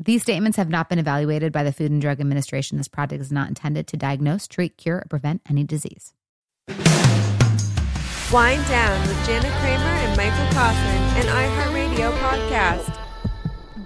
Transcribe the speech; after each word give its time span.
These 0.00 0.22
statements 0.22 0.56
have 0.58 0.68
not 0.68 0.88
been 0.88 1.00
evaluated 1.00 1.52
by 1.52 1.64
the 1.64 1.72
Food 1.72 1.90
and 1.90 2.00
Drug 2.00 2.20
Administration. 2.20 2.78
This 2.78 2.86
product 2.86 3.20
is 3.20 3.32
not 3.32 3.48
intended 3.48 3.88
to 3.88 3.96
diagnose, 3.96 4.46
treat, 4.46 4.76
cure, 4.76 4.98
or 4.98 5.06
prevent 5.10 5.42
any 5.50 5.64
disease. 5.64 6.14
Wind 6.68 8.64
Down 8.68 9.08
with 9.08 9.26
Jana 9.26 9.50
Kramer 9.58 9.82
and 9.82 10.16
Michael 10.16 10.46
Caussin, 10.54 11.02
an 11.18 11.26
iHeartRadio 11.26 12.16
podcast. 12.18 12.96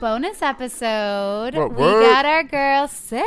Bonus 0.00 0.42
episode. 0.42 1.54
What, 1.54 1.70
we 1.70 1.78
got 1.78 2.26
our 2.26 2.42
girl 2.42 2.88
Sarah. 2.88 3.24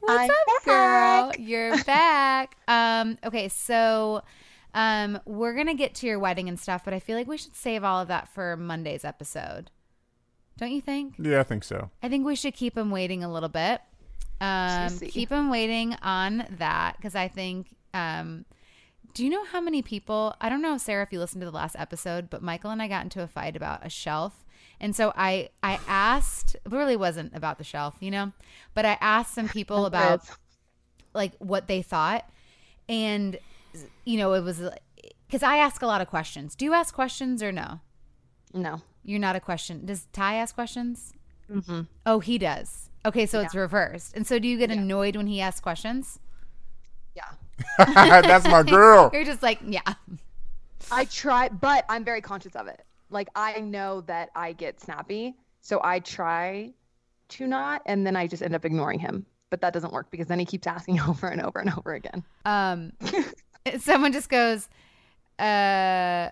What's 0.00 0.20
I'm 0.24 0.30
up, 0.30 0.64
girl? 0.66 1.32
You're 1.38 1.82
back. 1.84 2.58
Um, 2.68 3.16
okay, 3.24 3.48
so 3.48 4.22
um, 4.74 5.18
we're 5.24 5.54
gonna 5.54 5.72
get 5.72 5.94
to 5.96 6.06
your 6.06 6.18
wedding 6.18 6.50
and 6.50 6.60
stuff, 6.60 6.84
but 6.84 6.92
I 6.92 6.98
feel 6.98 7.16
like 7.16 7.28
we 7.28 7.38
should 7.38 7.56
save 7.56 7.82
all 7.82 8.02
of 8.02 8.08
that 8.08 8.28
for 8.28 8.58
Monday's 8.58 9.06
episode. 9.06 9.70
Don't 10.58 10.72
you 10.72 10.80
think? 10.80 11.14
Yeah, 11.18 11.40
I 11.40 11.42
think 11.42 11.64
so. 11.64 11.90
I 12.02 12.08
think 12.08 12.24
we 12.24 12.36
should 12.36 12.54
keep 12.54 12.76
him 12.76 12.90
waiting 12.90 13.24
a 13.24 13.32
little 13.32 13.48
bit. 13.48 13.80
Um, 14.40 14.98
keep 14.98 15.30
him 15.30 15.50
waiting 15.50 15.96
on 16.02 16.46
that 16.58 16.96
because 16.96 17.14
I 17.14 17.28
think. 17.28 17.74
Um, 17.92 18.44
do 19.14 19.22
you 19.22 19.30
know 19.30 19.44
how 19.44 19.60
many 19.60 19.80
people? 19.80 20.34
I 20.40 20.48
don't 20.48 20.62
know, 20.62 20.76
Sarah, 20.76 21.04
if 21.04 21.12
you 21.12 21.20
listened 21.20 21.40
to 21.42 21.46
the 21.46 21.56
last 21.56 21.76
episode, 21.78 22.28
but 22.28 22.42
Michael 22.42 22.70
and 22.70 22.82
I 22.82 22.88
got 22.88 23.04
into 23.04 23.22
a 23.22 23.28
fight 23.28 23.54
about 23.54 23.86
a 23.86 23.88
shelf, 23.88 24.44
and 24.80 24.94
so 24.94 25.12
I 25.16 25.50
I 25.62 25.78
asked. 25.86 26.56
It 26.56 26.72
really 26.72 26.96
wasn't 26.96 27.34
about 27.34 27.58
the 27.58 27.64
shelf, 27.64 27.94
you 28.00 28.10
know, 28.10 28.32
but 28.74 28.84
I 28.84 28.98
asked 29.00 29.34
some 29.34 29.48
people 29.48 29.86
about 29.90 30.22
like 31.14 31.32
what 31.38 31.68
they 31.68 31.82
thought, 31.82 32.28
and 32.88 33.38
you 34.04 34.18
know, 34.18 34.34
it 34.34 34.42
was 34.42 34.62
because 35.26 35.42
I 35.42 35.56
ask 35.58 35.82
a 35.82 35.86
lot 35.86 36.00
of 36.00 36.08
questions. 36.08 36.54
Do 36.54 36.64
you 36.64 36.74
ask 36.74 36.92
questions 36.94 37.42
or 37.42 37.52
no? 37.52 37.80
No. 38.52 38.82
You're 39.04 39.20
not 39.20 39.36
a 39.36 39.40
question. 39.40 39.84
Does 39.84 40.06
Ty 40.12 40.36
ask 40.36 40.54
questions? 40.54 41.12
Mm-hmm. 41.50 41.82
Oh, 42.06 42.20
he 42.20 42.38
does. 42.38 42.90
Okay, 43.06 43.26
so 43.26 43.40
it's 43.40 43.54
reversed. 43.54 44.16
And 44.16 44.26
so 44.26 44.38
do 44.38 44.48
you 44.48 44.56
get 44.56 44.70
annoyed 44.70 45.14
when 45.14 45.26
he 45.26 45.40
asks 45.40 45.60
questions? 45.60 46.18
Yeah. 47.14 47.28
That's 47.78 48.48
my 48.48 48.62
girl. 48.62 49.10
You're 49.12 49.24
just 49.24 49.42
like, 49.42 49.60
yeah. 49.66 49.82
I 50.90 51.04
try, 51.04 51.50
but 51.50 51.84
I'm 51.88 52.04
very 52.04 52.22
conscious 52.22 52.56
of 52.56 52.66
it. 52.66 52.82
Like 53.10 53.28
I 53.34 53.60
know 53.60 54.00
that 54.02 54.30
I 54.34 54.52
get 54.52 54.80
snappy, 54.80 55.34
so 55.60 55.80
I 55.84 56.00
try 56.00 56.72
to 57.28 57.46
not, 57.46 57.82
and 57.86 58.06
then 58.06 58.16
I 58.16 58.26
just 58.26 58.42
end 58.42 58.54
up 58.54 58.64
ignoring 58.64 58.98
him. 58.98 59.26
But 59.50 59.60
that 59.60 59.72
doesn't 59.72 59.92
work 59.92 60.10
because 60.10 60.26
then 60.26 60.38
he 60.38 60.46
keeps 60.46 60.66
asking 60.66 61.00
over 61.08 61.28
and 61.28 61.42
over 61.42 61.58
and 61.58 61.72
over 61.76 61.92
again. 61.92 62.24
Um, 62.44 62.92
someone 63.78 64.12
just 64.12 64.30
goes, 64.30 64.68
uh, 65.38 66.30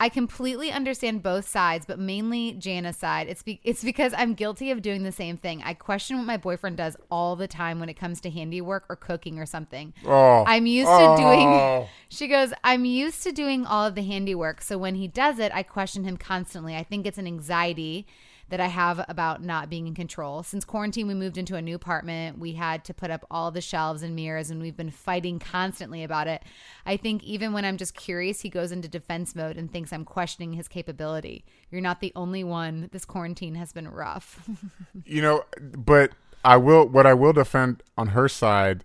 I 0.00 0.08
completely 0.08 0.72
understand 0.72 1.22
both 1.22 1.46
sides, 1.46 1.84
but 1.84 1.98
mainly 1.98 2.54
Jana's 2.54 2.96
side. 2.96 3.28
It's 3.28 3.42
be- 3.42 3.60
it's 3.62 3.84
because 3.84 4.14
I'm 4.16 4.32
guilty 4.32 4.70
of 4.70 4.80
doing 4.80 5.02
the 5.02 5.12
same 5.12 5.36
thing. 5.36 5.62
I 5.62 5.74
question 5.74 6.16
what 6.16 6.24
my 6.24 6.38
boyfriend 6.38 6.78
does 6.78 6.96
all 7.10 7.36
the 7.36 7.46
time 7.46 7.78
when 7.78 7.90
it 7.90 7.94
comes 7.94 8.18
to 8.22 8.30
handiwork 8.30 8.86
or 8.88 8.96
cooking 8.96 9.38
or 9.38 9.44
something. 9.44 9.92
Oh, 10.06 10.42
I'm 10.46 10.64
used 10.64 10.88
to 10.88 10.94
oh. 10.94 11.16
doing. 11.16 11.86
She 12.12 12.26
goes, 12.26 12.52
I'm 12.64 12.84
used 12.84 13.22
to 13.22 13.30
doing 13.30 13.64
all 13.64 13.86
of 13.86 13.94
the 13.94 14.02
handiwork. 14.02 14.62
So 14.62 14.76
when 14.76 14.96
he 14.96 15.06
does 15.06 15.38
it, 15.38 15.52
I 15.54 15.62
question 15.62 16.02
him 16.02 16.16
constantly. 16.16 16.74
I 16.74 16.82
think 16.82 17.06
it's 17.06 17.18
an 17.18 17.26
anxiety 17.26 18.04
that 18.50 18.60
I 18.60 18.66
have 18.66 19.04
about 19.08 19.42
not 19.42 19.70
being 19.70 19.86
in 19.86 19.94
control. 19.94 20.42
Since 20.42 20.64
quarantine, 20.64 21.06
we 21.06 21.14
moved 21.14 21.38
into 21.38 21.56
a 21.56 21.62
new 21.62 21.74
apartment. 21.74 22.38
We 22.38 22.52
had 22.52 22.84
to 22.84 22.94
put 22.94 23.10
up 23.10 23.24
all 23.30 23.50
the 23.50 23.60
shelves 23.60 24.02
and 24.02 24.14
mirrors, 24.14 24.50
and 24.50 24.60
we've 24.60 24.76
been 24.76 24.90
fighting 24.90 25.38
constantly 25.38 26.04
about 26.04 26.26
it. 26.26 26.42
I 26.84 26.96
think 26.96 27.24
even 27.24 27.52
when 27.52 27.64
I'm 27.64 27.76
just 27.76 27.94
curious, 27.94 28.40
he 28.40 28.50
goes 28.50 28.72
into 28.72 28.88
defense 28.88 29.34
mode 29.34 29.56
and 29.56 29.72
thinks 29.72 29.92
I'm 29.92 30.04
questioning 30.04 30.52
his 30.52 30.68
capability. 30.68 31.44
You're 31.70 31.80
not 31.80 32.00
the 32.00 32.12
only 32.14 32.44
one. 32.44 32.88
This 32.92 33.04
quarantine 33.04 33.54
has 33.54 33.72
been 33.72 33.88
rough. 33.88 34.48
You 35.04 35.22
know, 35.22 35.44
but 35.60 36.12
I 36.44 36.56
will. 36.56 36.86
What 36.86 37.06
I 37.06 37.14
will 37.14 37.32
defend 37.32 37.82
on 37.96 38.08
her 38.08 38.28
side 38.28 38.84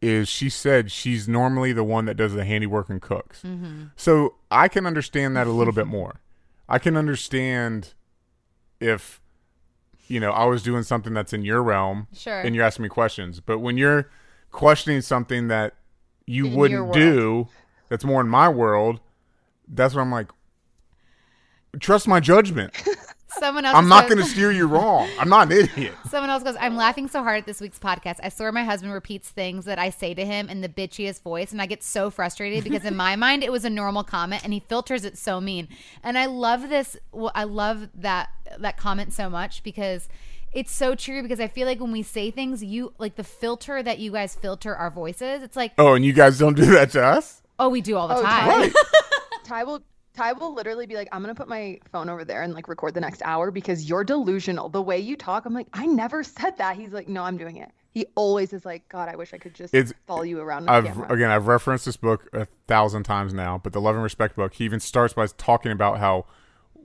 is 0.00 0.28
she 0.28 0.48
said 0.50 0.90
she's 0.90 1.26
normally 1.28 1.72
the 1.72 1.84
one 1.84 2.04
that 2.04 2.16
does 2.16 2.34
the 2.34 2.44
handiwork 2.44 2.88
and 2.90 3.00
cooks. 3.00 3.42
Mm-hmm. 3.42 3.84
So 3.96 4.34
I 4.50 4.68
can 4.68 4.86
understand 4.86 5.36
that 5.36 5.46
a 5.46 5.50
little 5.50 5.72
bit 5.72 5.86
more. 5.86 6.20
I 6.68 6.78
can 6.78 6.96
understand 6.96 7.94
if 8.84 9.20
you 10.06 10.20
know 10.20 10.30
I 10.32 10.44
was 10.44 10.62
doing 10.62 10.82
something 10.82 11.14
that's 11.14 11.32
in 11.32 11.42
your 11.44 11.62
realm, 11.62 12.06
Sure. 12.12 12.40
and 12.40 12.54
you're 12.54 12.64
asking 12.64 12.84
me 12.84 12.88
questions. 12.88 13.40
But 13.40 13.58
when 13.58 13.76
you're 13.78 14.10
questioning 14.50 15.00
something 15.00 15.48
that 15.48 15.74
you 16.26 16.46
In 16.46 16.54
wouldn't 16.54 16.92
do, 16.92 17.48
that's 17.88 18.04
more 18.04 18.20
in 18.20 18.28
my 18.28 18.48
world. 18.48 19.00
That's 19.66 19.94
where 19.94 20.02
I'm 20.02 20.12
like, 20.12 20.28
trust 21.80 22.06
my 22.08 22.20
judgment. 22.20 22.72
Someone 23.38 23.64
else 23.64 23.74
I'm 23.76 23.88
not 23.88 24.08
going 24.08 24.22
to 24.22 24.24
steer 24.28 24.52
you 24.52 24.68
wrong. 24.68 25.08
I'm 25.18 25.28
not 25.28 25.50
an 25.50 25.58
idiot. 25.58 25.92
Someone 26.08 26.30
else 26.30 26.44
goes, 26.44 26.54
I'm 26.60 26.76
laughing 26.76 27.08
so 27.08 27.20
hard 27.24 27.38
at 27.38 27.46
this 27.46 27.60
week's 27.60 27.80
podcast. 27.80 28.20
I 28.22 28.28
swear 28.28 28.52
my 28.52 28.62
husband 28.62 28.92
repeats 28.92 29.28
things 29.28 29.64
that 29.64 29.76
I 29.76 29.90
say 29.90 30.14
to 30.14 30.24
him 30.24 30.48
in 30.48 30.60
the 30.60 30.68
bitchiest 30.68 31.20
voice, 31.22 31.50
and 31.50 31.60
I 31.60 31.66
get 31.66 31.82
so 31.82 32.10
frustrated 32.10 32.62
because 32.62 32.84
in 32.84 32.94
my 32.94 33.16
mind 33.26 33.42
it 33.42 33.50
was 33.50 33.64
a 33.64 33.70
normal 33.70 34.04
comment, 34.04 34.44
and 34.44 34.52
he 34.52 34.60
filters 34.60 35.04
it 35.04 35.18
so 35.18 35.40
mean. 35.40 35.66
And 36.04 36.16
I 36.16 36.26
love 36.26 36.68
this. 36.68 36.96
I 37.34 37.42
love 37.42 37.88
that 37.96 38.28
that 38.60 38.76
comment 38.76 39.12
so 39.12 39.28
much 39.30 39.62
because 39.62 40.08
it's 40.52 40.72
so 40.72 40.94
true. 40.94 41.22
Because 41.22 41.40
I 41.40 41.48
feel 41.48 41.66
like 41.66 41.80
when 41.80 41.92
we 41.92 42.02
say 42.02 42.30
things, 42.30 42.62
you 42.62 42.92
like 42.98 43.16
the 43.16 43.24
filter 43.24 43.82
that 43.82 43.98
you 43.98 44.12
guys 44.12 44.34
filter 44.34 44.74
our 44.74 44.90
voices. 44.90 45.42
It's 45.42 45.56
like, 45.56 45.72
Oh, 45.78 45.94
and 45.94 46.04
you 46.04 46.12
guys 46.12 46.38
don't 46.38 46.54
do 46.56 46.66
that 46.66 46.90
to 46.92 47.02
us? 47.04 47.42
oh, 47.58 47.68
we 47.68 47.80
do 47.80 47.96
all 47.96 48.08
the 48.08 48.16
Oh, 48.16 48.22
time. 48.22 48.48
Right. 48.48 48.72
Ty 49.44 49.64
will 49.64 49.82
Ty 50.16 50.32
will 50.34 50.54
literally 50.54 50.86
be 50.86 50.94
like, 50.94 51.08
I'm 51.10 51.20
gonna 51.22 51.34
put 51.34 51.48
my 51.48 51.78
phone 51.90 52.08
over 52.08 52.24
there 52.24 52.42
and 52.42 52.54
like 52.54 52.68
record 52.68 52.94
the 52.94 53.00
next 53.00 53.20
hour 53.24 53.50
because 53.50 53.88
you're 53.88 54.04
delusional. 54.04 54.68
The 54.68 54.80
way 54.82 54.98
you 55.00 55.16
talk, 55.16 55.44
I'm 55.44 55.52
like, 55.54 55.66
I 55.72 55.86
never 55.86 56.22
said 56.22 56.56
that. 56.58 56.76
He's 56.76 56.92
like, 56.92 57.08
No, 57.08 57.22
I'm 57.24 57.36
doing 57.36 57.56
it. 57.56 57.70
He 57.90 58.06
always 58.16 58.52
is 58.52 58.64
like, 58.64 58.88
God, 58.88 59.08
I 59.08 59.14
wish 59.14 59.32
I 59.34 59.38
could 59.38 59.54
just 59.54 59.72
It's- 59.74 59.92
follow 60.06 60.22
you 60.22 60.40
around. 60.40 60.68
I've 60.68 60.98
again 61.10 61.30
I've 61.30 61.46
referenced 61.48 61.84
this 61.84 61.96
book 61.96 62.28
a 62.32 62.46
thousand 62.68 63.02
times 63.04 63.32
now, 63.34 63.58
but 63.62 63.72
the 63.72 63.80
Love 63.80 63.94
and 63.96 64.02
Respect 64.04 64.34
book, 64.36 64.54
he 64.54 64.64
even 64.64 64.78
starts 64.80 65.14
by 65.14 65.26
talking 65.26 65.70
about 65.72 65.98
how 65.98 66.26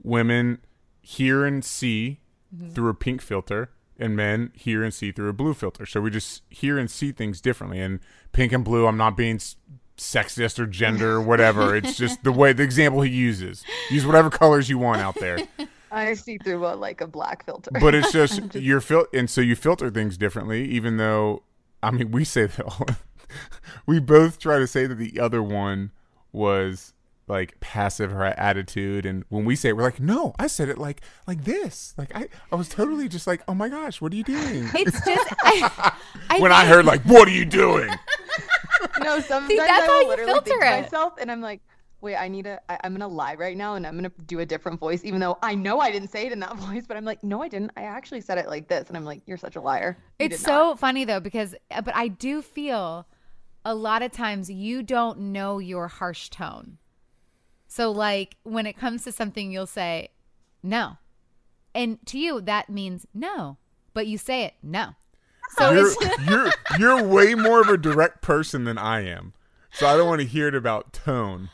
women 0.02 0.58
hear 1.02 1.44
and 1.44 1.64
see 1.64 2.20
Mm-hmm. 2.52 2.70
through 2.70 2.88
a 2.88 2.94
pink 2.94 3.22
filter 3.22 3.70
and 3.96 4.16
men 4.16 4.50
hear 4.56 4.82
and 4.82 4.92
see 4.92 5.12
through 5.12 5.28
a 5.28 5.32
blue 5.32 5.54
filter. 5.54 5.86
So 5.86 6.00
we 6.00 6.10
just 6.10 6.42
hear 6.50 6.78
and 6.78 6.90
see 6.90 7.12
things 7.12 7.40
differently. 7.40 7.80
And 7.80 8.00
pink 8.32 8.50
and 8.50 8.64
blue, 8.64 8.88
I'm 8.88 8.96
not 8.96 9.16
being 9.16 9.36
s- 9.36 9.54
sexist 9.96 10.58
or 10.58 10.66
gender 10.66 11.12
or 11.12 11.20
whatever. 11.20 11.76
it's 11.76 11.96
just 11.96 12.24
the 12.24 12.32
way 12.32 12.52
the 12.52 12.64
example 12.64 13.02
he 13.02 13.10
uses. 13.12 13.62
Use 13.88 14.04
whatever 14.04 14.30
colors 14.30 14.68
you 14.68 14.78
want 14.78 15.00
out 15.00 15.14
there. 15.20 15.38
I 15.92 16.14
see 16.14 16.38
through 16.38 16.66
a 16.66 16.74
like 16.74 17.00
a 17.00 17.06
black 17.06 17.44
filter. 17.44 17.70
but 17.80 17.94
it's 17.94 18.10
just, 18.10 18.52
you're 18.56 18.80
fil- 18.80 19.06
and 19.14 19.30
so 19.30 19.40
you 19.40 19.54
filter 19.54 19.88
things 19.88 20.16
differently 20.18 20.64
even 20.70 20.96
though 20.96 21.44
i 21.84 21.92
mean 21.92 22.10
we 22.10 22.24
say 22.24 22.46
that 22.46 22.64
all, 22.64 22.86
we 23.86 24.00
both 24.00 24.40
try 24.40 24.58
to 24.58 24.66
say 24.66 24.86
that 24.86 24.96
the 24.96 25.20
other 25.20 25.40
one 25.40 25.92
was 26.32 26.94
like 27.30 27.58
passive 27.60 28.10
her 28.10 28.24
attitude 28.24 29.06
and 29.06 29.24
when 29.28 29.44
we 29.44 29.56
say 29.56 29.70
it 29.70 29.76
we're 29.76 29.84
like 29.84 30.00
no 30.00 30.34
i 30.38 30.46
said 30.46 30.68
it 30.68 30.76
like 30.76 31.00
like 31.26 31.44
this 31.44 31.94
like 31.96 32.14
i 32.14 32.28
i 32.52 32.56
was 32.56 32.68
totally 32.68 33.08
just 33.08 33.26
like 33.26 33.42
oh 33.48 33.54
my 33.54 33.68
gosh 33.68 34.00
what 34.00 34.12
are 34.12 34.16
you 34.16 34.24
doing 34.24 34.68
It's 34.74 35.04
just 35.04 35.34
I, 35.42 35.92
I 36.28 36.40
when 36.40 36.52
i 36.52 36.66
heard 36.66 36.84
like 36.84 37.02
what 37.02 37.28
are 37.28 37.32
you 37.32 37.44
doing 37.46 37.88
no, 39.00 39.20
sometimes 39.20 39.56
that's 39.56 39.70
i 39.70 39.86
how 39.86 40.08
literally 40.08 40.32
filter 40.32 40.50
think 40.50 40.62
it. 40.62 40.82
myself 40.82 41.14
and 41.20 41.30
i'm 41.30 41.40
like, 41.40 41.60
wait, 42.00 42.16
I 42.16 42.28
need 42.28 42.44
to. 42.44 42.60
I, 42.68 42.78
I'm 42.84 42.92
gonna 42.92 43.08
lie 43.08 43.34
right 43.34 43.56
now, 43.56 43.74
and 43.74 43.86
I'm 43.86 43.94
gonna 43.94 44.12
do 44.26 44.40
a 44.40 44.46
different 44.46 44.80
voice, 44.80 45.04
even 45.04 45.20
though 45.20 45.38
I 45.42 45.54
know 45.54 45.80
I 45.80 45.90
didn't 45.90 46.08
say 46.08 46.26
it 46.26 46.32
in 46.32 46.40
that 46.40 46.56
voice. 46.66 46.84
But 46.86 46.96
I'm 46.96 47.04
like, 47.04 47.22
no, 47.22 47.42
I 47.42 47.48
didn't. 47.48 47.72
I 47.76 47.82
actually 47.82 48.20
said 48.22 48.38
it 48.38 48.48
like 48.48 48.68
this, 48.68 48.88
and 48.88 48.96
I'm 48.96 49.04
like, 49.04 49.20
you're 49.26 49.36
such 49.36 49.56
a 49.56 49.60
liar. 49.60 49.98
You 50.18 50.26
It's 50.26 50.40
so 50.40 50.50
not." 50.50 50.78
funny 50.78 51.04
though 51.04 51.20
because 51.20 51.54
uh, 51.70 51.82
but 51.82 51.94
I 51.94 52.08
do 52.08 52.42
feel 52.42 53.06
a 53.64 53.74
lot 53.74 54.02
of 54.02 54.12
times 54.12 54.50
you 54.50 54.82
don't 54.82 55.18
know 55.18 55.58
your 55.58 55.88
harsh 55.88 56.30
tone. 56.30 56.78
So 57.72 57.92
like 57.92 58.36
when 58.42 58.66
it 58.66 58.76
comes 58.76 59.04
to 59.04 59.12
something 59.12 59.52
you'll 59.52 59.64
say 59.64 60.08
no. 60.60 60.98
And 61.72 62.04
to 62.06 62.18
you 62.18 62.40
that 62.40 62.68
means 62.68 63.06
no, 63.14 63.58
but 63.94 64.08
you 64.08 64.18
say 64.18 64.42
it 64.42 64.54
no. 64.60 64.96
So 65.56 65.70
you're, 65.70 65.92
you're 66.28 66.52
you're 66.80 67.02
way 67.04 67.36
more 67.36 67.60
of 67.60 67.68
a 67.68 67.76
direct 67.76 68.22
person 68.22 68.64
than 68.64 68.78
i 68.78 69.04
am 69.04 69.32
so 69.72 69.86
i 69.86 69.96
don't 69.96 70.06
want 70.06 70.20
to 70.20 70.26
hear 70.26 70.46
it 70.46 70.54
about 70.54 70.92
tone 70.92 71.50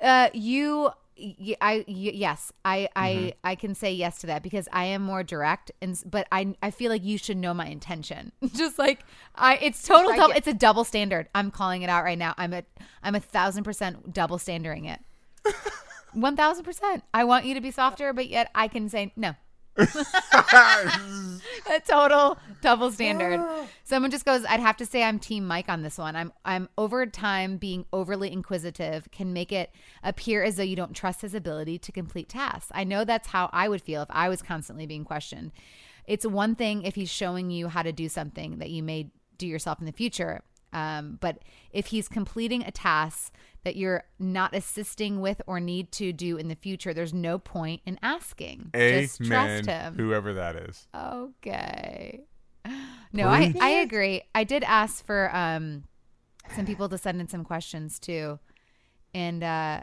uh 0.00 0.28
you 0.34 0.90
y- 1.18 1.56
I 1.60 1.76
y- 1.88 2.12
yes, 2.14 2.52
I 2.64 2.88
I 2.96 3.10
Mm-hmm. 3.12 3.28
I 3.44 3.54
can 3.54 3.74
say 3.74 3.92
yes 3.92 4.18
to 4.18 4.26
that 4.28 4.42
because 4.42 4.68
I 4.72 4.84
am 4.84 5.02
more 5.02 5.22
direct 5.22 5.70
and 5.80 6.00
but 6.06 6.26
I 6.32 6.54
I 6.62 6.70
feel 6.70 6.90
like 6.90 7.04
you 7.04 7.18
should 7.18 7.36
know 7.36 7.54
my 7.54 7.66
intention. 7.66 8.32
Just 8.54 8.78
like 8.78 9.04
I 9.34 9.56
it's 9.56 9.82
total 9.82 10.14
double 10.16 10.34
it's 10.34 10.46
a 10.48 10.54
double 10.54 10.84
standard. 10.84 11.28
I'm 11.34 11.50
calling 11.50 11.82
it 11.82 11.88
out 11.90 12.04
right 12.04 12.18
now. 12.18 12.34
I'm 12.36 12.52
a 12.52 12.62
I'm 13.02 13.14
a 13.14 13.20
thousand 13.20 13.64
percent 13.64 14.12
double 14.12 14.38
standarding 14.38 14.86
it. 14.86 15.00
One 16.12 16.36
thousand 16.36 16.64
percent. 16.64 17.04
I 17.14 17.24
want 17.24 17.46
you 17.46 17.54
to 17.54 17.60
be 17.60 17.70
softer, 17.70 18.12
but 18.12 18.28
yet 18.28 18.50
I 18.54 18.68
can 18.68 18.88
say 18.88 19.12
no. 19.16 19.34
a 19.76 19.88
total 21.86 22.38
double 22.60 22.90
standard. 22.90 23.40
Someone 23.84 24.10
just 24.10 24.24
goes, 24.24 24.44
I'd 24.44 24.60
have 24.60 24.76
to 24.78 24.86
say 24.86 25.02
I'm 25.02 25.18
team 25.18 25.46
Mike 25.46 25.68
on 25.68 25.82
this 25.82 25.98
one. 25.98 26.14
I'm 26.14 26.32
I'm 26.44 26.68
over 26.76 27.06
time 27.06 27.56
being 27.56 27.86
overly 27.92 28.32
inquisitive 28.32 29.10
can 29.10 29.32
make 29.32 29.52
it 29.52 29.70
appear 30.02 30.42
as 30.42 30.56
though 30.56 30.62
you 30.62 30.76
don't 30.76 30.94
trust 30.94 31.22
his 31.22 31.34
ability 31.34 31.78
to 31.78 31.92
complete 31.92 32.28
tasks. 32.28 32.70
I 32.74 32.84
know 32.84 33.04
that's 33.04 33.28
how 33.28 33.48
I 33.52 33.68
would 33.68 33.82
feel 33.82 34.02
if 34.02 34.08
I 34.10 34.28
was 34.28 34.42
constantly 34.42 34.86
being 34.86 35.04
questioned. 35.04 35.52
It's 36.06 36.26
one 36.26 36.54
thing 36.54 36.82
if 36.82 36.94
he's 36.94 37.10
showing 37.10 37.50
you 37.50 37.68
how 37.68 37.82
to 37.82 37.92
do 37.92 38.08
something 38.08 38.58
that 38.58 38.70
you 38.70 38.82
may 38.82 39.10
do 39.38 39.46
yourself 39.46 39.80
in 39.80 39.86
the 39.86 39.92
future. 39.92 40.42
Um, 40.72 41.18
but 41.20 41.38
if 41.72 41.86
he's 41.86 42.08
completing 42.08 42.62
a 42.62 42.70
task 42.70 43.32
that 43.64 43.76
you're 43.76 44.04
not 44.18 44.54
assisting 44.54 45.20
with 45.20 45.40
or 45.46 45.60
need 45.60 45.92
to 45.92 46.12
do 46.12 46.36
in 46.36 46.48
the 46.48 46.54
future, 46.56 46.92
there's 46.92 47.14
no 47.14 47.38
point 47.38 47.80
in 47.86 47.98
asking. 48.02 48.70
Just 48.74 49.22
trust 49.24 49.66
him. 49.66 49.94
whoever 49.96 50.32
that 50.34 50.56
is 50.56 50.86
Okay. 50.94 52.20
No, 53.14 53.28
I, 53.28 53.52
I 53.60 53.68
agree. 53.68 54.22
I 54.34 54.42
did 54.44 54.64
ask 54.64 55.04
for 55.04 55.28
um 55.36 55.84
some 56.56 56.64
people 56.64 56.88
to 56.88 56.96
send 56.96 57.20
in 57.20 57.28
some 57.28 57.44
questions 57.44 57.98
too. 57.98 58.38
And 59.12 59.44
uh 59.44 59.82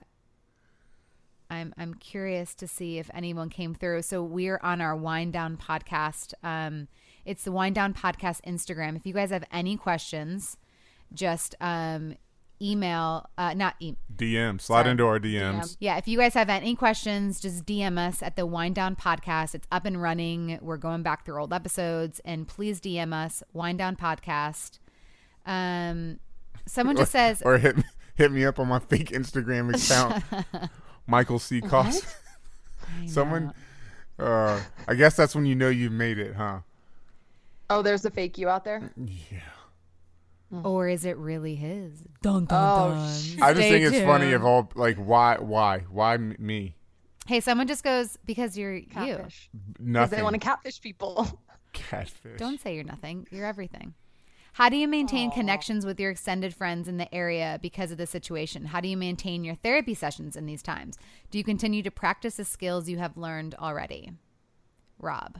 I'm 1.51 1.74
I'm 1.77 1.94
curious 1.94 2.56
to 2.56 2.68
see 2.68 2.97
if 2.97 3.09
anyone 3.13 3.50
came 3.50 3.75
through. 3.75 4.01
So 4.01 4.24
we're 4.24 4.59
on 4.63 4.81
our 4.81 4.95
Wind 4.95 5.33
Down 5.33 5.57
podcast. 5.57 6.33
Um 6.44 6.88
it's 7.25 7.44
the 7.44 7.51
Wind 7.51 7.75
Down 7.75 7.94
podcast 7.94 8.41
Instagram. 8.47 8.95
If 8.95 9.06
you 9.06 9.13
guys 9.13 9.30
have 9.30 9.44
any 9.51 9.77
questions, 9.77 10.57
just 11.13 11.56
um 11.61 12.15
email 12.61 13.25
uh 13.38 13.53
not 13.53 13.75
e- 13.79 13.95
dm 14.13 14.59
slide 14.59 14.81
Sorry. 14.81 14.91
into 14.91 15.06
our 15.06 15.17
dms 15.17 15.77
yeah, 15.79 15.97
if 15.97 16.07
you 16.09 16.17
guys 16.17 16.33
have 16.33 16.50
any 16.50 16.75
questions, 16.75 17.39
just 17.39 17.65
DM 17.65 17.97
us 17.97 18.21
at 18.21 18.35
the 18.35 18.45
Wind 18.45 18.75
Down 18.75 18.95
Podcast. 18.97 19.56
It's 19.56 19.67
up 19.71 19.85
and 19.85 20.01
running. 20.01 20.59
We're 20.61 20.75
going 20.77 21.03
back 21.03 21.25
through 21.25 21.39
old 21.39 21.53
episodes, 21.53 22.19
and 22.25 22.47
please 22.47 22.81
DM 22.81 23.13
us 23.13 23.41
Wind 23.53 23.77
Down 23.77 23.95
Podcast. 23.95 24.79
Um, 25.45 26.19
someone 26.65 26.97
just 26.97 27.12
says, 27.19 27.41
or 27.44 27.57
hit 27.57 27.77
hit 28.15 28.31
me 28.31 28.44
up 28.45 28.59
on 28.59 28.67
my 28.67 28.79
fake 28.79 29.12
Instagram 29.12 29.73
account, 29.73 30.69
Michael 31.07 31.39
C. 31.39 31.62
Cost. 31.62 32.03
Someone, 33.07 33.53
uh, 34.19 34.59
I 34.88 34.95
guess 34.95 35.15
that's 35.15 35.33
when 35.33 35.45
you 35.45 35.55
know 35.55 35.69
you've 35.69 35.94
made 35.94 36.19
it, 36.19 36.35
huh? 36.35 36.59
Oh, 37.69 37.81
there's 37.81 38.03
a 38.03 38.12
fake 38.12 38.38
you 38.38 38.50
out 38.50 38.65
there. 38.65 38.91
Yeah. 38.97 39.39
Mm. 40.51 40.66
or 40.66 40.88
is 40.88 41.06
it 41.06 41.16
really 41.18 41.54
his? 41.56 42.01
Dun 42.24 42.46
dun 42.46 42.50
Oh, 42.51 42.90
dun. 42.96 43.19
sh- 43.22 43.38
I 43.42 43.54
just 43.54 43.68
Stay 43.68 43.69
think 43.81 43.94
it's 43.94 44.04
funny 44.06 44.25
tuned. 44.31 44.36
if 44.36 44.42
all 44.42 44.72
like 44.75 44.98
why 44.98 45.38
why 45.38 45.80
why 45.90 46.18
me 46.18 46.75
Hey, 47.28 47.40
someone 47.42 47.68
just 47.68 47.84
goes 47.84 48.18
because 48.25 48.57
you're 48.57 48.74
you. 48.74 48.88
Catfish. 48.88 49.50
Because 49.54 49.86
nothing 49.86 50.18
they 50.18 50.24
want 50.24 50.34
to 50.34 50.40
catfish 50.40 50.81
people. 50.81 51.40
catfish. 51.74 52.40
Don't 52.40 52.60
say 52.60 52.74
you're 52.74 52.84
nothing. 52.84 53.28
You're 53.30 53.46
everything. 53.46 53.94
How 54.54 54.68
do 54.69 54.75
you 54.78 54.88
maintain 54.88 55.30
connections 55.30 55.86
with 55.86 56.00
your 56.00 56.10
extended 56.10 56.56
friends 56.56 56.88
in 56.88 56.98
the 56.98 57.13
area 57.13 57.60
because 57.62 57.92
of 57.92 58.00
the 58.00 58.07
situation? 58.07 58.66
How 58.66 58.81
do 58.81 58.88
you 58.88 58.98
maintain 58.98 59.44
your 59.44 59.54
therapy 59.54 59.94
sessions 59.94 60.36
in 60.36 60.48
these 60.48 60.63
times? 60.63 60.98
Do 61.30 61.38
you 61.38 61.44
continue 61.44 61.84
to 61.84 61.92
practice 61.92 62.38
the 62.38 62.44
skills 62.46 62.90
you 62.90 62.98
have 62.98 63.16
learned 63.16 63.54
already? 63.54 64.12
Rob. 64.98 65.38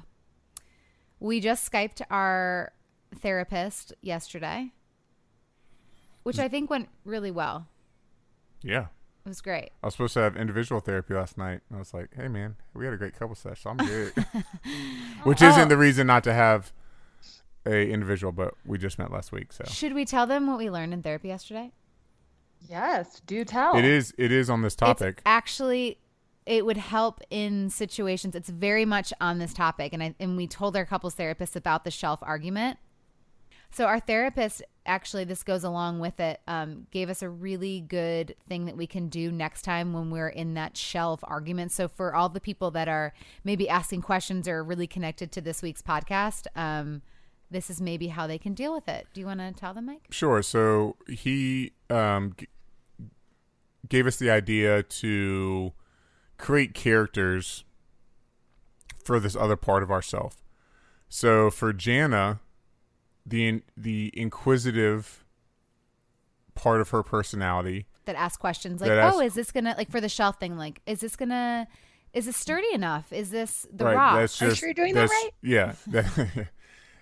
We 1.20 1.40
just 1.40 1.70
Skyped 1.70 2.02
our 2.12 2.72
therapist 3.20 3.94
yesterday, 4.02 4.72
which 6.24 6.40
I 6.40 6.48
think 6.48 6.70
went 6.70 6.90
really 7.06 7.32
well. 7.32 7.68
Yeah. 8.62 8.88
It 9.26 9.30
was 9.30 9.42
great. 9.42 9.72
I 9.84 9.88
was 9.88 9.94
supposed 9.94 10.14
to 10.14 10.22
have 10.22 10.36
individual 10.36 10.80
therapy 10.82 11.14
last 11.14 11.38
night. 11.38 11.62
And 11.70 11.76
I 11.76 11.80
was 11.80 11.94
like, 11.94 12.10
hey, 12.16 12.28
man, 12.28 12.56
we 12.74 12.86
had 12.86 12.94
a 12.94 12.98
great 12.98 13.18
couple 13.18 13.36
sessions. 13.36 13.66
I'm 13.66 13.86
good. 13.86 14.14
Which 15.24 15.42
isn't 15.42 15.66
oh. 15.66 15.70
the 15.70 15.78
reason 15.78 16.08
not 16.08 16.24
to 16.24 16.34
have 16.34 16.74
a 17.66 17.90
individual, 17.90 18.32
but 18.32 18.56
we 18.66 18.78
just 18.78 18.98
met 18.98 19.12
last 19.12 19.32
week. 19.32 19.52
So 19.54 19.66
Should 19.66 19.94
we 19.94 20.06
tell 20.06 20.26
them 20.26 20.48
what 20.48 20.58
we 20.58 20.70
learned 20.70 20.94
in 20.94 21.04
therapy 21.04 21.28
yesterday? 21.28 21.72
yes, 22.68 23.22
do 23.26 23.46
tell. 23.46 23.76
it 23.76 23.86
is 23.86 24.14
it 24.18 24.32
is 24.32 24.50
on 24.50 24.62
this 24.62 24.76
topic. 24.76 25.16
It's 25.18 25.22
actually 25.26 26.00
it 26.46 26.66
would 26.66 26.78
help 26.78 27.22
in 27.30 27.70
situations. 27.70 28.36
It's 28.36 28.50
very 28.50 28.86
much 28.86 29.14
on 29.22 29.40
this 29.40 29.54
topic, 29.54 29.94
and 29.94 30.02
I 30.02 30.16
and 30.20 30.36
we 30.36 30.48
told 30.48 30.76
our 30.76 30.86
couples 30.86 31.16
therapist 31.16 31.56
about 31.56 31.84
the 31.84 31.92
shelf 31.92 32.20
argument. 32.22 32.80
So 33.72 33.86
our 33.86 34.00
therapist 34.00 34.64
actually, 34.86 35.24
this 35.24 35.44
goes 35.44 35.64
along 35.64 36.00
with 36.00 36.20
it, 36.20 36.42
um, 36.48 36.88
gave 36.92 37.10
us 37.10 37.22
a 37.22 37.30
really 37.30 37.82
good 37.82 38.36
thing 38.48 38.66
that 38.66 38.76
we 38.76 38.88
can 38.88 39.08
do 39.08 39.32
next 39.32 39.62
time 39.62 39.94
when 39.94 40.10
we're 40.10 40.30
in 40.30 40.56
that 40.56 40.76
shelf 40.76 41.20
argument. 41.24 41.72
So 41.72 41.88
for 41.88 42.16
all 42.16 42.30
the 42.30 42.42
people 42.42 42.72
that 42.72 42.88
are 42.88 43.14
maybe 43.44 43.70
asking 43.70 44.02
questions 44.02 44.48
or 44.48 44.64
really 44.64 44.88
connected 44.88 45.32
to 45.34 45.42
this 45.42 45.62
week's 45.62 45.84
podcast, 45.84 46.48
um, 46.56 47.04
this 47.52 47.70
is 47.70 47.80
maybe 47.80 48.08
how 48.08 48.28
they 48.28 48.38
can 48.38 48.54
deal 48.54 48.74
with 48.74 48.88
it. 48.88 49.08
Do 49.14 49.22
you 49.22 49.28
want 49.28 49.40
to 49.40 49.52
tell 49.52 49.74
them, 49.74 49.86
Mike? 49.86 50.08
Sure. 50.10 50.42
So 50.42 50.96
he 51.08 51.74
um, 51.90 52.34
g- 52.38 52.48
gave 53.88 54.08
us 54.08 54.18
the 54.18 54.32
idea 54.32 54.84
to 54.84 55.74
create 56.38 56.74
characters 56.74 57.64
for 59.04 59.20
this 59.20 59.36
other 59.36 59.56
part 59.56 59.84
of 59.84 59.92
ourself. 59.92 60.38
So 61.10 61.50
for 61.50 61.74
Jana, 61.74 62.40
the 63.30 63.62
the 63.78 64.12
inquisitive 64.14 65.26
part 66.56 66.82
of 66.82 66.90
her 66.90 67.04
personality, 67.04 67.86
that 68.06 68.16
asks 68.16 68.38
questions 68.38 68.82
like, 68.82 68.90
That 68.90 68.98
ask- 69.00 69.16
"Oh, 69.16 69.22
is 69.22 69.34
this 69.34 69.52
gonna 69.52 69.76
like 69.78 69.90
for 69.90 70.02
the 70.02 70.10
shelf 70.10 70.40
thing? 70.40 70.58
Like, 70.58 70.82
is 70.86 71.00
this 71.00 71.16
gonna 71.16 71.68
is 72.14 72.26
this 72.26 72.36
sturdy 72.38 72.74
enough? 72.74 73.14
Is 73.14 73.30
this 73.30 73.66
the 73.72 73.86
right? 73.86 73.96
rock?" 73.96 74.16
That's 74.20 74.42
Are 74.42 74.50
you 74.50 74.56
sure 74.56 74.70
you're 74.70 74.74
doing 74.74 74.94
that 74.96 75.10
right? 75.10 75.30
Yeah. 75.42 75.74
that- 75.88 76.50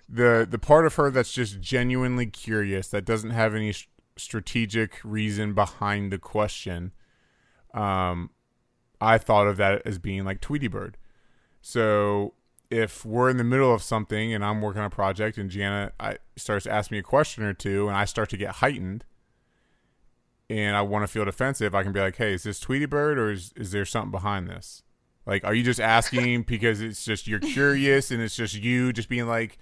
the 0.09 0.47
the 0.49 0.57
part 0.59 0.85
of 0.85 0.95
her 0.95 1.11
that's 1.11 1.33
just 1.33 1.59
genuinely 1.59 2.25
curious 2.27 2.87
that 2.89 3.03
doesn't 3.03 3.31
have 3.31 3.53
any 3.53 3.69
s- 3.69 3.87
strategic 4.15 4.99
reason 5.03 5.53
behind 5.53 6.11
the 6.13 6.17
question 6.17 6.93
um 7.73 8.29
I 9.01 9.17
thought 9.17 9.47
of 9.47 9.57
that 9.57 9.81
as 9.85 9.99
being 9.99 10.23
like 10.23 10.39
Tweety 10.41 10.67
Bird. 10.69 10.97
So 11.61 12.33
if 12.69 13.05
we're 13.05 13.29
in 13.29 13.37
the 13.37 13.43
middle 13.43 13.73
of 13.73 13.81
something 13.81 14.33
and 14.33 14.43
I'm 14.43 14.61
working 14.61 14.81
on 14.81 14.87
a 14.87 14.89
project 14.89 15.37
and 15.37 15.49
Jana 15.49 15.91
I, 15.99 16.17
starts 16.35 16.63
to 16.65 16.71
ask 16.71 16.91
me 16.91 16.97
a 16.97 17.03
question 17.03 17.43
or 17.43 17.53
two 17.53 17.87
and 17.87 17.95
I 17.95 18.05
start 18.05 18.29
to 18.31 18.37
get 18.37 18.55
heightened 18.55 19.05
and 20.49 20.75
I 20.75 20.81
want 20.81 21.03
to 21.03 21.07
feel 21.07 21.25
defensive, 21.25 21.75
I 21.75 21.83
can 21.83 21.91
be 21.91 21.99
like, 21.99 22.15
hey, 22.15 22.33
is 22.33 22.43
this 22.43 22.59
Tweety 22.59 22.85
Bird 22.85 23.17
or 23.19 23.31
is, 23.31 23.51
is 23.55 23.71
there 23.71 23.85
something 23.85 24.11
behind 24.11 24.47
this? 24.47 24.81
Like, 25.25 25.43
are 25.43 25.53
you 25.53 25.63
just 25.63 25.79
asking 25.81 26.43
because 26.47 26.81
it's 26.81 27.03
just 27.03 27.27
you're 27.27 27.39
curious 27.39 28.11
and 28.11 28.21
it's 28.21 28.35
just 28.35 28.53
you 28.55 28.93
just 28.93 29.09
being 29.09 29.27
like 29.27 29.57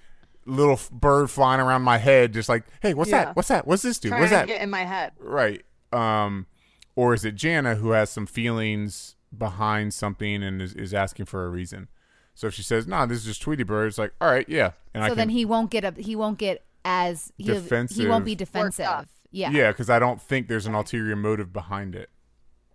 little 0.46 0.80
bird 0.92 1.30
flying 1.32 1.60
around 1.60 1.82
my 1.82 1.98
head, 1.98 2.34
just 2.34 2.50
like, 2.50 2.64
hey, 2.82 2.94
what's 2.94 3.10
Yeah. 3.10 3.26
that? 3.26 3.36
What's 3.36 3.48
that? 3.48 3.66
What's 3.66 3.82
this 3.82 3.98
dude? 4.00 4.12
Trying 4.12 4.22
What's 4.22 4.32
to 4.32 4.36
that? 4.38 4.48
get 4.48 4.62
in 4.62 4.70
my 4.70 4.84
head. 4.84 5.14
Right. 5.18 5.64
Um, 5.92 6.46
or 6.96 7.14
is 7.16 7.26
it 7.26 7.34
Jana 7.36 7.76
who 7.76 7.92
has 7.92 8.10
some 8.12 8.28
feelings 8.28 9.16
behind 9.36 9.94
something 9.94 10.44
and 10.44 10.62
is, 10.62 10.74
is 10.74 10.94
asking 10.94 11.26
for 11.26 11.46
a 11.46 11.50
reason? 11.50 11.88
So 12.36 12.48
if 12.48 12.54
she 12.54 12.64
says, 12.64 12.86
"No, 12.86 13.06
this 13.06 13.20
is 13.20 13.26
just 13.26 13.42
Tweety 13.42 13.64
Bird," 13.64 13.88
it's 13.88 13.98
like, 13.98 14.14
"All 14.22 14.30
right, 14.30 14.48
yeah," 14.48 14.72
and 14.94 15.04
I 15.04 15.08
so 15.08 15.12
can, 15.14 15.20
then 15.20 15.30
he 15.30 15.46
won't 15.46 15.72
get 15.72 15.84
a 15.84 15.92
he 15.98 16.16
won't 16.16 16.38
get 16.38 16.64
as 16.84 17.34
he, 17.38 17.60
he 17.90 18.08
won't 18.08 18.26
be 18.26 18.36
defensive. 18.36 19.08
Yeah. 19.32 19.52
yeah, 19.52 19.72
because 19.72 19.90
I 19.90 20.00
don't 20.00 20.22
think 20.22 20.48
there's 20.48 20.66
an 20.66 20.76
ulterior 20.76 21.16
motive 21.18 21.52
behind 21.52 21.94
it. 21.94 22.10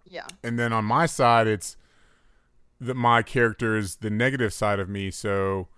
Yeah. 0.05 0.27
And 0.43 0.59
then 0.59 0.75
on 0.75 0.85
my 0.85 1.07
side, 1.07 1.47
it's 1.47 1.79
that 2.81 2.97
my 2.97 3.23
character 3.23 3.79
is 3.79 3.97
the 3.97 4.11
negative 4.11 4.53
side 4.53 4.79
of 4.79 4.89
me. 4.89 5.11
So, 5.11 5.69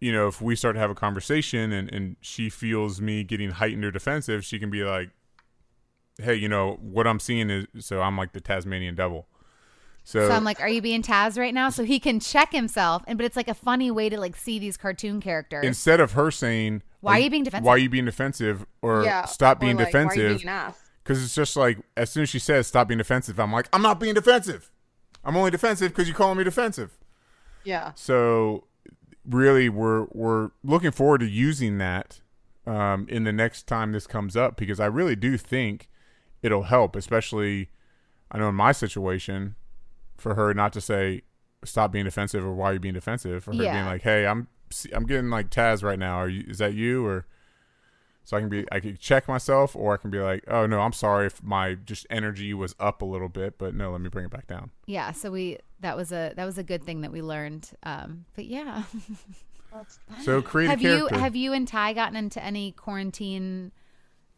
you 0.00 0.12
know, 0.12 0.26
if 0.28 0.40
we 0.40 0.56
start 0.56 0.74
to 0.76 0.80
have 0.80 0.90
a 0.90 0.94
conversation 0.94 1.70
and, 1.70 1.92
and 1.92 2.16
she 2.22 2.48
feels 2.48 2.98
me 3.00 3.24
getting 3.24 3.50
heightened 3.50 3.84
or 3.84 3.90
defensive, 3.90 4.42
she 4.42 4.58
can 4.58 4.70
be 4.70 4.84
like, 4.84 5.10
hey, 6.18 6.34
you 6.34 6.48
know, 6.48 6.78
what 6.80 7.06
I'm 7.06 7.20
seeing 7.20 7.50
is, 7.50 7.66
so 7.80 8.00
I'm 8.00 8.16
like 8.16 8.32
the 8.32 8.40
Tasmanian 8.40 8.94
devil. 8.94 9.26
So, 10.06 10.28
So 10.28 10.32
I'm 10.32 10.44
like, 10.44 10.60
are 10.60 10.68
you 10.68 10.80
being 10.80 11.02
Taz 11.02 11.36
right 11.36 11.52
now? 11.52 11.68
So 11.68 11.82
he 11.82 11.98
can 11.98 12.20
check 12.20 12.52
himself, 12.52 13.02
and 13.08 13.18
but 13.18 13.24
it's 13.24 13.34
like 13.34 13.48
a 13.48 13.54
funny 13.54 13.90
way 13.90 14.08
to 14.08 14.20
like 14.20 14.36
see 14.36 14.60
these 14.60 14.76
cartoon 14.76 15.20
characters. 15.20 15.64
instead 15.64 15.98
of 15.98 16.12
her 16.12 16.30
saying, 16.30 16.82
Why 17.00 17.18
are 17.18 17.22
you 17.22 17.28
being 17.28 17.42
defensive? 17.42 17.66
Why 17.66 17.72
are 17.72 17.78
you 17.78 17.88
being 17.88 18.04
defensive? 18.04 18.64
Or 18.82 19.02
yeah. 19.02 19.24
stop 19.24 19.56
or 19.56 19.60
being 19.62 19.76
like, 19.76 19.92
Why 19.92 20.00
are 20.00 20.02
you 20.04 20.08
defensive. 20.08 20.38
being 20.38 20.48
an 20.48 20.48
ass? 20.48 20.78
Because 21.02 21.24
it's 21.24 21.34
just 21.34 21.56
like, 21.56 21.78
as 21.96 22.08
soon 22.08 22.22
as 22.22 22.28
she 22.28 22.38
says 22.38 22.68
stop 22.68 22.86
being 22.86 22.98
defensive, 22.98 23.40
I'm 23.40 23.52
like, 23.52 23.68
I'm 23.72 23.82
not 23.82 23.98
being 23.98 24.14
defensive. 24.14 24.70
I'm 25.24 25.36
only 25.36 25.50
defensive 25.50 25.88
because 25.88 26.06
you're 26.06 26.16
calling 26.16 26.38
me 26.38 26.44
defensive. 26.44 26.96
Yeah. 27.64 27.90
So 27.96 28.62
really, 29.28 29.68
we're 29.68 30.06
we're 30.12 30.50
looking 30.62 30.92
forward 30.92 31.18
to 31.18 31.26
using 31.26 31.78
that 31.78 32.20
um, 32.64 33.08
in 33.08 33.24
the 33.24 33.32
next 33.32 33.66
time 33.66 33.90
this 33.90 34.06
comes 34.06 34.36
up 34.36 34.56
because 34.56 34.78
I 34.78 34.86
really 34.86 35.16
do 35.16 35.36
think 35.36 35.88
it'll 36.42 36.62
help, 36.62 36.94
especially 36.94 37.70
I 38.30 38.38
know 38.38 38.50
in 38.50 38.54
my 38.54 38.70
situation 38.70 39.56
for 40.16 40.34
her 40.34 40.52
not 40.54 40.72
to 40.74 40.80
say 40.80 41.22
stop 41.64 41.92
being 41.92 42.04
defensive 42.04 42.44
or 42.44 42.54
why 42.54 42.66
you're 42.68 42.74
you 42.74 42.80
being 42.80 42.94
defensive 42.94 43.42
for 43.44 43.54
her 43.54 43.62
Yeah. 43.62 43.72
being 43.74 43.86
like, 43.86 44.02
hey, 44.02 44.26
I'm 44.26 44.48
I'm 44.92 45.04
getting 45.06 45.30
like 45.30 45.50
Taz 45.50 45.82
right 45.82 45.98
now. 45.98 46.16
Are 46.16 46.28
you? 46.28 46.44
Is 46.48 46.58
that 46.58 46.74
you 46.74 47.06
or? 47.06 47.26
So 48.24 48.36
I 48.36 48.40
can 48.40 48.48
be 48.48 48.64
I 48.72 48.80
can 48.80 48.96
check 48.96 49.28
myself 49.28 49.76
or 49.76 49.94
I 49.94 49.98
can 49.98 50.10
be 50.10 50.18
like, 50.18 50.42
oh 50.48 50.66
no, 50.66 50.80
I'm 50.80 50.92
sorry 50.92 51.26
if 51.26 51.40
my 51.44 51.74
just 51.74 52.06
energy 52.10 52.52
was 52.54 52.74
up 52.80 53.00
a 53.00 53.04
little 53.04 53.28
bit, 53.28 53.56
but 53.56 53.72
no, 53.74 53.92
let 53.92 54.00
me 54.00 54.08
bring 54.08 54.24
it 54.24 54.32
back 54.32 54.48
down. 54.48 54.70
yeah. 54.86 55.12
So 55.12 55.30
we 55.30 55.58
that 55.80 55.96
was 55.96 56.10
a 56.10 56.32
that 56.36 56.44
was 56.44 56.58
a 56.58 56.64
good 56.64 56.82
thing 56.84 57.02
that 57.02 57.12
we 57.12 57.22
learned. 57.22 57.70
Um, 57.84 58.24
but 58.34 58.46
yeah. 58.46 58.82
So 60.24 60.40
create 60.42 60.70
have 60.70 60.80
a 60.80 60.82
you 60.82 61.06
have 61.08 61.36
you 61.36 61.52
and 61.52 61.68
Ty 61.68 61.92
gotten 61.92 62.16
into 62.16 62.42
any 62.42 62.72
quarantine 62.72 63.72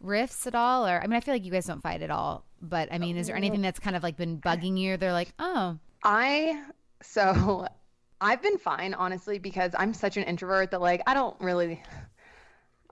rifts 0.00 0.46
at 0.46 0.54
all? 0.54 0.86
Or 0.86 1.00
I 1.02 1.06
mean, 1.06 1.16
I 1.16 1.20
feel 1.20 1.34
like 1.34 1.44
you 1.44 1.52
guys 1.52 1.66
don't 1.66 1.82
fight 1.82 2.02
at 2.02 2.10
all. 2.10 2.44
But 2.60 2.92
I 2.92 2.98
mean, 2.98 3.16
is 3.16 3.28
there 3.28 3.36
anything 3.36 3.60
mm. 3.60 3.64
that's 3.64 3.78
kind 3.78 3.96
of 3.96 4.02
like 4.02 4.16
been 4.16 4.40
bugging 4.40 4.78
you? 4.78 4.96
They're 4.96 5.12
like, 5.12 5.32
oh, 5.38 5.78
I 6.02 6.62
so 7.02 7.66
I've 8.20 8.42
been 8.42 8.58
fine 8.58 8.94
honestly 8.94 9.38
because 9.38 9.72
I'm 9.78 9.94
such 9.94 10.16
an 10.16 10.24
introvert 10.24 10.72
that 10.72 10.80
like 10.80 11.02
I 11.06 11.14
don't 11.14 11.36
really 11.40 11.82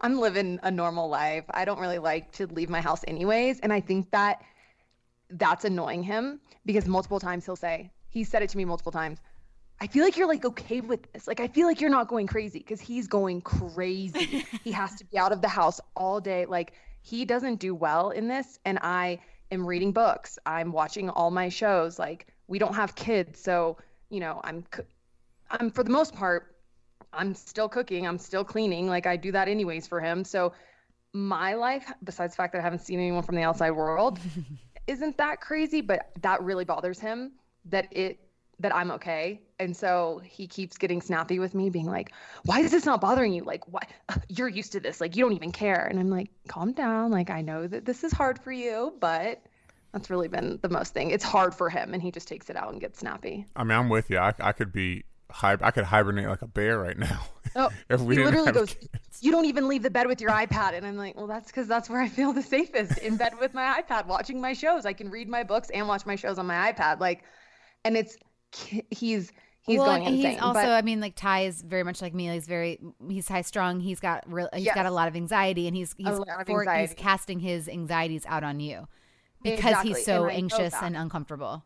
I'm 0.01 0.19
living 0.19 0.61
a 0.63 0.71
normal 0.71 1.09
life. 1.09 1.45
I 1.51 1.65
don't 1.65 1.81
really 1.81 1.99
like 1.99 2.33
to 2.33 2.47
leave 2.47 2.69
my 2.69 2.81
house 2.81 3.03
anyways, 3.07 3.61
and 3.61 3.73
I 3.73 3.81
think 3.81 4.11
that 4.11 4.43
that's 5.31 5.65
annoying 5.65 6.03
him 6.03 6.41
because 6.65 6.87
multiple 6.87 7.19
times 7.19 7.47
he'll 7.47 7.57
say, 7.57 7.91
he 8.09 8.23
said 8.23 8.43
it 8.43 8.51
to 8.51 8.57
me 8.57 8.65
multiple 8.65 8.93
times. 8.93 9.19
I 9.81 9.87
feel 9.87 10.05
like 10.05 10.17
you're 10.17 10.29
like 10.29 10.45
okay 10.45 10.81
with 10.81 11.13
this. 11.13 11.27
Like 11.27 11.41
I 11.41 11.49
feel 11.49 11.67
like 11.67 11.81
you're 11.81 11.91
not 11.91 12.09
going 12.09 12.27
crazy 12.27 12.61
because 12.61 12.81
he's 12.81 13.09
going 13.09 13.43
crazy. 13.43 14.45
he 14.65 14.73
has 14.73 14.95
to 14.97 15.05
be 15.05 15.19
out 15.19 15.33
of 15.33 15.43
the 15.43 15.49
house 15.49 15.81
all 15.95 16.21
day. 16.21 16.47
Like 16.47 16.73
he 17.07 17.25
doesn't 17.25 17.61
do 17.61 17.73
well 17.73 18.11
in 18.11 18.27
this 18.27 18.59
and 18.65 18.81
I 18.83 19.21
am 19.53 19.65
reading 19.65 19.93
books. 19.93 20.41
I'm 20.45 20.73
watching 20.73 21.09
all 21.09 21.31
my 21.31 21.49
shows. 21.49 22.01
Like 22.01 22.27
we 22.49 22.59
don't 22.59 22.75
have 22.75 22.97
kids, 22.97 23.41
so 23.41 23.77
you 24.11 24.19
know, 24.19 24.41
I'm 24.43 24.65
I'm 25.49 25.71
for 25.71 25.85
the 25.85 25.91
most 25.91 26.15
part 26.15 26.57
I'm 27.13 27.33
still 27.33 27.69
cooking, 27.69 28.09
I'm 28.09 28.19
still 28.19 28.45
cleaning. 28.45 28.89
Like 28.89 29.07
I 29.07 29.17
do 29.17 29.31
that 29.33 29.47
anyways 29.47 29.87
for 29.87 30.01
him. 30.01 30.25
So 30.25 30.53
my 31.13 31.55
life 31.55 31.93
besides 32.03 32.33
the 32.33 32.37
fact 32.39 32.53
that 32.55 32.59
I 32.59 32.63
haven't 32.63 32.83
seen 32.83 32.99
anyone 32.99 33.23
from 33.23 33.37
the 33.37 33.43
outside 33.43 33.71
world 33.71 34.19
isn't 34.89 35.17
that 35.19 35.41
crazy, 35.41 35.83
but 35.83 36.11
that 36.23 36.43
really 36.43 36.65
bothers 36.65 36.99
him 36.99 37.33
that 37.67 37.87
it 37.93 38.19
that 38.61 38.75
I'm 38.75 38.91
okay. 38.93 39.41
And 39.59 39.77
so 39.77 40.21
he 40.25 40.47
keeps 40.47 40.79
getting 40.79 41.01
snappy 41.01 41.39
with 41.39 41.55
me, 41.55 41.71
being 41.71 41.87
like, 41.87 42.13
Why 42.45 42.61
is 42.61 42.71
this 42.71 42.87
not 42.87 43.01
bothering 43.01 43.33
you? 43.33 43.45
Like, 43.45 43.65
why 43.69 43.83
you're 44.29 44.49
used 44.49 44.73
to 44.73 44.81
this, 44.81 45.01
like 45.01 45.17
you 45.17 45.25
don't 45.25 45.35
even 45.35 45.53
care. 45.53 45.85
And 45.85 45.99
I'm 45.99 46.11
like, 46.11 46.31
calm 46.49 46.73
down. 46.73 47.11
Like 47.11 47.31
I 47.31 47.43
know 47.43 47.67
that 47.67 47.85
this 47.85 48.05
is 48.05 48.13
hard 48.13 48.39
for 48.39 48.53
you, 48.53 48.95
but 49.01 49.43
that's 49.93 50.11
really 50.11 50.29
been 50.29 50.59
the 50.63 50.69
most 50.69 50.95
thing. 50.95 51.11
It's 51.11 51.25
hard 51.25 51.55
for 51.55 51.71
him 51.71 51.95
and 51.95 52.03
he 52.03 52.11
just 52.11 52.29
takes 52.29 52.51
it 52.51 52.57
out 52.57 52.73
and 52.73 52.81
gets 52.81 52.99
snappy. 52.99 53.47
I 53.57 53.65
mean, 53.65 53.79
I'm 53.79 53.89
with 53.89 54.11
you. 54.11 54.19
I, 54.19 54.35
I 54.41 54.53
could 54.53 54.73
be 54.73 55.05
I 55.43 55.71
could 55.71 55.85
hibernate 55.85 56.29
like 56.29 56.43
a 56.43 56.47
bear 56.47 56.79
right 56.79 56.99
now. 56.99 57.21
Oh, 57.59 57.71
if 57.89 58.03
we 58.03 58.17
he 58.17 58.23
literally 58.23 58.53
goes, 58.53 58.75
kids. 58.75 59.23
You 59.23 59.33
don't 59.33 59.47
even 59.47 59.67
leave 59.67 59.83
the 59.83 59.89
bed 59.89 60.09
with 60.09 60.21
your 60.21 60.31
iPad. 60.31 60.75
And 60.75 60.85
I'm 60.85 60.99
like, 60.99 61.17
Well, 61.17 61.27
that's 61.27 61.47
because 61.47 61.67
that's 61.67 61.89
where 61.89 62.03
I 62.03 62.09
feel 62.09 62.35
the 62.35 62.43
safest 62.43 62.99
in 62.99 63.17
bed 63.17 63.33
with 63.41 63.55
my 63.55 63.81
iPad, 63.81 64.05
watching 64.07 64.43
my 64.43 64.53
shows. 64.53 64.85
I 64.85 64.93
can 64.93 65.09
read 65.09 65.27
my 65.27 65.43
books 65.43 65.71
and 65.71 65.89
watch 65.89 66.05
my 66.05 66.17
shows 66.17 66.39
on 66.39 66.45
my 66.45 66.71
iPad. 66.71 67.01
Like, 67.01 67.23
and 67.83 67.97
it's, 67.97 68.19
he's, 68.91 69.33
he's 69.63 69.79
well, 69.79 69.87
going 69.87 70.07
and 70.07 70.17
insane. 70.17 70.33
he's 70.33 70.41
also. 70.41 70.61
but 70.61 70.71
I 70.71 70.83
mean, 70.83 71.01
like 71.01 71.17
Ty 71.17 71.43
is 71.43 71.63
very 71.63 71.83
much 71.83 72.01
like 72.03 72.15
me. 72.15 72.29
He's 72.29 72.47
very 72.47 72.81
he's 73.09 73.29
high 73.29 73.43
strung. 73.43 73.81
He's 73.81 74.01
got 74.01 74.25
real. 74.31 74.49
He's 74.55 74.73
got 74.73 74.87
a 74.87 74.91
lot 74.91 75.09
of 75.09 75.17
anxiety, 75.17 75.67
and 75.67 75.77
he's 75.77 75.95
he's 75.97 76.07
lot 76.07 76.47
for- 76.47 76.75
he's 76.75 76.95
casting 76.95 77.41
his 77.41 77.69
anxieties 77.69 78.25
out 78.27 78.45
on 78.45 78.61
you 78.61 78.87
because 79.43 79.59
Exactly, 79.59 79.93
he's 79.93 80.05
so 80.05 80.25
and 80.25 80.37
anxious 80.37 80.75
and 80.81 80.97
uncomfortable. 80.97 81.65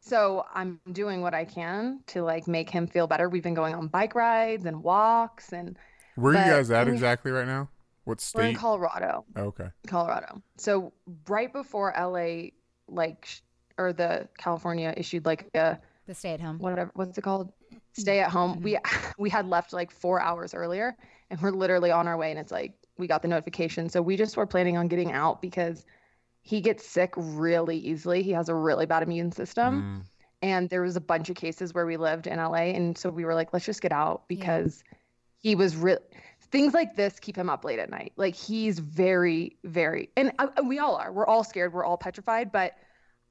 so 0.00 0.44
I'm 0.54 0.80
doing 0.92 1.20
what 1.20 1.34
I 1.34 1.44
can 1.44 2.00
to 2.08 2.22
like 2.22 2.46
make 2.48 2.70
him 2.70 2.86
feel 2.86 3.06
better. 3.06 3.28
We've 3.28 3.42
been 3.42 3.54
going 3.54 3.74
on 3.74 3.88
bike 3.88 4.14
rides 4.14 4.64
and 4.64 4.82
walks 4.82 5.52
and 5.52 5.78
Where 6.14 6.34
are 6.34 6.38
you 6.44 6.50
guys 6.52 6.70
at 6.70 6.88
exactly 6.88 7.32
right 7.32 7.46
now? 7.46 7.68
What 8.04 8.20
state? 8.20 8.38
we're 8.38 8.48
in? 8.50 8.54
Colorado. 8.54 9.24
Oh, 9.34 9.42
okay. 9.46 9.66
Colorado. 9.88 10.40
So 10.58 10.92
right 11.28 11.52
before 11.52 11.92
LA, 11.98 12.50
like, 12.88 13.28
or 13.78 13.92
the 13.92 14.28
California 14.38 14.94
issued 14.96 15.26
like 15.26 15.50
a 15.54 15.78
The 16.06 16.14
stay 16.14 16.32
at 16.34 16.40
home. 16.40 16.58
whatever, 16.58 16.90
what's 16.94 17.18
it 17.18 17.22
called? 17.22 17.52
Stay 17.92 18.20
at 18.20 18.30
home. 18.30 18.60
We 18.62 18.78
we 19.18 19.28
had 19.30 19.46
left 19.48 19.72
like 19.72 19.90
four 19.90 20.20
hours 20.20 20.54
earlier, 20.54 20.96
and 21.30 21.40
we're 21.40 21.50
literally 21.50 21.90
on 21.90 22.06
our 22.06 22.16
way, 22.16 22.30
and 22.30 22.38
it's 22.38 22.52
like 22.52 22.74
we 22.98 23.06
got 23.06 23.22
the 23.22 23.28
notification. 23.28 23.88
So 23.88 24.00
we 24.02 24.16
just 24.16 24.36
were 24.36 24.46
planning 24.46 24.76
on 24.76 24.88
getting 24.88 25.12
out 25.12 25.42
because 25.42 25.84
he 26.42 26.60
gets 26.60 26.86
sick 26.86 27.12
really 27.16 27.76
easily. 27.78 28.22
He 28.22 28.30
has 28.32 28.48
a 28.48 28.54
really 28.54 28.86
bad 28.86 29.02
immune 29.02 29.32
system, 29.32 29.82
Mm. 29.82 30.06
and 30.42 30.70
there 30.70 30.82
was 30.82 30.94
a 30.96 31.00
bunch 31.00 31.28
of 31.28 31.36
cases 31.36 31.74
where 31.74 31.86
we 31.86 31.96
lived 31.96 32.26
in 32.28 32.38
LA, 32.38 32.72
and 32.74 32.96
so 32.96 33.10
we 33.10 33.24
were 33.24 33.34
like, 33.34 33.52
let's 33.52 33.66
just 33.66 33.82
get 33.82 33.92
out 33.92 34.28
because 34.28 34.84
he 35.38 35.54
was 35.56 35.76
real. 35.76 35.98
Things 36.52 36.72
like 36.74 36.94
this 36.94 37.18
keep 37.18 37.34
him 37.36 37.50
up 37.50 37.64
late 37.64 37.80
at 37.80 37.90
night. 37.90 38.12
Like 38.16 38.36
he's 38.36 38.78
very, 38.78 39.56
very, 39.64 40.10
and 40.16 40.30
uh, 40.38 40.46
we 40.64 40.78
all 40.78 40.94
are. 40.94 41.12
We're 41.12 41.26
all 41.26 41.42
scared. 41.42 41.72
We're 41.72 41.84
all 41.84 41.96
petrified. 41.98 42.52
But 42.52 42.74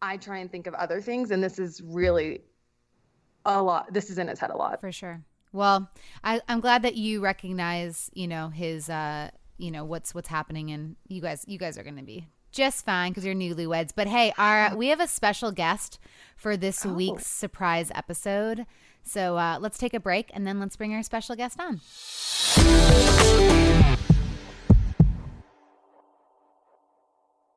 I 0.01 0.17
try 0.17 0.39
and 0.39 0.51
think 0.51 0.67
of 0.67 0.73
other 0.73 0.99
things, 0.99 1.31
and 1.31 1.41
this 1.41 1.57
is 1.57 1.81
really 1.81 2.41
a 3.45 3.61
lot. 3.61 3.93
This 3.93 4.09
is 4.09 4.17
in 4.17 4.27
his 4.27 4.39
head 4.39 4.49
a 4.49 4.57
lot. 4.57 4.81
For 4.81 4.91
sure. 4.91 5.21
Well, 5.51 5.89
I, 6.23 6.41
I'm 6.49 6.59
glad 6.59 6.81
that 6.81 6.95
you 6.95 7.21
recognize, 7.21 8.09
you 8.13 8.27
know, 8.27 8.49
his, 8.49 8.89
uh, 8.89 9.29
you 9.57 9.71
know, 9.71 9.85
what's 9.85 10.13
what's 10.13 10.27
happening, 10.27 10.71
and 10.71 10.97
you 11.07 11.21
guys, 11.21 11.45
you 11.47 11.57
guys 11.57 11.77
are 11.77 11.83
going 11.83 11.95
to 11.95 12.03
be 12.03 12.27
just 12.51 12.85
fine 12.85 13.11
because 13.11 13.25
you're 13.25 13.35
newlyweds. 13.35 13.91
But 13.95 14.07
hey, 14.07 14.33
our 14.37 14.75
we 14.75 14.87
have 14.87 14.99
a 14.99 15.07
special 15.07 15.51
guest 15.51 15.99
for 16.35 16.57
this 16.57 16.85
week's 16.85 17.27
surprise 17.27 17.91
episode. 17.95 18.65
So 19.03 19.37
uh, 19.37 19.59
let's 19.61 19.77
take 19.77 19.93
a 19.93 19.99
break 19.99 20.31
and 20.33 20.47
then 20.47 20.59
let's 20.59 20.75
bring 20.75 20.93
our 20.93 21.03
special 21.03 21.35
guest 21.35 21.59
on. 21.59 21.79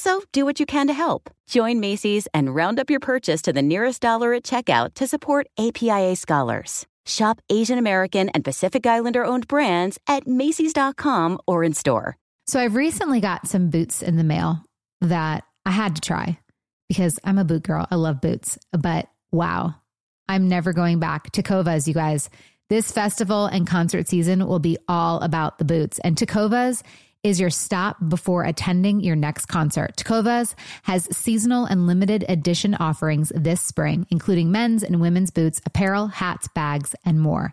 So 0.00 0.22
do 0.32 0.46
what 0.46 0.58
you 0.58 0.64
can 0.64 0.86
to 0.86 0.94
help. 0.94 1.28
Join 1.46 1.78
Macy's 1.78 2.26
and 2.32 2.54
round 2.54 2.80
up 2.80 2.88
your 2.88 3.00
purchase 3.00 3.42
to 3.42 3.52
the 3.52 3.60
nearest 3.60 4.00
dollar 4.00 4.32
at 4.32 4.44
checkout 4.44 4.94
to 4.94 5.06
support 5.06 5.46
APIA 5.58 6.16
scholars. 6.16 6.86
Shop 7.04 7.42
Asian 7.50 7.76
American 7.76 8.30
and 8.30 8.42
Pacific 8.42 8.86
Islander 8.86 9.26
owned 9.26 9.46
brands 9.46 9.98
at 10.06 10.26
Macy's.com 10.26 11.38
or 11.46 11.62
in 11.62 11.74
store. 11.74 12.16
So 12.46 12.58
I've 12.58 12.76
recently 12.76 13.20
got 13.20 13.46
some 13.46 13.68
boots 13.68 14.00
in 14.00 14.16
the 14.16 14.24
mail 14.24 14.64
that 15.02 15.44
I 15.66 15.70
had 15.70 15.96
to 15.96 16.00
try 16.00 16.38
because 16.88 17.18
I'm 17.22 17.36
a 17.36 17.44
boot 17.44 17.64
girl. 17.64 17.86
I 17.90 17.96
love 17.96 18.22
boots. 18.22 18.58
But 18.72 19.06
wow, 19.30 19.74
I'm 20.30 20.48
never 20.48 20.72
going 20.72 20.98
back. 20.98 21.30
Tecovas, 21.30 21.86
you 21.86 21.92
guys. 21.92 22.30
This 22.70 22.90
festival 22.90 23.44
and 23.44 23.66
concert 23.66 24.08
season 24.08 24.46
will 24.46 24.60
be 24.60 24.78
all 24.88 25.20
about 25.20 25.58
the 25.58 25.66
boots. 25.66 25.98
And 25.98 26.16
Tecovas 26.16 26.82
is 27.22 27.40
your 27.40 27.50
stop 27.50 27.96
before 28.08 28.44
attending 28.44 29.00
your 29.00 29.16
next 29.16 29.46
concert. 29.46 29.96
Tecovas 29.96 30.54
has 30.84 31.14
seasonal 31.16 31.66
and 31.66 31.86
limited 31.86 32.24
edition 32.28 32.74
offerings 32.74 33.30
this 33.34 33.60
spring, 33.60 34.06
including 34.10 34.50
men's 34.50 34.82
and 34.82 35.00
women's 35.00 35.30
boots, 35.30 35.60
apparel, 35.66 36.06
hats, 36.06 36.48
bags, 36.54 36.94
and 37.04 37.20
more. 37.20 37.52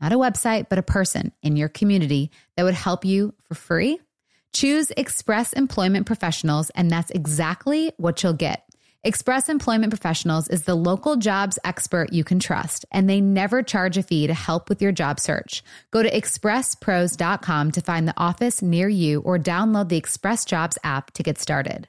Not 0.00 0.12
a 0.12 0.16
website, 0.16 0.68
but 0.68 0.78
a 0.78 0.82
person 0.82 1.32
in 1.42 1.56
your 1.56 1.68
community 1.68 2.30
that 2.56 2.62
would 2.62 2.74
help 2.74 3.04
you 3.04 3.34
for 3.42 3.54
free? 3.54 4.00
Choose 4.52 4.90
Express 4.96 5.52
Employment 5.52 6.06
Professionals, 6.06 6.70
and 6.70 6.90
that's 6.90 7.10
exactly 7.10 7.92
what 7.96 8.22
you'll 8.22 8.32
get. 8.32 8.64
Express 9.04 9.48
Employment 9.48 9.90
Professionals 9.90 10.48
is 10.48 10.64
the 10.64 10.74
local 10.74 11.16
jobs 11.16 11.58
expert 11.64 12.12
you 12.12 12.24
can 12.24 12.40
trust, 12.40 12.84
and 12.90 13.08
they 13.08 13.20
never 13.20 13.62
charge 13.62 13.96
a 13.96 14.02
fee 14.02 14.26
to 14.26 14.34
help 14.34 14.68
with 14.68 14.82
your 14.82 14.92
job 14.92 15.20
search. 15.20 15.62
Go 15.92 16.02
to 16.02 16.10
expresspros.com 16.10 17.72
to 17.72 17.80
find 17.80 18.08
the 18.08 18.20
office 18.20 18.60
near 18.60 18.88
you 18.88 19.20
or 19.20 19.38
download 19.38 19.88
the 19.88 19.96
Express 19.96 20.44
Jobs 20.44 20.78
app 20.82 21.12
to 21.12 21.22
get 21.22 21.38
started. 21.38 21.88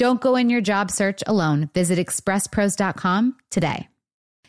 Don't 0.00 0.18
go 0.18 0.36
in 0.36 0.48
your 0.48 0.62
job 0.62 0.90
search 0.90 1.22
alone. 1.26 1.68
Visit 1.74 1.98
expresspros.com 1.98 3.36
today. 3.50 3.86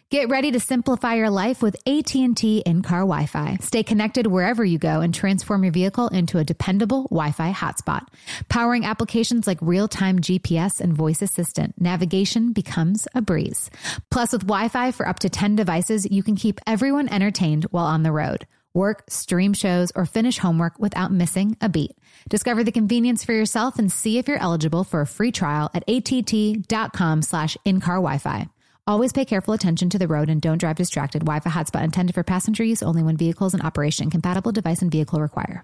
Get 0.10 0.30
ready 0.30 0.50
to 0.52 0.62
simplify 0.62 1.16
your 1.16 1.30
life 1.30 1.62
with 1.62 1.76
AT&T 1.86 2.64
in-car 2.66 3.00
Wi-Fi. 3.00 3.58
Stay 3.60 3.84
connected 3.84 4.28
wherever 4.28 4.64
you 4.64 4.78
go 4.78 5.02
and 5.02 5.14
transform 5.14 5.66
your 5.66 5.74
vehicle 5.74 6.08
into 6.08 6.38
a 6.38 6.46
dependable 6.46 7.04
Wi-Fi 7.12 7.52
hotspot. 7.52 8.08
Powering 8.48 8.86
applications 8.86 9.46
like 9.46 9.58
real-time 9.60 10.20
GPS 10.20 10.80
and 10.80 10.94
voice 10.94 11.22
assistant, 11.22 11.74
navigation 11.78 12.54
becomes 12.54 13.06
a 13.14 13.22
breeze. 13.22 13.70
Plus 14.10 14.32
with 14.32 14.48
Wi-Fi 14.48 14.92
for 14.92 15.06
up 15.06 15.20
to 15.20 15.30
10 15.30 15.58
devices, 15.58 16.10
you 16.10 16.24
can 16.24 16.38
keep 16.38 16.62
everyone 16.66 17.10
entertained 17.10 17.66
while 17.72 17.88
on 17.88 18.04
the 18.04 18.14
road 18.14 18.48
work, 18.74 19.04
stream 19.10 19.54
shows, 19.54 19.92
or 19.96 20.06
finish 20.06 20.38
homework 20.38 20.80
without 20.80 21.12
missing 21.12 21.58
a 21.60 21.68
beat. 21.68 21.92
Discover 22.30 22.64
the 22.64 22.72
convenience 22.72 23.24
for 23.24 23.34
yourself 23.34 23.80
and 23.80 23.92
see 23.92 24.18
if 24.18 24.28
you're 24.28 24.38
eligible 24.38 24.84
for 24.84 25.02
a 25.02 25.08
free 25.08 25.32
trial 25.32 25.70
at 25.74 25.84
att.com 25.88 27.22
slash 27.22 27.58
in-car 27.66 27.96
Wi-Fi. 27.96 28.48
Always 28.88 29.14
pay 29.14 29.26
careful 29.26 29.54
attention 29.54 29.90
to 29.92 30.00
the 30.00 30.08
road 30.08 30.30
and 30.30 30.42
don't 30.42 30.58
drive 30.58 30.76
distracted. 30.76 31.20
Wi-Fi 31.20 31.50
hotspot 31.50 31.84
intended 31.84 32.14
for 32.14 32.24
passenger 32.24 32.64
use 32.64 32.82
only 32.82 33.04
when 33.04 33.18
vehicles 33.18 33.54
in 33.54 33.62
operation. 33.62 34.10
Compatible 34.10 34.52
device 34.52 34.82
and 34.82 34.92
vehicle 34.92 35.22
require. 35.22 35.64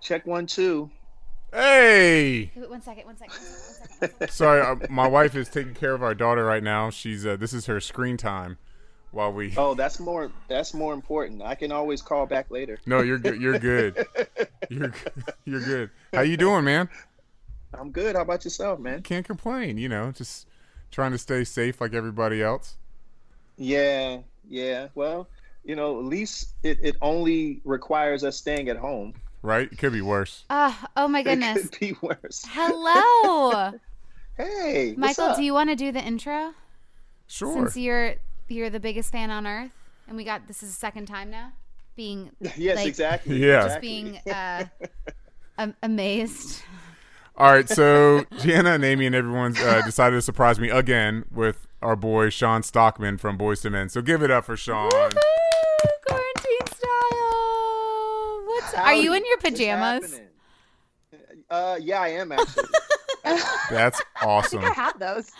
Check 0.00 0.26
one, 0.26 0.46
two. 0.46 0.90
Hey. 1.52 2.50
One 2.54 2.82
second, 2.82 3.06
one 3.06 3.16
second, 3.16 3.38
one 3.38 4.10
second. 4.10 4.30
Sorry, 4.30 4.60
uh, 4.60 4.76
my 4.90 5.06
wife 5.06 5.34
is 5.34 5.48
taking 5.48 5.74
care 5.74 5.94
of 5.94 6.02
our 6.02 6.14
daughter 6.14 6.44
right 6.44 6.62
now. 6.62 6.90
She's 6.90 7.24
uh, 7.24 7.36
this 7.36 7.52
is 7.52 7.66
her 7.66 7.80
screen 7.80 8.16
time 8.16 8.58
while 9.12 9.32
we. 9.32 9.54
Oh, 9.56 9.74
that's 9.74 10.00
more. 10.00 10.32
That's 10.48 10.74
more 10.74 10.92
important. 10.94 11.42
I 11.42 11.54
can 11.54 11.70
always 11.70 12.02
call 12.02 12.26
back 12.26 12.50
later. 12.50 12.78
No, 12.86 13.00
you're 13.02 13.18
good. 13.18 13.40
You're 13.40 13.58
good. 13.58 14.06
You're 14.68 14.92
you're 15.44 15.60
good. 15.60 15.90
How 16.14 16.22
you 16.22 16.36
doing, 16.36 16.64
man? 16.64 16.88
I'm 17.74 17.90
good. 17.90 18.16
How 18.16 18.22
about 18.22 18.44
yourself, 18.44 18.78
man? 18.80 19.02
Can't 19.02 19.26
complain. 19.26 19.76
You 19.76 19.88
know, 19.88 20.10
just 20.12 20.46
trying 20.90 21.12
to 21.12 21.18
stay 21.18 21.44
safe 21.44 21.80
like 21.80 21.92
everybody 21.92 22.42
else. 22.42 22.76
Yeah, 23.58 24.18
yeah. 24.48 24.88
Well, 24.94 25.28
you 25.64 25.76
know, 25.76 25.98
at 25.98 26.04
least 26.04 26.54
it, 26.62 26.78
it 26.82 26.96
only 27.02 27.60
requires 27.64 28.24
us 28.24 28.36
staying 28.36 28.68
at 28.68 28.76
home. 28.76 29.14
Right? 29.42 29.70
It 29.70 29.78
could 29.78 29.92
be 29.92 30.00
worse. 30.00 30.44
Uh, 30.48 30.72
oh 30.96 31.08
my 31.08 31.22
goodness. 31.22 31.58
It 31.64 31.72
could 31.72 31.80
be 31.80 31.96
worse. 32.00 32.44
Hello. 32.48 33.72
Hey, 34.34 34.94
what's 34.94 35.18
Michael, 35.18 35.32
up? 35.32 35.36
do 35.36 35.42
you 35.42 35.52
want 35.52 35.68
to 35.68 35.76
do 35.76 35.92
the 35.92 36.02
intro? 36.02 36.54
Sure. 37.26 37.52
Since 37.52 37.76
you're 37.76 38.14
you're 38.48 38.70
the 38.70 38.80
biggest 38.80 39.12
fan 39.12 39.30
on 39.30 39.46
earth 39.46 39.70
and 40.08 40.16
we 40.16 40.24
got 40.24 40.46
this 40.48 40.62
is 40.62 40.70
the 40.70 40.74
second 40.78 41.06
time 41.06 41.30
now 41.30 41.52
being 41.96 42.30
Yes, 42.56 42.76
like, 42.76 42.86
exactly. 42.88 43.44
Yeah. 43.46 43.68
just 43.68 43.80
being 43.80 44.18
uh, 44.30 44.64
am- 45.58 45.74
amazed. 45.82 46.62
All 47.36 47.50
right, 47.50 47.68
so 47.68 48.24
Jana 48.40 48.72
and 48.72 48.84
Amy 48.84 49.06
and 49.06 49.14
everyone's 49.14 49.58
uh, 49.58 49.80
decided 49.84 50.16
to 50.16 50.22
surprise 50.22 50.60
me 50.60 50.68
again 50.68 51.24
with 51.30 51.66
our 51.80 51.96
boy 51.96 52.28
Sean 52.28 52.62
Stockman 52.62 53.16
from 53.16 53.38
Boyz 53.38 53.64
II 53.64 53.70
Men. 53.70 53.88
So 53.88 54.02
give 54.02 54.22
it 54.22 54.30
up 54.30 54.44
for 54.44 54.54
Sean. 54.56 54.90
Quarantine 54.90 56.66
style. 56.66 58.42
What's 58.46 58.74
are 58.74 58.94
you 58.94 59.14
in 59.14 59.24
your 59.26 59.38
pajamas? 59.38 60.20
Uh, 61.48 61.78
yeah, 61.80 62.00
I 62.02 62.08
am 62.08 62.32
actually. 62.32 62.64
That's 63.70 64.00
I 64.20 64.26
awesome. 64.26 64.60
think 64.60 64.70
I 64.78 64.80
have 64.82 64.98
those. 64.98 65.30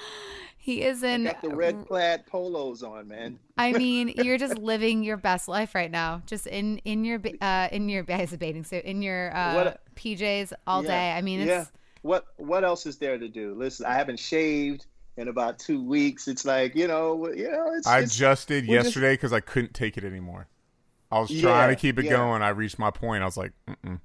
He 0.64 0.83
is 0.83 1.03
in. 1.03 1.25
Got 1.25 1.42
the 1.42 1.48
red 1.48 1.85
plaid 1.87 2.25
polos 2.27 2.85
on, 2.85 3.09
man. 3.09 3.40
I 3.59 3.72
mean, 3.77 4.12
you're 4.16 4.38
just 4.38 4.57
living 4.59 5.03
your 5.03 5.16
best 5.16 5.48
life 5.48 5.75
right 5.75 5.90
now, 5.90 6.22
just 6.27 6.46
in 6.46 6.79
in 6.85 7.05
your 7.05 7.20
uh, 7.40 7.68
in 7.72 7.88
your 7.88 8.03
guys 8.12 8.31
bathing 8.37 8.62
suit, 8.62 8.85
in 8.85 9.03
your 9.03 9.35
uh, 9.37 9.55
What- 9.55 9.81
PJs 9.96 10.53
all 10.68 10.83
Yeah, 10.83 10.88
day. 10.88 11.12
I 11.12 11.20
mean, 11.20 11.40
it's 11.40 11.48
yeah. 11.48 11.64
What 12.03 12.27
what 12.37 12.62
else 12.62 12.87
is 12.87 12.96
there 12.98 13.18
to 13.18 13.29
do? 13.29 13.55
Listen, 13.55 13.87
I 13.87 13.94
haven't 13.94 14.20
shaved 14.20 14.87
in 15.16 15.27
about 15.27 15.59
two 15.59 15.83
weeks. 15.83 16.29
It's 16.29 16.44
like 16.44 16.77
you 16.77 16.87
know, 16.87 17.29
you 17.33 17.51
know. 17.51 17.72
It's, 17.75 17.87
I 17.88 17.98
it's, 17.98 18.16
just 18.16 18.46
did 18.46 18.64
yesterday 18.64 19.14
because 19.14 19.33
I 19.33 19.40
couldn't 19.40 19.75
take 19.75 19.96
it 19.96 20.05
anymore. 20.05 20.46
I 21.11 21.18
was 21.18 21.31
Yeah, 21.31 21.42
trying 21.42 21.70
to 21.70 21.77
keep 21.77 21.98
it 21.98 22.05
yeah. 22.05 22.12
going. 22.12 22.40
I 22.40 22.51
reached 22.51 22.79
my 22.79 22.92
point. 22.92 23.22
I 23.22 23.27
was 23.27 23.37
like, 23.37 23.51
Mm-mm, 23.68 23.98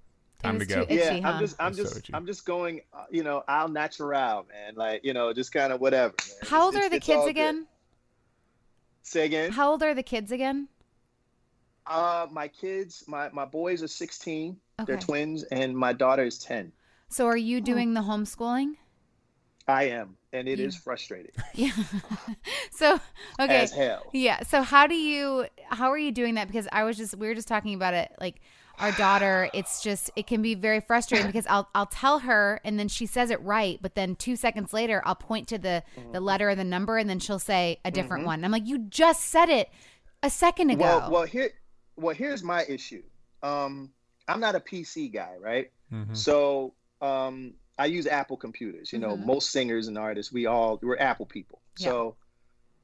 time 0.44 0.60
to 0.60 0.66
go. 0.66 0.86
too- 0.86 0.94
yeah. 0.96 1.20
huh? 1.20 1.28
I'm 1.30 1.40
just 1.40 1.56
I'm 1.60 1.68
It's 1.72 1.78
so 1.78 1.84
just. 1.84 2.10
I'm 2.14 2.26
just 2.26 2.46
going. 2.46 2.82
Uh, 2.94 3.06
you 3.10 3.24
know, 3.24 3.44
al 3.48 3.68
natural, 3.70 4.46
man. 4.50 4.76
Like 4.76 5.04
you 5.04 5.14
know, 5.14 5.34
just 5.34 5.52
kind 5.52 5.72
of 5.74 5.82
whatever. 5.82 6.14
man. 6.18 6.50
How 6.50 6.66
old 6.66 6.76
It's- 6.76 6.86
are 6.86 6.90
the 6.90 6.96
it's 6.98 7.10
all 7.10 7.16
kids 7.16 7.26
good. 7.26 7.30
again? 7.32 7.68
Say 9.04 9.26
again. 9.26 9.52
How 9.52 9.72
old 9.72 9.84
are 9.84 9.94
the 9.94 10.04
kids 10.04 10.32
again? 10.32 10.68
Uh, 11.86 12.28
my 12.32 12.48
kids, 12.50 13.04
my 13.08 13.30
my 13.30 13.46
boys 13.46 13.82
are 13.82 13.88
16. 13.88 14.58
Okay. 14.80 14.86
They're 14.86 14.98
twins, 15.02 15.44
and 15.44 15.76
my 15.78 15.94
daughter 15.94 16.24
is 16.24 16.38
10. 16.40 16.72
So 17.10 17.26
are 17.26 17.32
Oh. 17.32 17.36
you 17.36 17.62
doing 17.62 17.94
the 17.94 18.02
homeschooling? 18.02 18.74
I 19.70 19.84
am, 19.86 20.17
and 20.34 20.48
it 20.48 20.60
You- 20.60 20.68
is 20.68 20.76
frustrating 20.76 21.32
Yeah. 21.54 21.72
so 22.72 23.00
okay. 23.40 23.62
as 23.62 23.72
hell. 23.72 24.04
Yeah. 24.14 24.44
So 24.44 24.62
how 24.62 24.88
do 24.88 24.96
you 24.96 25.46
how 25.70 25.90
are 25.92 25.98
you 25.98 26.12
doing 26.12 26.36
that? 26.36 26.48
Because 26.48 26.68
I 26.72 26.84
was 26.84 26.98
just 26.98 27.16
we 27.18 27.28
were 27.28 27.36
just 27.36 27.48
talking 27.48 27.74
about 27.74 27.94
it 27.94 28.12
like 28.20 28.42
our 28.80 28.92
daughter, 28.92 29.50
it's 29.56 29.82
just 29.82 30.12
it 30.16 30.28
can 30.28 30.44
be 30.44 30.54
very 30.54 30.80
frustrating 30.82 31.26
because 31.26 31.48
I'll 31.48 31.68
I'll 31.74 31.88
tell 31.88 32.20
her 32.20 32.62
and 32.64 32.78
then 32.78 32.88
she 32.88 33.08
says 33.08 33.32
it 33.32 33.42
right, 33.42 33.80
but 33.82 33.96
then 33.96 34.16
two 34.16 34.36
seconds 34.36 34.72
later 34.72 35.02
I'll 35.06 35.16
point 35.16 35.48
to 35.48 35.58
the 35.58 35.84
the 36.12 36.20
letter 36.20 36.50
or 36.50 36.56
the 36.56 36.64
number 36.64 36.98
and 36.98 37.10
then 37.10 37.18
she'll 37.20 37.40
say 37.40 37.80
a 37.84 37.90
different 37.90 38.26
one. 38.26 38.46
I'm 38.46 38.52
like, 38.52 38.68
you 38.68 38.78
just 38.80 39.24
said 39.26 39.50
it 39.50 39.70
a 40.22 40.30
second 40.30 40.70
ago. 40.70 40.84
Mm-hmm. 40.84 41.02
Well, 41.02 41.12
well, 41.12 41.24
here, 41.24 41.50
well, 41.96 42.14
here's 42.16 42.44
my 42.44 42.66
issue. 42.66 43.02
Um, 43.42 43.90
I'm 44.28 44.40
not 44.40 44.54
a 44.56 44.60
PC 44.60 45.12
guy, 45.12 45.34
right? 45.40 45.72
Mhm. 45.92 46.16
So 46.16 46.74
um, 47.02 47.54
I 47.78 47.86
use 47.86 48.08
Apple 48.08 48.38
computers. 48.38 48.92
You 48.92 49.00
know, 49.00 49.16
Mhm. 49.16 49.26
most 49.26 49.52
singers 49.52 49.88
and 49.88 49.98
artists, 49.98 50.32
we 50.32 50.46
all 50.46 50.80
we're 50.82 50.98
Apple 50.98 51.26
people. 51.26 51.62
Yeah. 51.78 51.90
So 51.90 52.18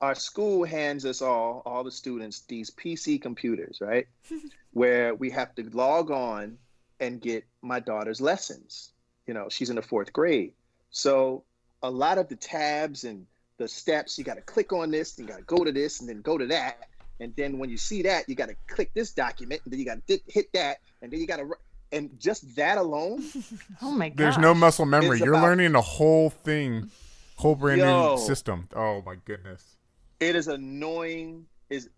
our 0.02 0.16
school 0.16 0.66
hands 0.66 1.06
us 1.06 1.22
all, 1.22 1.62
all 1.66 1.84
the 1.84 1.92
students, 1.92 2.42
these 2.42 2.70
PC 2.70 3.22
computers, 3.22 3.80
right? 3.82 4.08
Where 4.72 5.16
we 5.16 5.30
have 5.32 5.56
to 5.56 5.64
log 5.70 6.12
on 6.12 6.58
and 7.00 7.22
get 7.22 7.46
my 7.62 7.80
daughter's 7.80 8.22
lessons. 8.22 8.92
You 9.28 9.34
know, 9.34 9.48
she's 9.50 9.70
in 9.70 9.76
the 9.78 9.82
fourth 9.82 10.12
grade. 10.14 10.54
So 10.90 11.46
a 11.82 11.90
lot 11.90 12.18
of 12.18 12.28
the 12.28 12.36
tabs 12.36 13.04
and 13.04 13.26
the 13.58 13.68
steps, 13.68 14.18
you 14.18 14.24
got 14.24 14.36
to 14.36 14.42
click 14.42 14.74
on 14.74 14.92
this, 14.92 15.18
you 15.18 15.26
got 15.26 15.38
to 15.38 15.44
go 15.44 15.64
to 15.64 15.72
this, 15.72 16.00
and 16.02 16.10
then 16.10 16.22
go 16.22 16.38
to 16.38 16.48
that. 16.48 16.90
And 17.20 17.34
then 17.36 17.58
when 17.60 17.70
you 17.70 17.78
see 17.78 18.02
that, 18.04 18.28
you 18.28 18.36
got 18.36 18.50
to 18.50 18.56
click 18.68 18.92
this 18.94 19.14
document, 19.14 19.62
and 19.64 19.72
then 19.72 19.80
you 19.80 19.86
got 19.86 20.06
to 20.08 20.20
hit 20.28 20.52
that, 20.54 20.78
and 21.02 21.12
then 21.12 21.20
you 21.20 21.28
got 21.28 21.38
to, 21.38 21.50
and 21.94 22.20
just 22.20 22.56
that 22.58 22.78
alone, 22.78 23.24
Oh 23.82 23.92
my 23.92 24.10
god. 24.10 24.18
There's 24.18 24.38
no 24.38 24.54
muscle 24.54 24.86
memory. 24.86 25.20
You're 25.20 25.30
about- 25.36 25.44
learning 25.44 25.72
the 25.74 25.82
whole 25.82 26.30
thing, 26.32 26.90
whole 27.38 27.56
brand 27.56 27.80
Yo. 27.82 28.16
new 28.16 28.22
system. 28.22 28.68
Oh 28.76 29.02
my 29.06 29.16
goodness. 29.24 29.78
it 30.20 30.36
is 30.36 30.48
annoying 30.48 31.46
is 31.70 31.90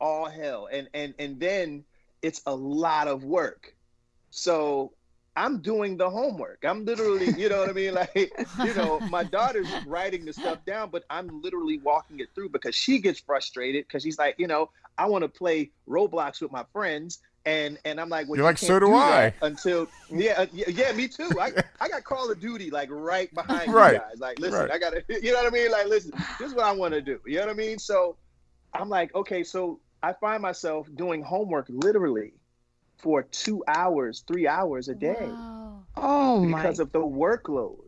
all 0.00 0.26
hell 0.28 0.68
and 0.72 0.88
and 0.94 1.14
and 1.18 1.40
then 1.40 1.84
it's 2.22 2.42
a 2.46 2.54
lot 2.54 3.08
of 3.08 3.24
work 3.24 3.74
so 4.30 4.92
i'm 5.36 5.58
doing 5.62 5.96
the 5.96 6.08
homework 6.08 6.62
i'm 6.64 6.84
literally 6.84 7.30
you 7.40 7.48
know 7.48 7.60
what 7.60 7.68
i 7.70 7.72
mean 7.72 7.94
like 8.02 8.30
you 8.64 8.74
know 8.74 9.00
my 9.08 9.24
daughter's 9.24 9.68
writing 9.86 10.24
the 10.26 10.32
stuff 10.32 10.58
down 10.66 10.90
but 10.90 11.04
i'm 11.08 11.40
literally 11.42 11.78
walking 11.78 12.20
it 12.20 12.28
through 12.34 12.48
because 12.50 12.74
she 12.74 12.98
gets 13.00 13.18
frustrated 13.20 13.86
because 13.86 14.02
she's 14.02 14.18
like 14.18 14.34
you 14.38 14.46
know 14.46 14.68
i 14.98 15.06
want 15.06 15.22
to 15.22 15.28
play 15.28 15.70
roblox 15.88 16.40
with 16.42 16.52
my 16.52 16.64
friends 16.72 17.20
and 17.46 17.78
and 17.84 17.98
i'm 18.00 18.08
like 18.08 18.26
well, 18.28 18.36
You're 18.36 18.44
you 18.44 18.50
like, 18.50 18.56
can't 18.58 18.68
"So 18.68 18.80
do 18.80 18.90
that 18.90 19.34
I." 19.42 19.46
until 19.46 19.86
yeah 20.10 20.32
uh, 20.38 20.46
yeah, 20.52 20.68
yeah 20.68 20.92
me 20.92 21.08
too 21.08 21.28
i 21.40 21.52
i 21.80 21.88
got 21.88 22.04
call 22.04 22.30
of 22.30 22.38
duty 22.40 22.70
like 22.70 22.88
right 22.90 23.32
behind 23.34 23.72
Right. 23.72 23.94
you 23.94 23.98
guys 24.00 24.18
like 24.18 24.38
listen 24.38 24.60
Right. 24.60 24.70
i 24.70 24.78
gotta 24.78 25.02
you 25.08 25.32
know 25.32 25.38
what 25.42 25.46
i 25.46 25.50
mean 25.50 25.70
like 25.70 25.86
listen 25.86 26.10
this 26.38 26.48
is 26.48 26.54
what 26.54 26.64
I 26.64 26.72
want 26.72 26.92
to 26.94 27.00
do. 27.00 27.18
You 27.26 27.36
know 27.36 27.46
what 27.46 27.50
I 27.52 27.56
mean? 27.56 27.78
So 27.78 28.16
I'm 28.74 28.88
like, 28.88 29.14
okay, 29.14 29.42
so 29.44 29.80
I 30.02 30.12
find 30.12 30.42
myself 30.42 30.86
doing 30.96 31.22
homework 31.22 31.66
literally 31.70 32.34
for 32.98 33.22
two 33.22 33.62
hours, 33.68 34.24
three 34.26 34.46
hours 34.46 34.88
a 34.88 34.94
day 34.94 35.16
Wow. 35.30 35.84
Oh 35.96 36.44
my. 36.44 36.60
because 36.62 36.78
of 36.80 36.92
the 36.92 37.00
workload. 37.00 37.78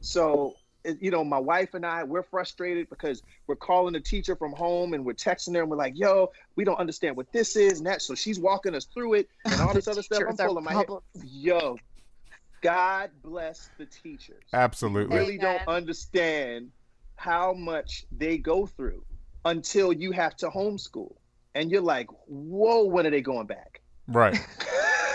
So, 0.00 0.48
it- 0.50 0.56
you 1.00 1.10
know, 1.10 1.24
my 1.24 1.38
wife 1.38 1.74
and 1.74 1.84
I, 1.84 2.04
we're 2.04 2.22
frustrated 2.22 2.88
because 2.90 3.22
we're 3.46 3.56
calling 3.56 3.92
the 3.92 4.00
teacher 4.00 4.34
from 4.36 4.52
home 4.52 4.94
and 4.94 5.04
we're 5.04 5.12
texting 5.14 5.54
her 5.54 5.62
and 5.62 5.70
we're 5.70 5.76
like, 5.76 5.94
yo, 5.96 6.30
we 6.56 6.64
don't 6.64 6.78
understand 6.78 7.16
what 7.16 7.30
this 7.32 7.56
is 7.56 7.78
and 7.78 7.86
that. 7.86 8.02
So 8.02 8.14
she's 8.14 8.38
walking 8.40 8.74
us 8.74 8.84
through 8.86 9.14
it 9.14 9.28
and 9.44 9.60
all 9.60 9.74
this 9.74 9.88
other 9.88 10.02
stuff. 10.08 10.20
I'm 10.20 10.26
Teachers 10.36 10.40
are 10.40 10.48
pulling 10.48 10.64
my 10.64 10.72
head. 10.72 10.86
public- 10.86 11.04
Yo, 11.24 11.76
God 12.62 13.10
bless 13.22 13.70
the 13.78 13.86
teachers 13.86 14.42
Absolutely. 14.52 15.16
really 15.16 15.38
don't 15.38 15.62
understand 15.68 16.70
how 17.16 17.52
much 17.52 18.04
they 18.12 18.38
go 18.38 18.66
through 18.66 19.04
until 19.44 19.92
you 19.92 20.12
have 20.12 20.36
to 20.36 20.48
homeschool. 20.48 21.14
And 21.54 21.70
you're 21.70 21.80
like, 21.82 22.08
whoa, 22.26 22.84
when 22.84 23.06
are 23.06 23.10
they 23.10 23.20
going 23.20 23.46
back? 23.46 23.80
Right. 24.06 24.36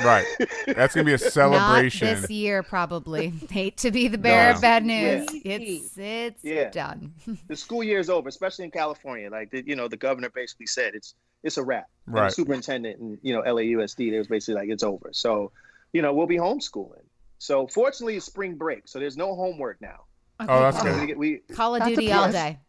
Right. 0.03 0.25
That's 0.67 0.95
gonna 0.95 1.05
be 1.05 1.13
a 1.13 1.17
celebration. 1.17 2.07
Not 2.07 2.21
this 2.21 2.29
year, 2.29 2.63
probably. 2.63 3.29
Hate 3.49 3.77
to 3.77 3.91
be 3.91 4.07
the 4.07 4.17
bearer 4.17 4.51
No. 4.51 4.55
of 4.55 4.61
bad 4.61 4.85
news. 4.85 5.27
Yeah. 5.43 5.57
It's 5.57 5.97
it's 5.97 6.43
Yeah. 6.43 6.69
done. 6.69 7.13
The 7.47 7.55
school 7.55 7.83
year 7.83 7.99
is 7.99 8.09
over, 8.09 8.29
especially 8.29 8.65
in 8.65 8.71
California. 8.71 9.29
Like, 9.29 9.51
the, 9.51 9.63
you 9.65 9.75
know, 9.75 9.87
the 9.87 9.97
governor 9.97 10.29
basically 10.29 10.67
said 10.67 10.95
it's 10.95 11.13
it's 11.43 11.57
a 11.57 11.63
wrap. 11.63 11.87
Right. 12.07 12.29
the 12.29 12.31
superintendent 12.35 12.99
and, 12.99 13.17
you 13.21 13.33
know, 13.33 13.41
LAUSD, 13.41 14.11
they 14.11 14.17
was 14.17 14.27
basically 14.27 14.55
like, 14.55 14.69
it's 14.69 14.83
over. 14.83 15.09
So, 15.11 15.51
you 15.91 16.01
know, 16.01 16.13
we'll 16.13 16.27
be 16.27 16.37
homeschooling. 16.37 17.03
So 17.37 17.67
fortunately, 17.67 18.15
it's 18.15 18.25
spring 18.25 18.55
break. 18.55 18.87
So 18.87 18.99
there's 18.99 19.17
no 19.17 19.35
homework 19.35 19.81
now. 19.81 20.05
Oh, 20.39 20.45
that's 20.71 20.81
good. 20.81 21.17
We, 21.17 21.41
we, 21.47 21.55
Call 21.55 21.75
of 21.75 21.83
Duty 21.83 22.11
all 22.11 22.31
day. 22.31 22.59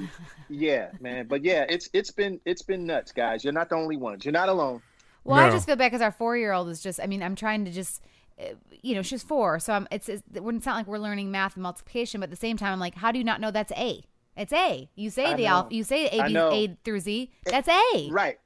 yeah, 0.48 0.90
man. 1.00 1.26
But 1.26 1.44
yeah, 1.44 1.64
it's 1.68 1.88
it's 1.92 2.10
been 2.10 2.40
it's 2.44 2.62
been 2.62 2.84
nuts, 2.84 3.12
guys. 3.12 3.42
You're 3.44 3.52
not 3.52 3.68
the 3.70 3.76
only 3.76 3.96
ones. 3.96 4.24
You're 4.24 4.32
not 4.32 4.48
alone. 4.48 4.82
Well, 5.24 5.38
I 5.38 5.50
just 5.50 5.66
feel 5.66 5.76
bad 5.76 5.88
because 5.90 6.02
our 6.02 6.12
four 6.12 6.36
year 6.36 6.52
old 6.52 6.68
is 6.68 6.82
just. 6.82 7.00
I 7.00 7.06
mean, 7.06 7.22
I'm 7.22 7.34
trying 7.34 7.64
to 7.64 7.70
just. 7.70 8.02
uh, 8.38 8.54
You 8.82 8.94
know, 8.94 9.02
she's 9.02 9.22
four, 9.22 9.58
so 9.58 9.72
I'm. 9.72 9.88
It's, 9.90 10.08
it's. 10.08 10.22
It's 10.34 10.66
not 10.66 10.76
like 10.76 10.86
we're 10.86 10.98
learning 10.98 11.30
math 11.30 11.54
and 11.54 11.62
multiplication, 11.62 12.20
but 12.20 12.24
at 12.24 12.30
the 12.30 12.36
same 12.36 12.56
time, 12.56 12.72
I'm 12.72 12.80
like, 12.80 12.94
how 12.94 13.10
do 13.12 13.18
you 13.18 13.24
not 13.24 13.40
know 13.40 13.50
that's 13.50 13.72
A? 13.72 14.04
It's 14.36 14.52
A. 14.52 14.88
You 14.96 15.10
say 15.10 15.26
I 15.26 15.34
the 15.34 15.44
know. 15.44 15.48
alpha. 15.48 15.74
You 15.74 15.84
say 15.84 16.06
A, 16.06 16.20
I 16.20 16.26
B, 16.28 16.32
know. 16.34 16.52
A 16.52 16.76
through 16.84 17.00
Z. 17.00 17.32
That's 17.44 17.68
A. 17.68 18.08
Right. 18.10 18.38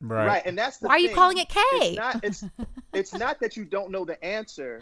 Right. 0.00 0.26
Right, 0.26 0.42
and 0.46 0.58
that's 0.58 0.78
the 0.78 0.88
Why 0.88 0.94
are 0.94 0.98
you 0.98 1.14
calling 1.14 1.38
it 1.38 1.48
K? 1.48 1.60
It's 1.74 1.96
not. 1.96 2.24
It's 2.24 2.44
it's 2.92 3.14
not 3.14 3.38
that 3.40 3.56
you 3.56 3.64
don't 3.64 3.90
know 3.90 4.04
the 4.04 4.22
answer. 4.24 4.80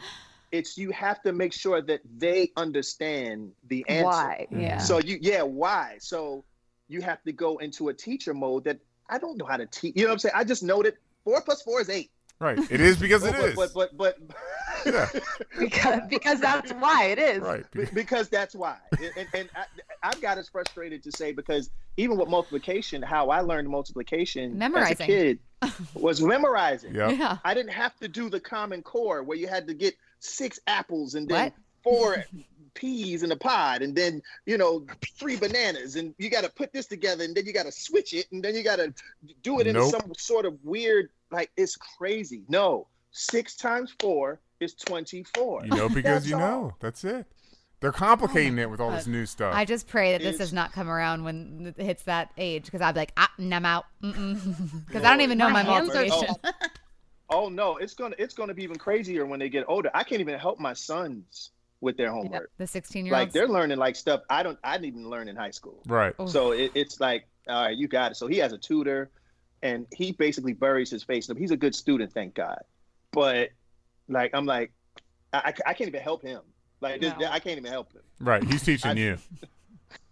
It's 0.51 0.79
you 0.79 0.91
have 0.93 1.23
to 1.23 1.33
make 1.33 1.53
sure 1.53 1.83
that 1.83 2.01
they 2.19 2.51
understand 2.57 3.53
the 3.69 3.85
answer. 3.89 4.05
Why? 4.07 4.47
Yeah. 4.51 4.79
So 4.79 4.99
you 4.99 5.19
yeah 5.21 5.43
why? 5.43 5.97
So 6.01 6.45
you 6.89 7.03
have 7.03 7.23
to 7.25 7.33
go 7.33 7.59
into 7.59 7.89
a 7.89 7.95
teacher 7.95 8.33
mode 8.35 8.65
that 8.65 8.79
I 9.09 9.19
don't 9.19 9.37
know 9.37 9.45
how 9.45 9.59
to 9.59 9.67
teach. 9.67 9.95
You 9.95 10.03
know 10.05 10.09
what 10.09 10.13
I'm 10.15 10.19
saying? 10.21 10.35
I 10.37 10.45
just 10.45 10.63
know 10.63 10.83
that 10.83 10.95
four 11.25 11.41
plus 11.43 11.63
four 11.63 11.81
is 11.81 11.89
eight. 11.91 12.11
Right. 12.39 12.59
It 12.71 12.81
is 12.81 12.97
because 12.97 13.23
it 13.25 13.33
but, 13.39 13.45
is. 13.51 13.55
but 13.55 13.73
but 13.75 13.97
but, 13.97 14.17
but 14.29 14.37
Yeah. 14.87 15.09
because 15.59 16.01
because 16.09 16.41
that's 16.41 16.73
why 16.73 17.07
it 17.07 17.19
is. 17.19 17.41
Right. 17.41 17.71
Be- 17.73 17.85
because 17.93 18.29
that's 18.31 18.55
why. 18.55 18.77
And, 18.99 19.11
and, 19.17 19.29
and 19.35 19.49
I, 19.55 19.65
I've 20.03 20.21
got 20.23 20.39
as 20.39 20.49
frustrated 20.49 21.03
to 21.03 21.13
say 21.13 21.33
because 21.33 21.71
even 21.99 22.17
with 22.17 22.29
multiplication, 22.31 23.03
how 23.03 23.29
I 23.29 23.41
learned 23.41 23.69
multiplication 23.69 24.57
Memorizing. 24.57 24.93
as 24.93 25.01
a 25.01 25.07
kid 25.07 25.39
was 25.95 26.23
memorizing. 26.23 26.95
Yep. 26.95 27.19
Yeah. 27.19 27.37
I 27.45 27.53
didn't 27.53 27.73
have 27.73 27.95
to 27.99 28.09
do 28.09 28.31
the 28.31 28.41
common 28.41 28.83
core 28.83 29.23
where 29.23 29.37
you 29.37 29.47
had 29.47 29.67
to 29.67 29.75
get 29.75 29.95
six 30.21 30.59
apples 30.67 31.15
and 31.15 31.29
then 31.29 31.45
What? 31.45 31.53
four 31.83 32.25
peas 32.75 33.23
in 33.23 33.33
a 33.33 33.37
pod 33.37 33.83
and 33.83 33.95
then 33.95 34.23
you 34.47 34.57
know 34.59 34.85
three 35.19 35.37
bananas 35.37 35.97
and 35.97 36.15
you 36.19 36.31
got 36.31 36.45
to 36.45 36.51
put 36.51 36.73
this 36.73 36.87
together 36.87 37.25
and 37.25 37.35
then 37.35 37.47
you 37.47 37.53
got 37.53 37.67
to 37.67 37.73
switch 37.73 38.15
it 38.15 38.27
and 38.33 38.43
then 38.43 38.55
you 38.55 38.63
got 38.63 38.77
to 38.77 38.93
do 39.43 39.61
it 39.61 39.67
in 39.67 39.75
Nope. 39.75 39.91
some 39.91 40.13
sort 40.17 40.47
of 40.47 40.57
weird 40.65 41.11
like 41.31 41.51
it's 41.57 41.77
crazy. 41.77 42.43
No, 42.49 42.87
six 43.13 43.57
times 43.57 43.95
four 44.01 44.41
is 44.61 44.75
twenty-four. 44.75 45.65
You 45.65 45.71
know 45.71 45.89
because 45.89 46.03
That's 46.25 46.29
you 46.29 46.35
all. 46.37 46.41
know. 46.41 46.75
That's 46.81 47.05
it. 47.05 47.27
They're 47.81 47.93
complicating 47.93 48.59
it 48.59 48.69
with 48.69 48.79
all 48.79 48.91
this 48.91 49.07
new 49.07 49.25
stuff. 49.25 49.55
I 49.55 49.65
just 49.65 49.89
pray 49.89 50.13
that 50.13 50.21
this 50.21 50.37
does 50.37 50.53
not 50.53 50.73
come 50.73 50.91
around 50.91 51.25
when 51.25 51.73
it 51.79 51.83
hits 51.83 52.03
that 52.03 52.31
age 52.37 52.67
because 52.67 52.83
I'd 52.83 52.93
be 52.93 53.01
like, 53.01 53.13
ah, 53.17 53.31
I'm 53.39 53.65
out. 53.65 53.87
Because 54.03 54.17
I 54.97 55.11
don't 55.11 55.23
even 55.23 55.39
know 55.39 55.49
my, 55.49 55.63
My 55.63 55.73
hands 55.73 55.89
are 55.95 56.05
multiplication. 56.07 56.37
Oh 57.33 57.49
no, 57.49 57.77
it's 57.77 57.95
gonna 57.95 58.17
it's 58.19 58.35
gonna 58.35 58.55
be 58.55 58.65
even 58.65 58.77
crazier 58.77 59.25
when 59.25 59.39
they 59.39 59.49
get 59.49 59.65
older. 59.69 59.89
I 59.95 60.03
can't 60.03 60.21
even 60.21 60.37
help 60.37 60.59
my 60.59 60.73
sons 60.73 61.51
with 61.81 61.97
their 61.97 62.11
homework. 62.11 62.51
the 62.59 62.67
16 62.67 63.07
year 63.07 63.15
olds. 63.15 63.23
Like 63.27 63.33
they're 63.33 63.49
learning 63.49 63.79
like 63.79 63.97
stuff 63.97 64.21
I 64.29 64.43
don't 64.43 64.59
I 64.63 64.73
didn't 64.77 64.87
even 64.89 65.09
learn 65.09 65.29
in 65.29 65.37
high 65.37 65.51
school. 65.51 65.83
right. 65.87 66.15
Oof. 66.21 66.29
So 66.31 66.53
it, 66.53 66.73
it's 66.75 67.01
like, 67.01 67.27
all 67.49 67.65
right, 67.65 67.77
you 67.77 67.89
got 67.89 68.13
it. 68.13 68.17
So 68.17 68.27
he 68.27 68.37
has 68.39 68.53
a 68.53 68.59
tutor, 68.59 69.11
and 69.63 69.87
he 69.95 70.13
basically 70.13 70.53
buries 70.53 70.91
his 70.91 71.03
face 71.03 71.29
in 71.29 71.35
them. 71.35 71.41
He's 71.41 71.51
a 71.53 71.57
good 71.57 71.75
student, 71.75 72.13
thank 72.13 72.35
God. 72.35 72.61
But 73.13 73.51
like, 74.09 74.31
I'm 74.35 74.47
like, 74.47 74.73
I, 75.33 75.39
I- 75.67 75.71
I 75.71 75.75
can't 75.75 75.89
even 75.89 76.01
help 76.03 76.23
him. 76.23 76.43
Like, 76.81 77.01
this- 77.01 77.13
I 77.19 77.39
can't 77.41 77.59
even 77.59 77.71
help 77.71 77.93
him. 77.93 78.03
Right. 78.21 78.43
He's 78.45 78.63
teaching 78.63 78.91
I- 78.93 78.95
you. 78.95 79.19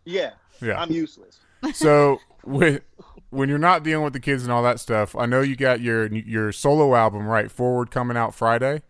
Yeah, 0.05 0.31
Yeah. 0.63 0.81
I'm 0.81 0.91
useless. 0.91 1.39
So 1.75 2.19
with 2.45 2.83
when 3.29 3.51
you're 3.51 3.59
not 3.59 3.83
dealing 3.83 4.05
with 4.05 4.15
the 4.15 4.21
kids 4.21 4.43
and 4.43 4.51
all 4.51 4.63
that 4.63 4.81
stuff, 4.81 5.15
I 5.15 5.27
know 5.27 5.43
you 5.43 5.55
got 5.55 5.83
your 5.83 6.07
your 6.07 6.51
solo 6.51 6.95
album 6.95 7.27
right 7.27 7.51
forward 7.51 7.91
coming 7.91 8.17
out 8.17 8.35
Friday. 8.35 8.81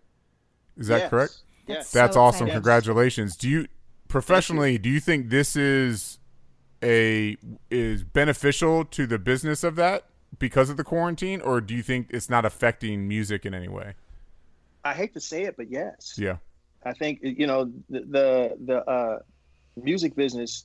Is 0.76 0.86
that 0.86 0.98
Yes, 1.00 1.10
correct? 1.10 1.38
Yes. 1.68 1.90
That's 1.92 2.14
So 2.14 2.20
awesome. 2.20 2.46
exciting. 2.46 2.54
Congratulations. 2.54 3.36
Do 3.36 3.48
you 3.48 3.66
professionally 4.08 4.78
do 4.78 4.88
you 4.88 5.00
think 5.00 5.28
this 5.28 5.54
is 5.54 6.18
a 6.82 7.36
is 7.70 8.04
beneficial 8.04 8.84
to 8.86 9.06
the 9.06 9.18
business 9.18 9.62
of 9.62 9.76
that 9.76 10.04
because 10.38 10.70
of 10.70 10.76
the 10.76 10.84
quarantine 10.84 11.40
or 11.40 11.60
do 11.60 11.74
you 11.74 11.82
think 11.82 12.06
it's 12.10 12.30
not 12.30 12.44
affecting 12.44 13.06
music 13.06 13.44
in 13.44 13.54
any 13.54 13.68
way? 13.68 13.94
I 14.84 14.94
hate 14.94 15.12
to 15.14 15.20
say 15.20 15.42
it, 15.42 15.56
but 15.56 15.70
yes. 15.70 16.14
Yeah. 16.16 16.36
I 16.84 16.92
think 16.92 17.20
you 17.22 17.46
know 17.46 17.70
the 17.90 18.00
the, 18.00 18.56
the 18.64 18.90
uh, 18.90 19.18
music 19.76 20.14
business 20.14 20.64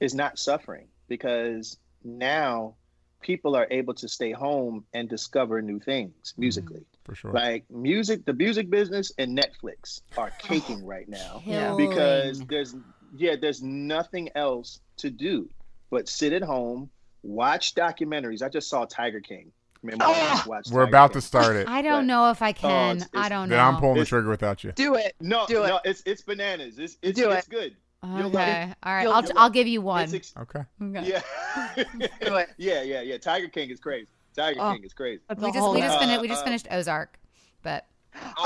is 0.00 0.14
not 0.14 0.38
suffering 0.38 0.88
because 1.08 1.78
now 2.04 2.74
people 3.22 3.56
are 3.56 3.66
able 3.70 3.94
to 3.94 4.08
stay 4.08 4.32
home 4.32 4.84
and 4.92 5.08
discover 5.08 5.62
new 5.62 5.78
things 5.80 6.12
mm-hmm. 6.12 6.40
musically. 6.42 6.84
For 7.04 7.14
sure. 7.14 7.32
Like 7.32 7.64
music, 7.70 8.24
the 8.24 8.32
music 8.34 8.70
business 8.70 9.12
and 9.18 9.36
Netflix 9.36 10.02
are 10.16 10.30
oh, 10.32 10.36
caking 10.46 10.84
right 10.84 11.08
now 11.08 11.42
Killing. 11.44 11.88
because 11.88 12.40
there's 12.40 12.74
yeah, 13.16 13.36
there's 13.40 13.62
nothing 13.62 14.30
else 14.34 14.80
to 14.98 15.10
do 15.10 15.48
but 15.92 16.08
sit 16.08 16.32
at 16.32 16.42
home, 16.42 16.90
watch 17.22 17.74
documentaries. 17.74 18.42
I 18.42 18.48
just 18.48 18.68
saw 18.68 18.86
Tiger 18.86 19.20
King. 19.20 19.52
Me 19.82 19.92
and 19.92 19.98
my 19.98 20.08
wife 20.08 20.46
watched 20.46 20.70
We're 20.70 20.84
Tiger 20.84 20.88
about 20.88 21.12
King. 21.12 21.20
to 21.20 21.26
start 21.26 21.56
it. 21.56 21.68
I 21.68 21.82
don't 21.82 22.06
know 22.06 22.30
if 22.30 22.40
I 22.40 22.52
can. 22.52 22.70
Oh, 22.70 23.02
it's- 23.02 23.10
I 23.14 23.28
don't 23.28 23.48
Then 23.50 23.58
know. 23.58 23.64
I'm 23.64 23.76
pulling 23.76 23.98
the 23.98 24.06
trigger 24.06 24.28
without 24.30 24.64
you. 24.64 24.72
Do 24.72 24.94
it. 24.94 25.14
No, 25.20 25.44
Do 25.46 25.64
it. 25.64 25.68
no, 25.68 25.80
it's 25.84 26.02
it's 26.06 26.22
bananas. 26.22 26.78
It's 26.78 26.96
it's, 27.02 27.18
Do 27.18 27.30
it's 27.30 27.46
it. 27.46 27.50
good. 27.50 27.76
You'll 28.04 28.12
love 28.30 28.34
Okay. 28.34 28.62
it. 28.70 28.76
All 28.82 28.92
right. 28.92 29.06
I'll, 29.06 29.24
I'll 29.36 29.50
give 29.50 29.66
you 29.68 29.80
one. 29.80 30.12
Ex- 30.14 30.34
Okay. 30.36 30.64
Okay. 30.82 31.08
yeah. 31.08 32.44
Yeah, 32.58 32.82
yeah, 32.82 33.00
yeah. 33.02 33.18
Tiger 33.18 33.48
King 33.48 33.70
is 33.70 33.78
crazy. 33.80 34.08
Tiger 34.36 34.60
Oh. 34.60 34.72
King 34.72 34.84
is 34.84 34.92
crazy. 34.92 35.22
We 35.38 35.52
just 35.52 35.70
we 35.72 35.80
just 35.80 35.96
Uh, 35.96 36.00
finished 36.00 36.20
we 36.20 36.28
just 36.28 36.42
uh, 36.42 36.44
finished 36.44 36.66
Ozark, 36.70 37.18
but 37.62 37.86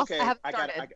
Okay, 0.00 0.18
I 0.20 0.34
I 0.44 0.52
got 0.52 0.70
started. 0.70 0.94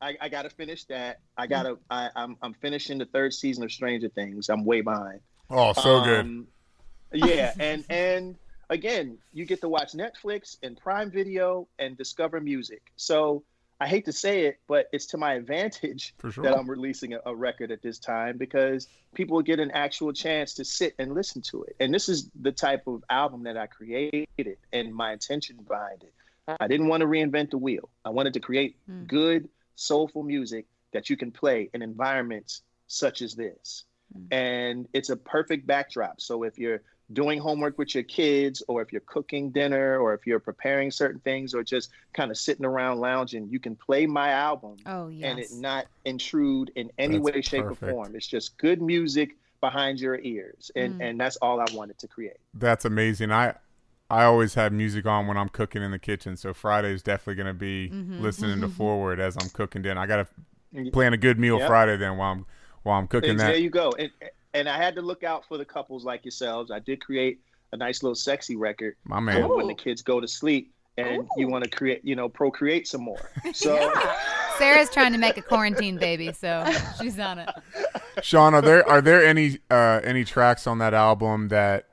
I, 0.00 0.16
I 0.20 0.28
got 0.28 0.42
to 0.42 0.50
finish 0.50 0.84
that. 0.84 1.20
I 1.36 1.46
got 1.48 1.64
to 1.64 1.78
I 1.90 2.08
I'm 2.16 2.36
I'm 2.40 2.54
finishing 2.54 2.98
the 2.98 3.04
third 3.06 3.34
season 3.34 3.64
of 3.64 3.72
Stranger 3.72 4.08
Things. 4.08 4.48
I'm 4.48 4.64
way 4.64 4.80
behind. 4.80 5.20
Oh, 5.50 5.72
so 5.72 6.02
good. 6.04 6.20
Um, 6.20 6.46
Yeah, 7.12 7.52
and 7.58 7.84
and 7.90 8.36
again, 8.70 9.18
you 9.32 9.44
get 9.44 9.60
to 9.62 9.68
watch 9.68 9.92
Netflix 9.92 10.56
and 10.62 10.76
Prime 10.78 11.10
Video 11.10 11.66
and 11.78 11.96
discover 11.98 12.40
music. 12.40 12.82
So 12.96 13.42
I 13.80 13.86
hate 13.86 14.04
to 14.06 14.12
say 14.12 14.46
it, 14.46 14.58
but 14.66 14.88
it's 14.92 15.06
to 15.06 15.16
my 15.18 15.34
advantage 15.42 16.14
For 16.18 16.30
sure. 16.32 16.44
that 16.44 16.54
I'm 16.56 16.68
releasing 16.68 17.14
a, 17.14 17.20
a 17.26 17.34
record 17.34 17.70
at 17.70 17.82
this 17.82 17.98
time 17.98 18.36
because 18.36 18.88
people 19.14 19.40
get 19.42 19.60
an 19.60 19.70
actual 19.72 20.12
chance 20.12 20.54
to 20.54 20.64
sit 20.64 20.94
and 20.98 21.14
listen 21.14 21.42
to 21.42 21.62
it. 21.64 21.76
And 21.80 21.94
this 21.94 22.08
is 22.08 22.30
the 22.40 22.52
type 22.52 22.86
of 22.86 23.04
album 23.10 23.44
that 23.44 23.56
I 23.56 23.66
created 23.66 24.26
and 24.72 24.94
my 24.94 25.12
intention 25.12 25.56
behind 25.66 26.02
it. 26.02 26.12
I 26.60 26.66
didn't 26.66 26.88
want 26.88 27.02
to 27.02 27.06
reinvent 27.06 27.50
the 27.50 27.58
wheel. 27.58 27.88
I 28.04 28.10
wanted 28.10 28.32
to 28.34 28.40
create 28.40 28.76
Mm. 28.90 29.06
good, 29.06 29.48
soulful 29.76 30.22
music 30.22 30.64
that 30.92 31.10
you 31.10 31.16
can 31.16 31.30
play 31.30 31.68
in 31.74 31.82
environments 31.82 32.62
such 32.86 33.20
as 33.22 33.34
this. 33.34 33.84
And 34.30 34.88
it's 34.94 35.10
a 35.10 35.16
perfect 35.16 35.66
backdrop. 35.66 36.20
So 36.22 36.42
if 36.44 36.58
you're 36.58 36.80
doing 37.12 37.38
homework 37.38 37.78
with 37.78 37.94
your 37.94 38.04
kids, 38.04 38.62
or 38.68 38.82
if 38.82 38.92
you're 38.92 39.02
cooking 39.06 39.50
dinner, 39.50 39.98
or 39.98 40.14
if 40.14 40.26
you're 40.26 40.40
preparing 40.40 40.90
certain 40.90 41.20
things, 41.20 41.54
or 41.54 41.62
just 41.62 41.90
kind 42.14 42.30
of 42.30 42.36
sitting 42.36 42.66
around 42.66 42.98
lounging, 43.00 43.48
you 43.50 43.58
can 43.60 43.74
play 43.76 44.06
my 44.06 44.30
album 44.30 44.76
oh 44.86 45.08
yes. 45.08 45.28
and 45.30 45.38
it 45.38 45.52
not 45.52 45.86
intrude 46.04 46.70
in 46.76 46.90
any 46.98 47.18
That's 47.18 47.34
way, 47.34 47.42
shape, 47.42 47.64
perfect. 47.64 47.82
or 47.82 47.92
form. 47.92 48.14
It's 48.16 48.26
just 48.26 48.58
good 48.58 48.82
music 48.82 49.30
behind 49.60 50.00
your 50.00 50.18
ears, 50.20 50.70
and 50.76 50.94
Mm. 50.94 51.10
and 51.10 51.20
that's 51.20 51.36
all 51.36 51.60
I 51.60 51.66
wanted 51.74 51.98
to 51.98 52.08
create. 52.08 52.36
That's 52.54 52.84
amazing. 52.84 53.32
I 53.32 53.54
I 54.10 54.24
always 54.24 54.54
have 54.54 54.72
music 54.72 55.04
on 55.06 55.26
when 55.26 55.36
I'm 55.36 55.48
cooking 55.48 55.82
in 55.82 55.90
the 55.90 55.98
kitchen, 55.98 56.36
so 56.36 56.54
Friday 56.54 56.92
is 56.92 57.02
definitely 57.02 57.34
going 57.42 57.46
to 57.46 57.54
be 57.54 57.90
Mm-hmm. 57.90 58.22
listening 58.22 58.60
to 58.60 58.68
Forward 58.78 59.20
as 59.20 59.36
I'm 59.36 59.48
cooking 59.50 59.82
dinner. 59.82 60.00
I 60.00 60.06
got 60.06 60.26
to 60.74 60.90
plan 60.92 61.12
a 61.12 61.16
good 61.16 61.38
meal 61.38 61.58
Yep. 61.58 61.68
Friday 61.68 61.96
then 61.96 62.16
while 62.16 62.32
I'm 62.32 62.46
while 62.84 62.98
I'm 62.98 63.06
cooking 63.08 63.30
And 63.30 63.40
that. 63.40 63.48
there 63.48 63.58
you 63.58 63.70
go. 63.70 63.92
And 63.98 64.10
and 64.54 64.68
I 64.68 64.76
had 64.76 64.94
to 64.96 65.02
look 65.02 65.24
out 65.24 65.44
for 65.46 65.58
the 65.58 65.64
couples 65.64 66.04
like 66.04 66.24
yourselves. 66.24 66.70
I 66.70 66.78
did 66.78 67.00
create 67.00 67.40
a 67.72 67.76
nice 67.76 68.02
little 68.02 68.14
sexy 68.14 68.56
record 68.56 68.96
My 69.04 69.16
for 69.16 69.22
man. 69.22 69.48
when 69.48 69.66
the 69.66 69.74
kids 69.74 70.02
go 70.02 70.20
to 70.20 70.28
sleep 70.28 70.72
and 70.96 71.28
you 71.36 71.48
want 71.48 71.64
to 71.64 71.70
create, 71.70 72.00
you 72.04 72.16
know, 72.16 72.28
procreate 72.28 72.88
some 72.88 73.02
more. 73.02 73.30
So 73.54 73.92
Sarah's 74.58 74.90
trying 74.90 75.12
to 75.12 75.18
make 75.18 75.36
a 75.36 75.42
quarantine 75.42 75.98
baby, 75.98 76.32
so 76.32 76.64
she's 77.00 77.18
on 77.18 77.38
it. 77.38 77.48
Sean, 78.22 78.54
are 78.54 78.60
there 78.62 78.88
are 78.88 79.00
there 79.00 79.24
any 79.24 79.58
uh, 79.70 80.00
any 80.02 80.24
tracks 80.24 80.66
on 80.66 80.78
that 80.78 80.94
album 80.94 81.48
that 81.48 81.86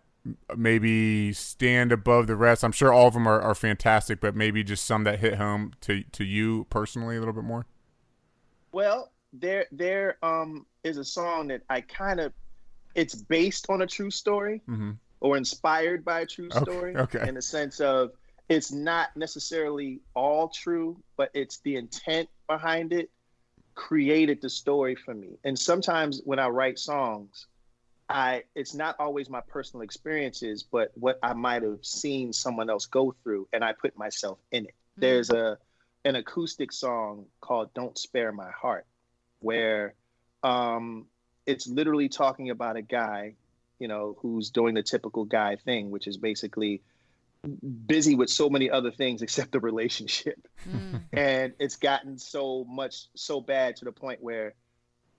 maybe 0.57 1.31
stand 1.33 1.91
above 1.91 2.25
the 2.25 2.35
rest? 2.35 2.63
I'm 2.63 2.71
sure 2.71 2.91
all 2.91 3.07
of 3.07 3.13
them 3.13 3.27
are, 3.27 3.39
are 3.39 3.53
fantastic, 3.53 4.19
but 4.19 4.35
maybe 4.35 4.63
just 4.63 4.85
some 4.85 5.03
that 5.03 5.19
hit 5.19 5.35
home 5.35 5.73
to 5.81 6.03
to 6.13 6.23
you 6.23 6.65
personally 6.71 7.15
a 7.15 7.19
little 7.19 7.35
bit 7.35 7.43
more. 7.43 7.67
Well, 8.71 9.11
there 9.31 9.67
there 9.71 10.17
um 10.23 10.65
is 10.83 10.97
a 10.97 11.05
song 11.05 11.49
that 11.49 11.61
I 11.69 11.81
kind 11.81 12.19
of 12.19 12.33
it's 12.95 13.15
based 13.15 13.67
on 13.69 13.81
a 13.81 13.87
true 13.87 14.11
story 14.11 14.61
hmm 14.65 14.91
or 15.21 15.37
inspired 15.37 16.05
by 16.05 16.19
a 16.19 16.25
true 16.25 16.51
story 16.51 16.95
okay. 16.95 17.27
in 17.27 17.33
the 17.35 17.41
sense 17.41 17.79
of 17.79 18.11
it's 18.49 18.71
not 18.71 19.09
necessarily 19.15 20.01
all 20.13 20.49
true, 20.49 21.01
but 21.17 21.31
it's 21.33 21.59
the 21.61 21.77
intent 21.77 22.29
behind 22.47 22.93
it 22.93 23.09
created 23.73 24.41
the 24.41 24.49
story 24.49 24.95
for 24.95 25.13
me. 25.13 25.37
And 25.43 25.57
sometimes 25.57 26.21
when 26.25 26.39
I 26.39 26.47
write 26.47 26.77
songs, 26.77 27.47
I 28.07 28.43
it's 28.53 28.75
not 28.75 28.95
always 28.99 29.29
my 29.29 29.41
personal 29.47 29.81
experiences, 29.81 30.63
but 30.63 30.91
what 30.93 31.17
I 31.23 31.33
might 31.33 31.63
have 31.63 31.83
seen 31.83 32.31
someone 32.31 32.69
else 32.69 32.85
go 32.85 33.15
through 33.23 33.47
and 33.51 33.63
I 33.63 33.73
put 33.73 33.97
myself 33.97 34.37
in 34.51 34.65
it. 34.65 34.75
There's 34.97 35.31
a 35.31 35.57
an 36.03 36.15
acoustic 36.15 36.71
song 36.71 37.25
called 37.41 37.73
Don't 37.73 37.97
Spare 37.97 38.31
My 38.31 38.51
Heart 38.51 38.85
where 39.39 39.95
um 40.43 41.07
it's 41.45 41.67
literally 41.67 42.09
talking 42.09 42.49
about 42.49 42.75
a 42.75 42.81
guy, 42.81 43.35
you 43.79 43.87
know, 43.87 44.17
who's 44.21 44.49
doing 44.49 44.75
the 44.75 44.83
typical 44.83 45.25
guy 45.25 45.55
thing, 45.55 45.91
which 45.91 46.07
is 46.07 46.17
basically 46.17 46.81
busy 47.85 48.15
with 48.15 48.29
so 48.29 48.49
many 48.49 48.69
other 48.69 48.91
things 48.91 49.21
except 49.21 49.51
the 49.51 49.59
relationship. 49.59 50.47
Mm. 50.65 51.03
and 51.13 51.53
it's 51.59 51.75
gotten 51.75 52.17
so 52.17 52.63
much 52.67 53.05
so 53.13 53.39
bad 53.39 53.75
to 53.75 53.85
the 53.85 53.91
point 53.91 54.23
where 54.23 54.55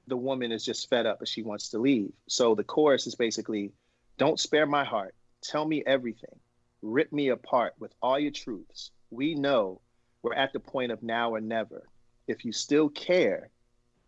the 0.08 0.16
woman 0.16 0.50
is 0.50 0.64
just 0.64 0.90
fed 0.90 1.06
up 1.06 1.20
and 1.20 1.28
she 1.28 1.42
wants 1.42 1.68
to 1.68 1.78
leave. 1.78 2.10
So 2.26 2.56
the 2.56 2.64
chorus 2.64 3.06
is 3.06 3.14
basically 3.14 3.70
don't 4.18 4.40
spare 4.40 4.66
my 4.66 4.82
heart. 4.82 5.14
Tell 5.42 5.64
me 5.64 5.84
everything. 5.86 6.36
Rip 6.82 7.12
me 7.12 7.28
apart 7.28 7.74
with 7.78 7.94
all 8.02 8.18
your 8.18 8.32
truths. 8.32 8.90
We 9.10 9.36
know 9.36 9.80
we're 10.22 10.34
at 10.34 10.52
the 10.52 10.58
point 10.58 10.90
of 10.90 11.00
now 11.04 11.32
or 11.32 11.40
never. 11.40 11.86
If 12.26 12.44
you 12.44 12.50
still 12.50 12.88
care 12.88 13.50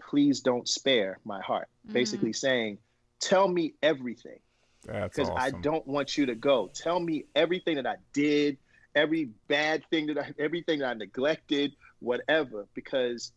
please 0.01 0.41
don't 0.41 0.69
spare 0.69 1.19
my 1.25 1.41
heart 1.41 1.69
basically 1.93 2.31
mm-hmm. 2.31 2.35
saying 2.35 2.79
tell 3.21 3.49
me 3.49 3.75
everything 3.83 4.39
because 4.83 5.29
awesome. 5.29 5.37
I 5.37 5.51
don't 5.61 5.87
want 5.87 6.17
you 6.17 6.27
to 6.27 6.35
go. 6.35 6.71
Tell 6.73 7.01
me 7.01 7.25
everything 7.35 7.77
that 7.77 7.87
I 7.87 7.97
did, 8.13 8.59
every 8.95 9.31
bad 9.49 9.85
thing 9.91 10.07
that 10.07 10.19
I, 10.19 10.33
everything 10.39 10.81
that 10.81 10.89
I 10.89 10.95
neglected, 10.95 11.75
whatever, 12.01 12.67
because 12.75 13.33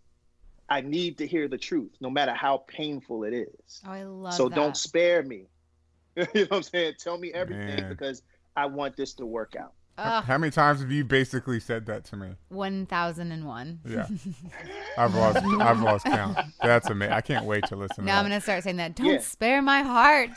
I 0.70 0.82
need 0.82 1.18
to 1.18 1.28
hear 1.28 1.48
the 1.48 1.58
truth, 1.58 1.92
no 2.00 2.10
matter 2.10 2.34
how 2.34 2.64
painful 2.68 3.24
it 3.24 3.34
is. 3.34 3.82
Oh, 3.86 3.92
I 3.92 4.04
love 4.04 4.34
so 4.34 4.48
that. 4.48 4.56
don't 4.56 4.78
spare 4.78 5.24
me. 5.24 5.48
you 6.16 6.26
know 6.34 6.42
what 6.44 6.58
I'm 6.58 6.64
saying? 6.64 6.94
Tell 7.00 7.18
me 7.18 7.34
everything 7.34 7.82
Man. 7.82 7.90
because 7.90 8.22
I 8.56 8.68
want 8.68 8.96
this 8.96 9.14
to 9.16 9.26
work 9.26 9.56
out. 9.60 9.74
Ugh, 10.04 10.24
How 10.24 10.38
many 10.38 10.52
times 10.52 10.82
have 10.82 10.92
you 10.92 11.04
basically 11.04 11.60
said 11.60 11.86
that 11.88 12.04
to 12.06 12.16
me? 12.16 12.36
one 12.50 12.86
thousand 12.86 13.32
and 13.32 13.46
one. 13.46 13.80
Yeah, 13.88 14.08
I've 14.98 15.14
lost 15.16 15.38
I've 15.46 15.82
lost 15.82 16.06
count. 16.06 16.38
That's 16.62 16.90
amazing. 16.90 17.14
I 17.14 17.22
can't 17.22 17.46
wait 17.46 17.66
to 17.68 17.76
listen. 17.76 18.06
Now 18.06 18.14
to 18.14 18.18
I'm 18.20 18.24
that. 18.26 18.30
gonna 18.30 18.42
start 18.42 18.64
saying 18.64 18.78
that. 18.78 18.96
Don't 18.96 19.06
Yeah. 19.08 19.20
spare 19.20 19.62
my 19.62 19.82
heart, 19.82 20.30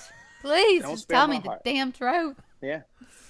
please. 0.42 0.82
Don't 0.82 0.92
just 0.92 1.02
spare 1.04 1.16
tell 1.18 1.28
my 1.28 1.34
me 1.34 1.40
the 1.44 1.58
damn 1.64 1.92
truth. 1.92 2.36
Yeah, 2.62 2.82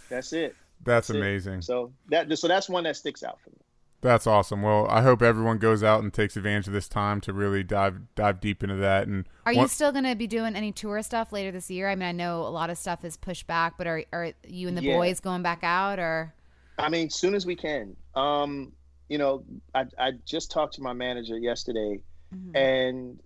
that's 0.08 0.32
it. 0.32 0.54
That's 0.84 1.08
That's 1.08 1.10
it. 1.10 1.16
amazing. 1.16 1.62
So 1.62 1.92
that 2.10 2.36
so 2.38 2.48
that's 2.48 2.68
one 2.68 2.84
that 2.84 2.96
sticks 2.96 3.22
out 3.22 3.38
for 3.42 3.50
me. 3.50 3.56
That's 4.04 4.26
awesome. 4.26 4.60
Well, 4.60 4.86
I 4.90 5.00
hope 5.00 5.22
everyone 5.22 5.56
goes 5.56 5.82
out 5.82 6.02
and 6.02 6.12
takes 6.12 6.36
advantage 6.36 6.66
of 6.66 6.74
this 6.74 6.90
time 6.90 7.22
to 7.22 7.32
really 7.32 7.62
dive 7.62 8.00
dive 8.14 8.38
deep 8.38 8.62
into 8.62 8.76
that. 8.76 9.08
And 9.08 9.26
Are 9.46 9.52
you 9.52 9.66
still 9.66 9.92
gonna 9.92 10.14
be 10.14 10.26
doing 10.26 10.54
any 10.54 10.72
tour 10.72 11.00
stuff 11.00 11.32
later 11.32 11.50
this 11.50 11.70
year? 11.70 11.88
I 11.88 11.94
mean, 11.94 12.06
I 12.06 12.12
know 12.12 12.42
a 12.42 12.52
lot 12.52 12.68
of 12.68 12.76
stuff 12.76 13.02
is 13.02 13.16
pushed 13.16 13.46
back, 13.46 13.78
but 13.78 13.86
are 13.86 14.04
are 14.12 14.32
you 14.46 14.68
and 14.68 14.76
the 14.76 14.82
Yeah. 14.82 14.98
boys 14.98 15.20
going 15.20 15.40
back 15.42 15.60
out 15.62 15.98
or? 15.98 16.34
I 16.78 16.90
mean, 16.90 17.08
soon 17.08 17.34
as 17.34 17.46
we 17.46 17.56
can. 17.56 17.96
Um, 18.14 18.74
you 19.08 19.16
know, 19.16 19.42
I 19.74 19.86
I 19.98 20.10
just 20.26 20.50
talked 20.50 20.74
to 20.74 20.82
my 20.82 20.92
manager 20.92 21.38
yesterday, 21.38 21.98
Mhm. 22.34 22.54
and 22.54 23.20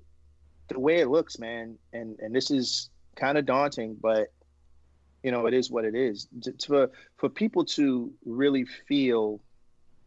the 0.68 0.78
way 0.78 1.00
it 1.00 1.08
looks, 1.08 1.40
man, 1.40 1.76
and 1.92 2.16
and 2.20 2.32
this 2.32 2.52
is 2.52 2.88
kind 3.16 3.36
of 3.36 3.46
daunting, 3.46 3.96
but 4.00 4.28
you 5.24 5.32
know, 5.32 5.46
it 5.46 5.54
is 5.54 5.72
what 5.72 5.84
it 5.84 5.96
is. 5.96 6.28
To, 6.42 6.52
to, 6.52 6.90
for 7.16 7.28
people 7.28 7.64
to 7.64 8.12
really 8.24 8.64
feel 8.86 9.40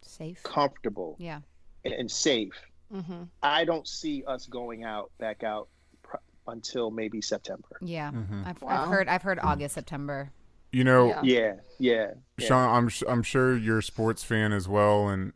Safe. 0.02 0.42
comfortable 0.42 1.16
Yeah. 1.18 1.40
and, 1.84 1.94
and 1.94 2.10
safe, 2.10 2.52
Mm-hmm. 2.92 3.22
I 3.42 3.64
don't 3.64 3.88
see 3.88 4.22
us 4.26 4.44
going 4.46 4.84
out 4.84 5.10
back 5.18 5.42
out 5.42 5.68
pr- 6.02 6.16
until 6.46 6.90
maybe 6.90 7.22
September. 7.22 7.78
Yeah, 7.80 8.10
Mhm. 8.12 8.46
I've, 8.46 8.60
Wow. 8.60 8.82
I've 8.82 8.88
heard. 8.88 9.08
I've 9.08 9.22
heard 9.22 9.38
August, 9.38 9.74
September. 9.76 10.30
You 10.72 10.84
know, 10.84 11.08
Yeah. 11.08 11.20
Yeah, 11.22 11.54
yeah. 11.78 12.10
yeah. 12.36 12.46
Sean, 12.46 12.68
I'm 12.76 12.86
s- 12.88 13.02
I'm 13.08 13.22
sure 13.22 13.56
you're 13.56 13.78
a 13.78 13.82
sports 13.82 14.22
fan 14.24 14.52
as 14.52 14.68
well, 14.68 15.08
and 15.08 15.32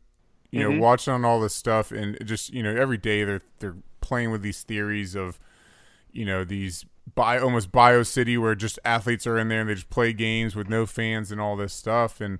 you 0.51 0.61
know, 0.63 0.71
Mhm. 0.71 0.81
watching 0.81 1.15
on 1.15 1.25
all 1.25 1.41
this 1.41 1.55
stuff, 1.55 1.91
and 1.93 2.19
just 2.27 2.53
you 2.53 2.63
know, 2.63 2.75
every 2.77 2.99
day 2.99 3.25
they're 3.25 3.43
they're 3.61 3.77
playing 4.03 4.31
with 4.31 4.43
these 4.43 4.63
theories 4.63 5.15
of, 5.15 5.39
you 6.13 6.27
know, 6.27 6.45
these 6.45 6.85
bio 7.15 7.43
almost 7.43 7.73
bio 7.73 8.03
city 8.03 8.37
where 8.37 8.55
just 8.55 8.79
athletes 8.85 9.27
are 9.27 9.39
in 9.39 9.49
there 9.49 9.61
and 9.63 9.71
they 9.71 9.75
just 9.75 9.89
play 9.91 10.13
games 10.13 10.55
with 10.55 10.69
no 10.69 10.85
fans 10.85 11.33
and 11.33 11.41
all 11.41 11.57
this 11.57 11.73
stuff, 11.73 12.21
and 12.21 12.39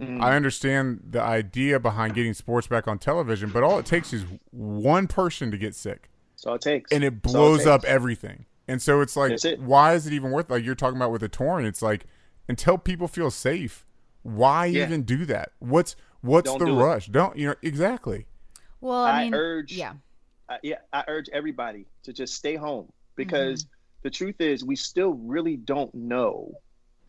Mhm. 0.00 0.22
I 0.22 0.34
understand 0.34 1.00
the 1.10 1.20
idea 1.22 1.78
behind 1.78 2.14
getting 2.14 2.32
sports 2.34 2.66
back 2.66 2.88
on 2.88 2.98
television, 2.98 3.50
but 3.50 3.62
all 3.62 3.78
it 3.78 3.86
takes 3.86 4.12
is 4.12 4.24
one 4.50 5.06
person 5.06 5.50
to 5.50 5.58
get 5.58 5.74
sick, 5.74 6.08
That's 6.34 6.46
all 6.46 6.54
it 6.54 6.62
takes. 6.62 6.90
and 6.92 7.04
it 7.04 7.22
That's 7.22 7.34
all 7.34 7.42
blows 7.50 7.66
up 7.66 7.84
everything. 7.84 8.46
And 8.66 8.80
so 8.80 9.00
it's 9.00 9.16
like, 9.16 9.44
it. 9.44 9.60
why 9.60 9.94
is 9.94 10.06
it 10.06 10.12
even 10.12 10.30
worth? 10.30 10.48
Like 10.50 10.64
you're 10.64 10.74
talking 10.74 10.96
about 10.96 11.10
with 11.12 11.20
the 11.20 11.28
torn, 11.28 11.64
it's 11.64 11.82
like 11.82 12.06
until 12.48 12.78
people 12.78 13.08
feel 13.08 13.30
safe, 13.30 13.84
why 14.22 14.66
Yeah. 14.66 14.84
even 14.86 15.02
do 15.02 15.24
that? 15.26 15.52
What's 15.58 15.96
what's 16.22 16.50
Don't 16.50 16.58
the 16.60 16.66
do 16.66 16.78
it. 16.80 16.82
rush? 16.82 17.06
Don't 17.08 17.36
you 17.36 17.48
know 17.48 17.54
exactly? 17.62 18.26
Well, 18.80 19.04
I 19.04 19.10
I 19.20 19.24
mean, 19.24 19.34
urge- 19.34 19.72
yeah, 19.72 19.94
I, 20.48 20.58
yeah, 20.62 20.76
I 20.92 21.04
urge 21.08 21.28
everybody 21.32 21.86
to 22.04 22.12
just 22.12 22.34
stay 22.34 22.56
home 22.56 22.90
because 23.16 23.64
Mm-hmm. 23.64 23.70
the 24.02 24.10
truth 24.10 24.40
is 24.40 24.64
we 24.64 24.76
still 24.76 25.12
really 25.14 25.56
don't 25.56 25.94
know 25.94 26.52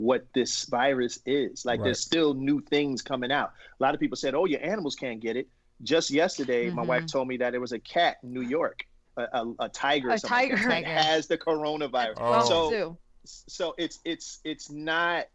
what 0.02 0.26
this 0.34 0.66
virus 0.66 1.20
is. 1.26 1.64
Like 1.64 1.80
Right. 1.80 1.86
there's 1.86 2.00
still 2.00 2.34
new 2.34 2.60
things 2.62 3.02
coming 3.02 3.32
out. 3.32 3.54
A 3.80 3.84
lot 3.84 3.94
of 3.94 4.00
people 4.00 4.18
said, 4.18 4.34
"Oh, 4.34 4.46
your 4.46 4.64
animals 4.64 4.96
can't 4.96 5.20
get 5.20 5.38
it." 5.38 5.48
Just 5.84 6.10
yesterday, 6.12 6.70
my 6.70 6.82
Mm-hmm. 6.82 6.90
wife 6.90 7.06
told 7.06 7.28
me 7.28 7.38
that 7.38 7.52
there 7.52 7.62
was 7.62 7.72
a 7.72 7.80
cat 7.80 8.18
in 8.24 8.34
New 8.34 8.42
York, 8.42 8.84
a, 9.18 9.24
a, 9.34 9.54
a 9.60 9.70
tiger, 9.70 10.10
A 10.10 10.20
something 10.20 10.50
like 10.50 10.52
that, 10.52 10.64
tiger. 10.64 10.88
that 10.88 11.06
has 11.06 11.28
the 11.28 11.38
coronavirus. 11.38 12.14
Oh. 12.18 12.50
So 12.50 12.98
so 13.26 13.76
it's 13.78 14.00
it's 14.04 14.40
it's 14.44 14.72
not 14.72 15.26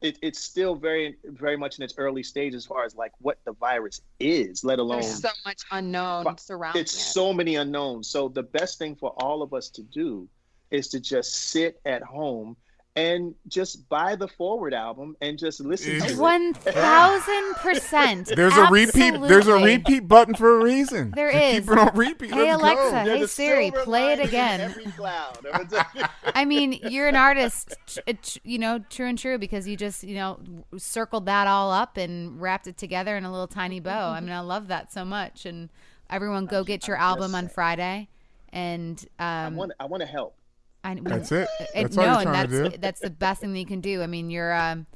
it, 0.00 0.18
it's 0.22 0.38
still 0.40 0.74
very 0.74 1.16
very 1.24 1.56
much 1.56 1.78
in 1.78 1.84
its 1.84 1.94
early 1.98 2.22
stage 2.22 2.54
as 2.54 2.64
far 2.64 2.84
as 2.84 2.94
like 2.94 3.12
what 3.20 3.38
the 3.44 3.52
virus 3.52 4.00
is 4.20 4.64
let 4.64 4.78
alone 4.78 5.00
There's 5.02 5.20
so 5.20 5.28
much 5.44 5.62
unknown 5.70 6.24
But 6.24 6.40
surrounding 6.40 6.80
it's 6.82 6.94
it. 6.94 6.98
so 7.12 7.32
many 7.34 7.56
unknowns 7.56 8.08
so 8.08 8.28
the 8.28 8.42
best 8.42 8.78
thing 8.78 8.96
for 8.96 9.10
all 9.22 9.42
of 9.42 9.52
us 9.52 9.68
to 9.70 9.82
do 9.82 10.26
is 10.70 10.88
to 10.88 11.00
just 11.00 11.30
sit 11.50 11.78
at 11.84 12.02
home 12.02 12.56
and 12.96 13.34
just 13.48 13.88
buy 13.88 14.14
the 14.14 14.28
Foreword 14.28 14.72
album 14.72 15.16
and 15.20 15.36
just 15.36 15.60
listen 15.60 15.98
to 15.98 16.06
it 16.06 16.16
one 16.16 16.54
thousand 16.54 17.54
percent. 17.56 18.26
There's 18.36 18.56
a 18.56 18.66
repeat. 18.70 19.20
There's 19.20 19.48
a 19.48 19.54
repeat 19.54 20.06
button 20.06 20.34
for 20.34 20.60
a 20.60 20.64
reason. 20.64 21.10
There 21.10 21.32
Just 21.32 21.44
is. 21.44 21.60
Keep 21.60 21.72
it 21.72 21.78
on 21.78 21.96
repeat. 21.96 22.30
Hey, 22.30 22.54
Let's 22.54 22.62
Alexa. 22.62 22.90
Go. 22.90 23.16
Hey, 23.18 23.26
Siri, 23.26 23.70
play 23.72 24.12
it 24.12 24.20
again. 24.20 24.60
every 24.60 24.84
cloud 24.84 25.38
I 26.26 26.44
mean, 26.44 26.78
you're 26.84 27.08
an 27.08 27.16
artist, 27.16 27.74
t- 27.86 28.00
t- 28.22 28.40
you 28.44 28.58
know, 28.58 28.78
true 28.90 29.06
and 29.06 29.18
true, 29.18 29.38
because 29.38 29.66
you 29.66 29.76
just, 29.76 30.04
you 30.04 30.14
know, 30.14 30.38
circled 30.76 31.26
that 31.26 31.46
all 31.48 31.72
up 31.72 31.96
and 31.96 32.40
wrapped 32.40 32.68
it 32.68 32.76
together 32.76 33.16
in 33.16 33.24
a 33.24 33.30
little 33.30 33.48
tiny 33.48 33.80
bow. 33.80 34.10
I 34.10 34.20
mean, 34.20 34.32
I 34.32 34.40
love 34.40 34.68
that 34.68 34.92
so 34.92 35.04
much. 35.04 35.46
And 35.46 35.68
everyone, 36.08 36.46
go 36.46 36.62
get 36.62 36.86
your 36.86 36.96
album 36.96 37.34
on. 37.34 37.48
Friday. 37.48 38.08
And 38.52 39.04
i 39.18 39.46
um, 39.46 39.56
want 39.56 39.72
i 39.80 39.84
want 39.84 40.00
to 40.00 40.06
help 40.06 40.36
I, 40.84 40.94
That's 41.02 41.32
it. 41.32 41.48
and- 41.74 41.86
That's 41.86 41.96
all 41.98 42.04
no, 42.04 42.12
you're 42.12 42.20
and 42.20 42.34
that's 42.34 42.52
to 42.52 42.68
do. 42.70 42.76
that's 42.78 43.00
the 43.00 43.10
best 43.10 43.40
thing 43.40 43.52
that 43.54 43.58
you 43.58 43.66
can 43.66 43.80
do. 43.80 44.02
I 44.02 44.06
mean, 44.06 44.30
you're 44.30 44.52
um, 44.54 44.86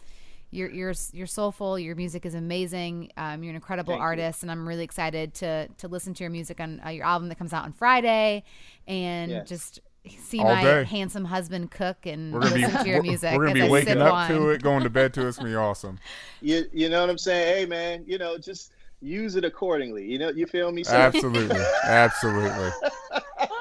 you're 0.50 0.70
you're 0.70 0.94
you're 1.12 1.26
soulful. 1.26 1.78
Your 1.78 1.96
music 1.96 2.24
is 2.26 2.34
amazing. 2.34 3.10
Um, 3.16 3.42
you're 3.42 3.50
an 3.50 3.56
incredible 3.56 3.92
Thank 3.94 4.00
you. 4.00 4.04
artist, 4.04 4.42
and 4.42 4.50
I'm 4.52 4.68
really 4.68 4.84
excited 4.84 5.34
to 5.34 5.68
to 5.78 5.88
listen 5.88 6.14
to 6.14 6.22
your 6.24 6.30
music 6.30 6.60
on 6.60 6.80
uh, 6.84 6.90
your 6.90 7.04
album 7.06 7.28
that 7.30 7.38
comes 7.38 7.52
out 7.52 7.64
on 7.64 7.72
Friday, 7.72 8.44
and 8.86 9.30
Yes. 9.30 9.48
just 9.48 9.80
see 10.18 10.38
All 10.40 10.46
my 10.54 10.62
day. 10.62 10.84
handsome 10.84 11.24
husband 11.26 11.70
cook 11.70 12.06
and 12.06 12.32
We're 12.32 12.40
gonna 12.40 12.54
be 12.54 12.60
listen 12.62 12.82
to 12.82 12.88
your 12.88 12.98
we're- 13.00 13.08
music. 13.08 13.36
We're 13.36 13.46
gonna 13.48 13.64
be 13.64 13.68
waking 13.68 14.00
up 14.00 14.12
wine. 14.12 14.30
to 14.30 14.50
it, 14.50 14.62
going 14.62 14.82
to 14.84 14.90
bed 14.90 15.12
to 15.14 15.22
it. 15.26 15.28
It's 15.28 15.36
gonna 15.38 15.50
be 15.50 15.56
awesome. 15.56 15.98
you 16.40 16.64
you 16.72 16.88
know 16.88 17.00
what 17.02 17.10
i'm 17.10 17.18
saying 17.18 17.56
hey 17.56 17.66
man 17.66 18.04
you 18.06 18.16
know 18.16 18.38
just 18.38 18.72
use 19.00 19.36
it 19.36 19.44
accordingly 19.44 20.04
you 20.04 20.18
know 20.18 20.30
you 20.30 20.46
feel 20.46 20.72
me 20.72 20.82
so 20.84 20.94
Absolutely, 20.96 21.60
absolutely. 21.84 22.70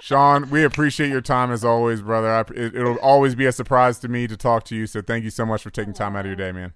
Shawn, 0.00 0.50
we 0.50 0.62
appreciate 0.64 1.08
your 1.10 1.20
time 1.20 1.50
as 1.50 1.64
always, 1.64 2.02
brother. 2.02 2.28
I, 2.30 2.40
it, 2.54 2.74
it'll 2.74 2.98
always 2.98 3.34
be 3.34 3.46
a 3.46 3.52
surprise 3.52 3.98
to 4.00 4.08
me 4.08 4.26
to 4.28 4.36
talk 4.36 4.64
to 4.64 4.76
you. 4.76 4.86
So 4.86 5.02
thank 5.02 5.24
you 5.24 5.30
so 5.30 5.44
much 5.44 5.62
for 5.62 5.70
taking 5.70 5.92
time 5.92 6.14
out 6.16 6.20
of 6.20 6.26
your 6.26 6.36
day, 6.36 6.52
man. 6.52 6.72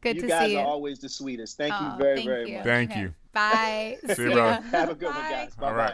Good 0.00 0.16
you 0.16 0.22
to 0.22 0.28
guys 0.28 0.46
see 0.48 0.52
you. 0.54 0.58
are 0.60 0.66
always 0.66 0.98
the 0.98 1.08
sweetest 1.08 1.56
thank 1.56 1.74
Oh, 1.76 1.84
you 1.84 1.98
very 1.98 2.16
thank 2.16 2.28
very 2.28 2.48
you. 2.50 2.56
much 2.56 2.64
Thank 2.64 2.90
Okay. 2.92 3.00
you. 3.00 3.14
Bye. 3.32 3.96
See 4.14 4.22
you, 4.24 4.30
brother. 4.32 4.60
have 4.70 4.90
a 4.90 4.94
good 4.94 5.06
one 5.14 5.14
guys 5.30 5.52
All 5.58 5.68
bye 5.70 5.72
right. 5.74 5.92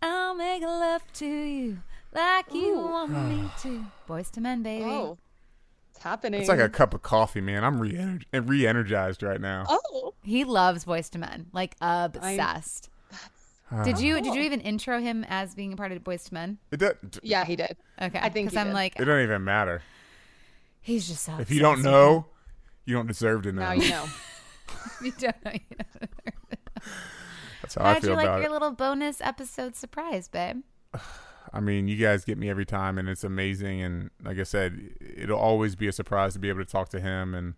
bye 0.00 0.08
I'll 0.08 0.34
make 0.34 0.62
love 0.62 1.02
to 1.14 1.26
you 1.26 1.78
like 2.12 2.52
you 2.52 2.74
want 2.74 3.10
me 3.12 3.48
to. 3.62 3.84
Boyz 4.08 4.36
II 4.36 4.42
Men, 4.42 4.62
baby. 4.62 4.84
Oh, 4.84 5.18
it's 5.94 6.02
happening. 6.02 6.40
It's 6.40 6.48
like 6.48 6.58
a 6.58 6.68
cup 6.68 6.94
of 6.94 7.02
coffee, 7.02 7.40
man. 7.40 7.62
I'm 7.62 7.78
re 7.80 8.18
re-energized 8.32 9.22
right 9.22 9.40
now. 9.40 9.66
Oh, 9.68 10.14
He 10.24 10.42
loves 10.44 10.84
Boyz 10.86 11.14
II 11.14 11.20
Men, 11.20 11.46
like 11.52 11.76
obsessed. 11.80 12.88
Did 13.84 13.96
oh, 13.96 14.00
you 14.00 14.20
did 14.20 14.34
you 14.34 14.42
even 14.42 14.60
intro 14.60 15.00
him 15.00 15.24
as 15.28 15.54
being 15.54 15.72
a 15.72 15.76
part 15.76 15.92
of 15.92 16.04
Boyz 16.04 16.30
II 16.30 16.34
Men? 16.34 16.58
It, 16.70 16.78
do, 16.78 17.20
yeah, 17.22 17.44
he 17.44 17.56
did. 17.56 17.76
Okay, 18.00 18.18
I 18.18 18.28
think 18.28 18.48
because 18.48 18.56
I'm 18.56 18.68
did. 18.68 18.74
like 18.74 19.00
it 19.00 19.04
don't 19.04 19.22
even 19.22 19.44
matter. 19.44 19.82
he's 20.80 21.08
just 21.08 21.24
so. 21.24 21.36
If 21.38 21.50
you 21.50 21.60
don't 21.60 21.82
know, 21.82 22.26
you 22.84 22.94
don't 22.94 23.06
deserve 23.06 23.42
to 23.42 23.52
know. 23.52 23.62
Now 23.62 23.72
you 23.72 23.88
know. 23.88 24.04
you 25.02 25.12
don't 25.12 25.44
know. 25.44 25.52
You 25.52 25.76
know. 25.78 26.08
That's 27.62 27.74
how 27.76 27.84
I 27.84 27.92
How'd 27.94 28.02
feel 28.02 28.10
you 28.10 28.16
like 28.16 28.26
about 28.26 28.40
your 28.40 28.50
it. 28.50 28.52
little 28.52 28.72
bonus 28.72 29.20
episode 29.20 29.76
surprise, 29.76 30.28
babe? 30.28 30.62
I 31.54 31.60
mean, 31.60 31.86
you 31.86 31.96
guys 31.96 32.24
get 32.24 32.38
me 32.38 32.48
every 32.48 32.64
time, 32.64 32.98
and 32.98 33.08
it's 33.08 33.24
amazing. 33.24 33.82
And 33.82 34.10
like 34.22 34.38
I 34.38 34.42
said, 34.42 34.90
it'll 35.00 35.38
always 35.38 35.76
be 35.76 35.86
a 35.86 35.92
surprise 35.92 36.32
to 36.34 36.38
be 36.38 36.48
able 36.48 36.60
to 36.60 36.70
talk 36.70 36.88
to 36.90 37.00
him, 37.00 37.34
and 37.34 37.54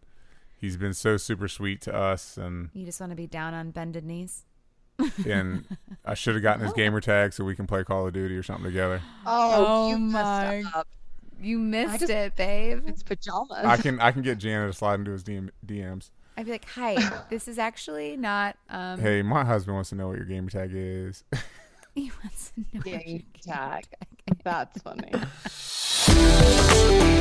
he's 0.61 0.77
been 0.77 0.95
so 0.95 1.17
super 1.17 1.49
sweet 1.49 1.81
to 1.83 1.95
us. 1.95 2.37
And 2.37 2.71
You 2.73 2.85
just 2.85 3.01
want 3.01 3.11
to 3.11 3.17
be 3.17 3.27
down 3.27 3.55
on 3.55 3.71
bended 3.71 4.05
knees. 4.05 4.45
and 5.29 5.65
I 6.05 6.15
should 6.15 6.35
have 6.35 6.43
gotten 6.43 6.63
his 6.65 6.73
gamer 6.73 7.01
tag 7.01 7.33
so 7.33 7.45
we 7.45 7.55
can 7.57 7.67
play 7.67 7.83
Call 7.85 8.07
of 8.07 8.13
Duty 8.13 8.37
or 8.37 8.43
something 8.43 8.65
together. 8.65 9.01
Oh, 9.27 9.65
Oh 9.67 9.89
you 9.91 9.99
my- 9.99 10.63
messed 10.63 10.77
up. 10.77 10.89
You 11.41 11.59
missed 11.59 11.99
just- 12.01 12.11
it, 12.11 12.37
babe. 12.37 12.85
It's 12.87 13.03
pajamas. 13.03 13.65
I 13.65 13.77
can 13.77 14.01
I 14.01 14.13
can 14.13 14.23
get 14.23 14.39
Janet 14.39 14.71
to 14.73 14.77
slide 14.79 15.01
into 15.01 15.11
his 15.11 15.25
DM, 15.25 15.51
DMs. 15.67 16.11
I'd 16.37 16.47
be 16.47 16.53
like, 16.53 16.69
"Hi, 16.71 16.97
this 17.31 17.47
is 17.49 17.59
actually 17.59 18.17
not." 18.17 18.57
Um, 18.71 18.99
Hey, 19.01 19.23
my 19.23 19.45
husband 19.45 19.75
wants 19.75 19.91
to 19.91 19.95
know 19.97 20.09
what 20.09 20.17
your 20.17 20.27
gamer 20.27 20.49
tag 20.51 20.71
is. 20.73 21.23
he 21.95 22.11
wants 22.23 22.53
to 22.55 22.61
know. 22.73 22.83
Yeah, 22.87 22.97
what 22.97 23.07
you- 23.07 23.23
tag. 23.43 23.85
That's 24.43 24.81
funny. 24.83 25.13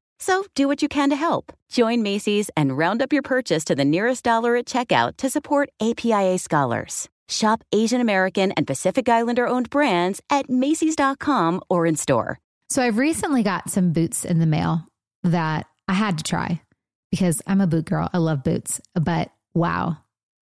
So 0.21 0.45
do 0.53 0.67
what 0.67 0.83
you 0.83 0.87
can 0.87 1.09
to 1.09 1.15
help. 1.15 1.51
Join 1.67 2.03
Macy's 2.03 2.51
and 2.55 2.77
round 2.77 3.01
up 3.01 3.11
your 3.11 3.23
purchase 3.23 3.65
to 3.65 3.73
the 3.73 3.83
nearest 3.83 4.23
dollar 4.23 4.55
at 4.55 4.67
checkout 4.67 5.17
to 5.17 5.31
support 5.31 5.71
APIA 5.81 6.37
scholars. 6.37 7.09
Shop 7.27 7.63
Asian 7.73 7.99
American 7.99 8.51
and 8.51 8.67
Pacific 8.67 9.09
Islander 9.09 9.47
owned 9.47 9.71
brands 9.71 10.21
at 10.29 10.47
Macy's.com 10.47 11.61
or 11.71 11.87
in 11.87 11.95
store. 11.95 12.37
So 12.69 12.83
I've 12.83 12.99
recently 12.99 13.41
got 13.41 13.71
some 13.71 13.93
boots 13.93 14.23
in 14.23 14.37
the 14.37 14.45
mail 14.45 14.85
that 15.23 15.65
I 15.87 15.93
had 15.93 16.19
to 16.19 16.23
try 16.23 16.61
because 17.09 17.41
I'm 17.47 17.59
a 17.59 17.65
boot 17.65 17.85
girl. 17.85 18.07
I 18.13 18.19
love 18.19 18.43
boots, 18.43 18.79
but 18.93 19.31
wow, 19.55 19.97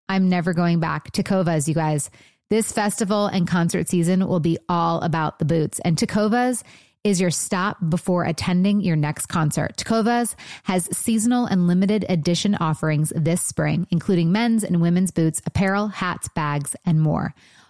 I'm 0.10 0.28
never 0.28 0.52
going 0.52 0.82
back. 0.82 1.14
Tecovas, 1.14 1.70
you 1.70 1.74
guys. 1.74 2.10
This 2.50 2.74
festival 2.74 3.28
and 3.28 3.48
concert 3.48 3.88
season 3.88 4.28
will 4.28 4.42
be 4.42 4.58
all 4.68 5.00
about 5.02 5.40
the 5.40 5.46
boots. 5.46 5.80
And 5.86 5.96
Tecovas 5.96 6.64
is 7.04 7.22
your 7.22 7.32
stop 7.32 7.78
before 7.90 8.26
attending 8.26 8.82
your 8.82 8.96
next 8.96 9.28
concert. 9.28 9.78
Tecovas 9.78 10.36
has 10.64 10.90
seasonal 10.98 11.46
and 11.46 11.68
limited 11.68 12.06
edition 12.10 12.56
offerings 12.56 13.14
this 13.16 13.42
spring, 13.42 13.88
including 13.90 14.32
men's 14.32 14.64
and 14.64 14.82
women's 14.82 15.12
boots, 15.12 15.42
apparel, 15.46 15.88
hats, 15.88 16.28
bags, 16.30 16.76
and 16.86 17.02
more. 17.02 17.34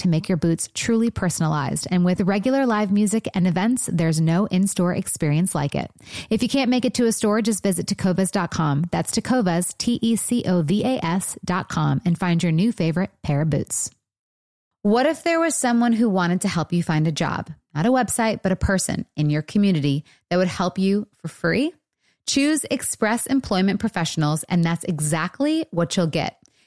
to 0.00 0.08
make 0.08 0.28
your 0.28 0.36
boots 0.36 0.68
truly 0.74 1.10
personalized. 1.10 1.86
And 1.90 2.04
with 2.04 2.20
regular 2.20 2.66
live 2.66 2.92
music 2.92 3.26
and 3.34 3.46
events, 3.46 3.88
there's 3.90 4.20
no 4.20 4.46
in 4.46 4.66
store 4.66 4.94
experience 4.94 5.54
like 5.54 5.74
it. 5.74 5.90
If 6.28 6.42
you 6.42 6.48
can't 6.48 6.70
make 6.70 6.84
it 6.84 6.94
to 6.94 7.06
a 7.06 7.12
store, 7.12 7.40
just 7.40 7.62
visit 7.62 7.86
tecovas.com. 7.86 8.86
That's 8.90 9.12
tecovas, 9.12 9.76
T 9.78 9.98
E 10.02 10.16
C 10.16 10.44
O 10.46 10.62
V 10.62 10.84
A 10.84 11.04
S.com, 11.04 12.02
and 12.04 12.18
find 12.18 12.42
your 12.42 12.52
new 12.52 12.72
favorite 12.72 13.10
pair 13.22 13.42
of 13.42 13.50
boots. 13.50 13.90
What 14.82 15.04
if 15.04 15.22
there 15.22 15.40
was 15.40 15.54
someone 15.54 15.92
who 15.92 16.08
wanted 16.08 16.40
to 16.42 16.48
help 16.48 16.72
you 16.72 16.82
find 16.82 17.06
a 17.06 17.12
job? 17.12 17.50
Not 17.74 17.86
a 17.86 17.90
website, 17.90 18.42
but 18.42 18.52
a 18.52 18.56
person 18.56 19.04
in 19.14 19.28
your 19.28 19.42
community 19.42 20.04
that 20.30 20.38
would 20.38 20.48
help 20.48 20.78
you 20.78 21.06
for 21.16 21.28
free? 21.28 21.74
Choose 22.26 22.64
Express 22.70 23.26
Employment 23.26 23.80
Professionals, 23.80 24.42
and 24.44 24.64
that's 24.64 24.84
exactly 24.84 25.66
what 25.70 25.96
you'll 25.96 26.06
get. 26.06 26.39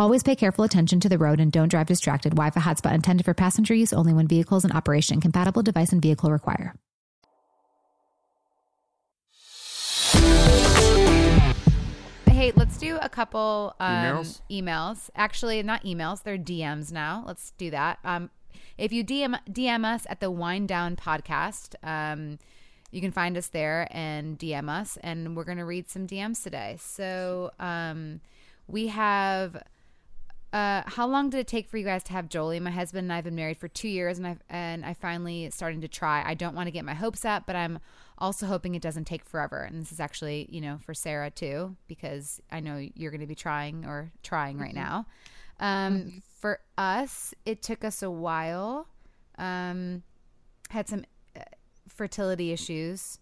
Always 0.00 0.22
pay 0.22 0.34
careful 0.34 0.64
attention 0.64 0.98
to 1.00 1.10
the 1.10 1.18
road 1.18 1.40
and 1.40 1.52
don't 1.52 1.68
drive 1.68 1.86
distracted. 1.86 2.30
Wi-Fi 2.30 2.58
hotspot 2.58 2.94
intended 2.94 3.22
for 3.22 3.34
passenger 3.34 3.74
use 3.74 3.92
only 3.92 4.14
when 4.14 4.26
vehicle 4.26 4.56
is 4.56 4.64
in 4.64 4.72
operation. 4.72 5.20
Compatible 5.20 5.62
device 5.62 5.92
and 5.92 6.00
vehicle 6.00 6.30
require. 6.30 6.74
Hey, 12.30 12.50
let's 12.56 12.78
do 12.78 12.96
a 13.02 13.10
couple 13.10 13.74
um, 13.78 13.94
Emails? 13.94 14.40
emails. 14.50 15.10
Actually, 15.16 15.62
not 15.62 15.84
emails; 15.84 16.22
they're 16.22 16.38
DMs 16.38 16.90
now. 16.90 17.22
Let's 17.26 17.50
do 17.58 17.70
that. 17.70 17.98
Um, 18.02 18.30
if 18.78 18.94
you 18.94 19.04
DM 19.04 19.38
DM 19.50 19.84
us 19.84 20.06
at 20.08 20.20
the 20.20 20.30
Whine 20.30 20.66
Down 20.66 20.96
Podcast, 20.96 21.74
um, 21.82 22.38
you 22.90 23.02
can 23.02 23.12
find 23.12 23.36
us 23.36 23.48
there 23.48 23.86
and 23.90 24.38
DM 24.38 24.70
us, 24.70 24.96
and 25.02 25.36
we're 25.36 25.44
gonna 25.44 25.66
read 25.66 25.90
some 25.90 26.06
DMs 26.06 26.42
today. 26.42 26.78
So, 26.80 27.50
um, 27.60 28.22
we 28.66 28.86
have. 28.86 29.62
Uh, 30.52 30.82
how 30.86 31.06
long 31.06 31.30
did 31.30 31.38
it 31.38 31.46
take 31.46 31.68
for 31.68 31.78
you 31.78 31.84
guys 31.84 32.02
to 32.02 32.12
have 32.12 32.28
Jolie? 32.28 32.58
My 32.58 32.72
husband 32.72 33.04
and 33.04 33.12
I 33.12 33.16
have 33.16 33.24
been 33.24 33.36
married 33.36 33.58
for 33.58 33.68
two 33.68 33.88
years, 33.88 34.18
and 34.18 34.26
I 34.26 34.36
and 34.48 34.84
I 34.84 34.94
finally 34.94 35.48
starting 35.50 35.80
to 35.82 35.88
try. 35.88 36.24
I 36.26 36.34
don't 36.34 36.56
want 36.56 36.66
to 36.66 36.72
get 36.72 36.84
my 36.84 36.94
hopes 36.94 37.24
up, 37.24 37.46
but 37.46 37.54
I'm 37.54 37.78
also 38.18 38.46
hoping 38.46 38.74
it 38.74 38.82
doesn't 38.82 39.04
take 39.04 39.24
forever. 39.24 39.58
And 39.62 39.80
this 39.80 39.92
is 39.92 40.00
actually, 40.00 40.48
you 40.50 40.60
know, 40.60 40.78
for 40.84 40.92
Sarah 40.92 41.30
too, 41.30 41.76
because 41.86 42.40
I 42.50 42.58
know 42.60 42.84
you're 42.96 43.12
going 43.12 43.20
to 43.20 43.26
be 43.28 43.36
trying 43.36 43.84
or 43.86 44.10
trying 44.22 44.58
right 44.58 44.74
now. 44.74 45.06
Um, 45.60 46.22
For 46.38 46.60
us, 46.76 47.32
it 47.44 47.62
took 47.62 47.84
us 47.84 48.02
a 48.02 48.10
while. 48.10 48.88
Um, 49.38 50.02
had 50.70 50.88
some 50.88 51.04
uh, 51.36 51.42
fertility 51.88 52.52
issues, 52.52 53.18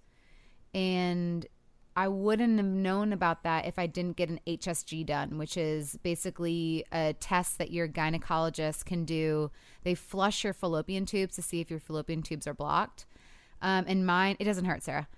and 0.72 1.47
I 1.99 2.07
wouldn't 2.07 2.59
have 2.59 2.66
known 2.66 3.12
about 3.12 3.42
that 3.42 3.66
if 3.66 3.76
I 3.76 3.86
didn't 3.88 4.16
get 4.16 4.28
an 4.28 4.38
HSG 4.46 5.05
done, 5.05 5.36
which 5.36 5.57
is 5.57 5.99
basically 6.05 6.84
a 6.92 7.12
test 7.18 7.59
that 7.59 7.72
your 7.72 7.88
gynecologist 7.88 8.84
can 8.84 9.05
do. 9.05 9.51
They 9.82 9.96
flush 9.96 10.44
your 10.44 10.53
fallopian 10.53 11.07
tubes 11.07 11.34
to 11.34 11.42
see 11.42 11.61
if 11.61 11.70
your 11.70 11.80
fallopian 11.80 12.22
tubes 12.22 12.46
are 12.46 12.55
blocked. 12.55 13.05
Um, 13.61 13.84
and 13.88 14.07
mine, 14.07 14.36
it 14.38 14.44
doesn't 14.44 14.64
hurt, 14.66 14.84
Sarah. 14.84 15.09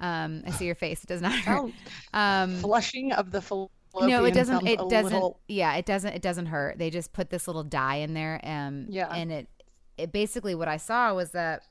Um, 0.00 0.44
I 0.46 0.50
see 0.52 0.64
your 0.66 0.76
face; 0.76 1.02
it 1.02 1.08
does 1.08 1.20
not 1.20 1.32
hurt. 1.32 1.72
Um, 2.14 2.54
Flushing 2.58 3.10
of 3.12 3.32
the 3.32 3.42
fallopian. 3.42 3.70
Tubes. 3.94 4.06
No, 4.08 4.24
it 4.24 4.32
doesn't. 4.34 4.64
It 4.64 4.78
doesn't. 4.88 5.12
little- 5.12 5.40
Yeah, 5.48 5.74
it 5.74 5.86
doesn't. 5.86 6.12
It 6.12 6.22
doesn't 6.22 6.46
hurt. 6.46 6.78
They 6.78 6.88
just 6.90 7.12
put 7.12 7.30
this 7.30 7.48
little 7.48 7.64
dye 7.64 7.96
in 7.96 8.14
there. 8.14 8.40
Um, 8.44 8.86
Yeah. 8.88 9.08
and 9.12 9.32
it, 9.32 9.48
it 9.96 10.12
basically 10.12 10.54
what 10.54 10.68
I 10.68 10.76
saw 10.76 11.12
was 11.14 11.32
that 11.32 11.62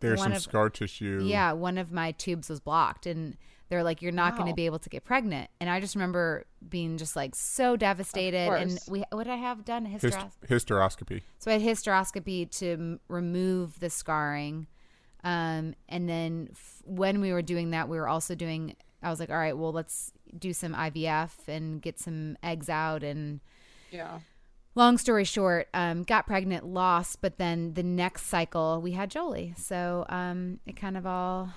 There's 0.00 0.22
some 0.22 0.32
of- 0.32 0.40
scar 0.40 0.70
tissue. 0.70 1.20
yeah, 1.26 1.52
one 1.52 1.76
of 1.76 1.92
my 1.92 2.12
tubes 2.12 2.48
was 2.48 2.60
blocked, 2.60 3.04
and 3.04 3.36
they're 3.68 3.82
like, 3.82 4.02
"You're 4.02 4.12
not 4.12 4.36
going 4.36 4.48
to 4.48 4.54
be 4.54 4.66
able 4.66 4.78
to 4.80 4.88
get 4.88 5.04
pregnant." 5.04 5.50
And 5.60 5.68
I 5.70 5.80
just 5.80 5.94
remember 5.94 6.44
being 6.68 6.98
just 6.98 7.16
like 7.16 7.34
so 7.34 7.76
devastated. 7.76 8.48
And 8.50 8.78
we, 8.88 9.04
what 9.10 9.24
did 9.24 9.32
I 9.32 9.36
have 9.36 9.64
done? 9.64 9.84
Hist- 9.86 10.04
Hysteros- 10.04 10.32
hysteroscopy. 10.48 11.22
so 11.38 11.50
I 11.50 11.58
had 11.58 11.62
hysteroscopy 11.62 12.50
to 12.58 12.72
m- 12.72 13.00
remove 13.08 13.78
the 13.80 13.90
scarring. 13.90 14.66
Um, 15.22 15.74
and 15.88 16.06
then 16.08 16.48
f- 16.52 16.82
when 16.84 17.20
we 17.20 17.32
were 17.32 17.40
doing 17.42 17.70
that, 17.70 17.88
we 17.88 17.96
were 17.98 18.08
also 18.08 18.34
doing, 18.34 18.76
I 19.02 19.08
was 19.08 19.18
like, 19.20 19.30
all 19.30 19.36
right, 19.38 19.56
well, 19.56 19.72
let's 19.72 20.12
do 20.38 20.52
some 20.52 20.74
IVF 20.74 21.30
and 21.48 21.80
get 21.80 21.98
some 21.98 22.36
eggs 22.42 22.68
out. 22.68 23.02
And 23.02 23.40
Yeah. 23.90 24.18
long 24.74 24.98
story 24.98 25.24
short, 25.24 25.68
um, 25.72 26.02
got 26.02 26.26
pregnant, 26.26 26.66
lost, 26.66 27.22
but 27.22 27.38
then 27.38 27.72
the 27.72 27.82
next 27.82 28.26
cycle 28.26 28.82
we 28.82 28.92
had 28.92 29.10
Jolie. 29.10 29.54
So 29.56 30.04
um, 30.10 30.60
it 30.66 30.76
kind 30.76 30.96
of 30.98 31.06
all 31.06 31.50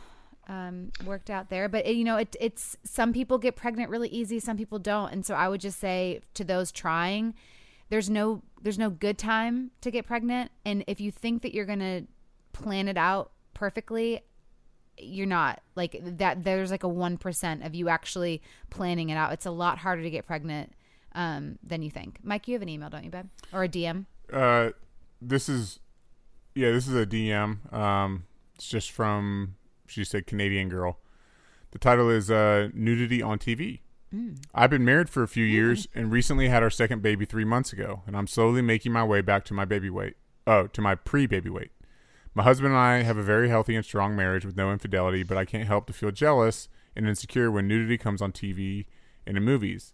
um, 0.48 0.92
worked 1.06 1.30
out 1.30 1.50
there. 1.50 1.70
But 1.70 1.94
you 1.94 2.04
know, 2.04 2.18
it, 2.18 2.36
it's 2.40 2.78
some 2.84 3.14
people 3.14 3.38
get 3.38 3.56
pregnant 3.56 3.90
really 3.90 4.10
easy, 4.10 4.40
some 4.40 4.58
people 4.58 4.80
don't. 4.80 5.12
And 5.12 5.26
so 5.26 5.36
I 5.36 5.50
would 5.50 5.62
just 5.62 5.80
say 5.80 6.22
to 6.34 6.44
those 6.44 6.72
trying, 6.72 7.34
there's 7.90 8.10
no 8.10 8.42
there's 8.62 8.80
no 8.80 8.90
good 8.90 9.18
time 9.18 9.72
to 9.82 9.92
get 9.92 10.06
pregnant. 10.06 10.52
And 10.66 10.84
if 10.88 11.00
you 11.00 11.12
think 11.12 11.42
that 11.44 11.54
you're 11.54 11.66
gonna 11.66 12.04
plan 12.54 12.88
it 12.88 12.98
out 12.98 13.32
perfectly, 13.54 14.22
you're 14.98 15.28
not 15.28 15.62
like 15.76 16.00
that. 16.02 16.44
There's 16.44 16.72
like 16.72 16.84
a 16.84 16.88
one 16.88 17.18
percent 17.18 17.64
of 17.64 17.76
you 17.76 17.90
actually 17.90 18.42
planning 18.70 19.10
it 19.10 19.16
out. 19.16 19.34
It's 19.34 19.46
a 19.46 19.52
lot 19.52 19.80
harder 19.80 20.02
to 20.02 20.10
get 20.10 20.26
pregnant 20.26 20.74
um, 21.14 21.58
than 21.64 21.82
you 21.82 21.90
think. 21.90 22.20
Mike, 22.24 22.48
you 22.48 22.54
have 22.54 22.62
an 22.62 22.70
email, 22.70 22.90
don't 22.90 23.04
you, 23.04 23.10
babe, 23.10 23.26
or 23.52 23.64
a 23.64 23.70
DM? 23.70 24.06
Uh, 24.32 24.70
this 25.22 25.50
is, 25.50 25.80
yeah, 26.54 26.72
this 26.72 26.88
is 26.88 26.96
a 26.96 27.06
DM. 27.06 27.74
Um, 27.74 28.26
it's 28.56 28.68
just 28.68 28.92
from 28.92 29.56
she 29.88 30.04
said 30.04 30.28
Canadian 30.28 30.70
girl. 30.70 31.00
The 31.72 31.80
title 31.80 32.10
is 32.10 32.32
uh, 32.32 32.70
nudity 32.74 33.22
on 33.22 33.40
TV. 33.40 33.80
I've 34.54 34.70
been 34.70 34.86
married 34.86 35.10
for 35.10 35.22
a 35.22 35.28
few 35.28 35.44
years 35.44 35.88
and 35.94 36.12
recently 36.12 36.48
had 36.48 36.64
our 36.64 36.70
second 36.70 37.02
baby 37.02 37.26
three 37.26 37.44
months 37.44 37.74
ago, 37.74 38.04
and 38.08 38.16
I'm 38.16 38.28
slowly 38.28 38.62
making 38.62 38.94
my 38.94 39.04
way 39.04 39.22
back 39.22 39.44
to 39.46 39.54
my 39.54 39.66
baby 39.66 39.90
weight. 39.90 40.16
Oh, 40.46 40.68
to 40.68 40.82
my 40.82 40.96
pre-baby 40.96 41.50
weight. 41.50 41.72
My 42.34 42.44
husband 42.44 42.72
and 42.74 42.80
I 42.80 43.02
have 43.02 43.18
a 43.18 43.24
very 43.24 43.50
healthy 43.50 43.76
and 43.76 43.84
strong 43.84 44.16
marriage 44.16 44.46
with 44.46 44.56
no 44.56 44.72
infidelity, 44.72 45.24
but 45.24 45.38
I 45.38 45.44
can't 45.44 45.68
help 45.68 45.88
to 45.88 45.94
feel 45.94 46.12
jealous 46.12 46.70
and 46.96 47.08
insecure 47.08 47.52
when 47.52 47.68
nudity 47.68 47.98
comes 47.98 48.22
on 48.22 48.32
TV 48.32 48.86
and 49.26 49.36
in 49.38 49.44
movies. 49.44 49.94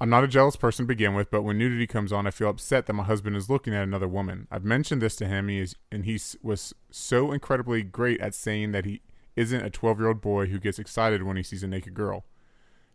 I'm 0.00 0.10
not 0.10 0.24
a 0.24 0.28
jealous 0.28 0.54
person 0.54 0.84
to 0.84 0.88
begin 0.88 1.14
with, 1.14 1.30
but 1.30 1.42
when 1.42 1.58
nudity 1.58 1.86
comes 1.86 2.12
on, 2.12 2.26
I 2.26 2.30
feel 2.30 2.50
upset 2.50 2.86
that 2.86 2.92
my 2.92 3.02
husband 3.02 3.36
is 3.36 3.50
looking 3.50 3.74
at 3.74 3.82
another 3.82 4.06
woman. 4.06 4.46
I've 4.50 4.64
mentioned 4.64 5.02
this 5.02 5.16
to 5.16 5.26
him, 5.26 5.48
he 5.48 5.58
is, 5.58 5.74
and 5.90 6.04
he 6.04 6.20
was 6.42 6.72
so 6.90 7.32
incredibly 7.32 7.82
great 7.82 8.20
at 8.20 8.34
saying 8.34 8.72
that 8.72 8.84
he 8.84 9.02
isn't 9.34 9.64
a 9.64 9.70
12 9.70 9.98
year 9.98 10.08
old 10.08 10.20
boy 10.20 10.46
who 10.46 10.58
gets 10.58 10.78
excited 10.78 11.22
when 11.24 11.36
he 11.36 11.42
sees 11.42 11.62
a 11.62 11.68
naked 11.68 11.94
girl. 11.94 12.24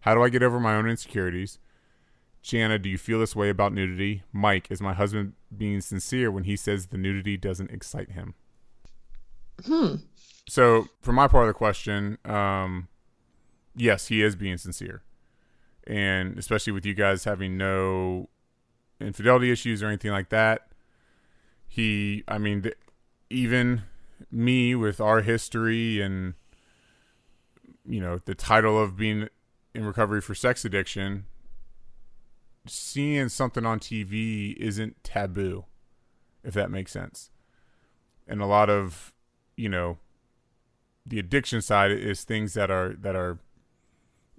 How 0.01 0.16
do 0.16 0.24
I 0.24 0.30
get 0.30 0.43
over 0.43 0.60
my 0.60 0.76
own 0.76 0.88
insecurities? 0.88 1.60
Jana, 2.41 2.78
do 2.78 2.89
you 2.89 2.97
feel 2.97 3.20
this 3.20 3.36
way 3.36 3.49
about 3.49 3.74
nudity? 3.74 4.24
Mike, 4.34 4.68
is 4.70 4.82
my 4.82 4.93
husband 4.93 5.34
being 5.56 5.80
sincere 5.80 6.30
when 6.30 6.43
he 6.43 6.58
says 6.58 6.88
the 6.88 6.97
nudity 6.97 7.38
doesn't 7.38 7.72
excite 7.72 8.12
him? 8.12 8.34
Hmm. 9.66 9.95
So, 10.49 10.88
for 10.99 11.14
my 11.14 11.30
part 11.30 11.43
of 11.43 11.47
the 11.47 11.54
question, 11.54 12.18
um, 12.26 12.89
yes, 13.76 14.08
he 14.08 14.22
is 14.22 14.36
being 14.36 14.58
sincere, 14.58 15.04
and 15.88 16.38
especially 16.38 16.74
with 16.74 16.86
you 16.86 16.94
guys 16.94 17.24
having 17.24 17.58
no 17.58 18.30
infidelity 19.00 19.52
issues 19.52 19.84
or 19.84 19.88
anything 19.88 20.12
like 20.12 20.30
that, 20.30 20.68
he, 21.68 22.24
I 22.28 22.38
mean, 22.38 22.64
th- 22.64 22.78
even 23.30 23.84
me 24.32 24.76
with 24.76 25.02
our 25.02 25.22
history 25.22 26.02
and 26.02 26.36
you 27.86 28.00
know 28.00 28.20
the 28.26 28.36
title 28.36 28.82
of 28.82 28.96
being 28.96 29.28
in 29.74 29.86
recovery 29.86 30.22
for 30.22 30.36
sex 30.36 30.64
addiction, 30.64 31.26
seeing 32.68 33.30
something 33.30 33.66
on 33.66 33.80
TV 33.80 34.56
isn't 34.58 35.04
taboo, 35.04 35.66
if 36.44 36.54
that 36.54 36.72
makes 36.72 36.92
sense. 36.92 37.32
And 38.28 38.42
a 38.42 38.46
lot 38.46 38.70
of, 38.70 39.14
you 39.58 39.68
know, 39.68 39.98
the 41.06 41.20
addiction 41.20 41.62
side 41.62 41.92
is 41.92 42.24
things 42.24 42.54
that 42.54 42.72
are 42.72 42.96
that 43.00 43.16
are 43.16 43.40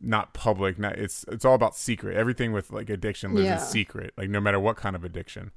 not 0.07 0.35
public. 0.35 0.79
Not 0.79 0.99
it's 0.99 1.25
it's 1.29 1.45
all 1.45 1.55
about 1.55 1.75
secret. 1.77 2.17
Everything 2.17 2.53
with 2.53 2.71
like 2.71 2.91
addiction 2.91 3.35
lives 3.35 3.47
Yeah. 3.47 3.55
in 3.55 3.61
secret. 3.61 4.13
Like 4.17 4.29
no 4.31 4.41
matter 4.41 4.61
what 4.61 4.77
kind 4.77 4.95
of 4.97 5.05
addiction. 5.05 5.51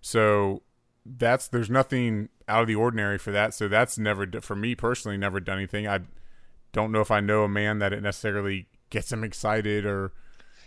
So 0.00 0.62
that's 1.04 1.48
there's 1.48 1.70
nothing 1.70 2.28
out 2.48 2.62
of 2.62 2.68
the 2.68 2.74
ordinary 2.74 3.18
for 3.18 3.32
that. 3.32 3.54
So 3.54 3.68
that's 3.68 3.98
never 3.98 4.26
for 4.40 4.56
me 4.56 4.74
personally 4.74 5.16
never 5.16 5.40
done 5.40 5.58
anything. 5.58 5.86
I 5.86 6.00
don't 6.72 6.92
know 6.92 7.00
if 7.00 7.10
I 7.10 7.20
know 7.20 7.44
a 7.44 7.48
man 7.48 7.78
that 7.80 7.92
it 7.92 8.02
necessarily 8.02 8.66
gets 8.90 9.12
him 9.12 9.22
excited 9.24 9.84
or 9.84 10.12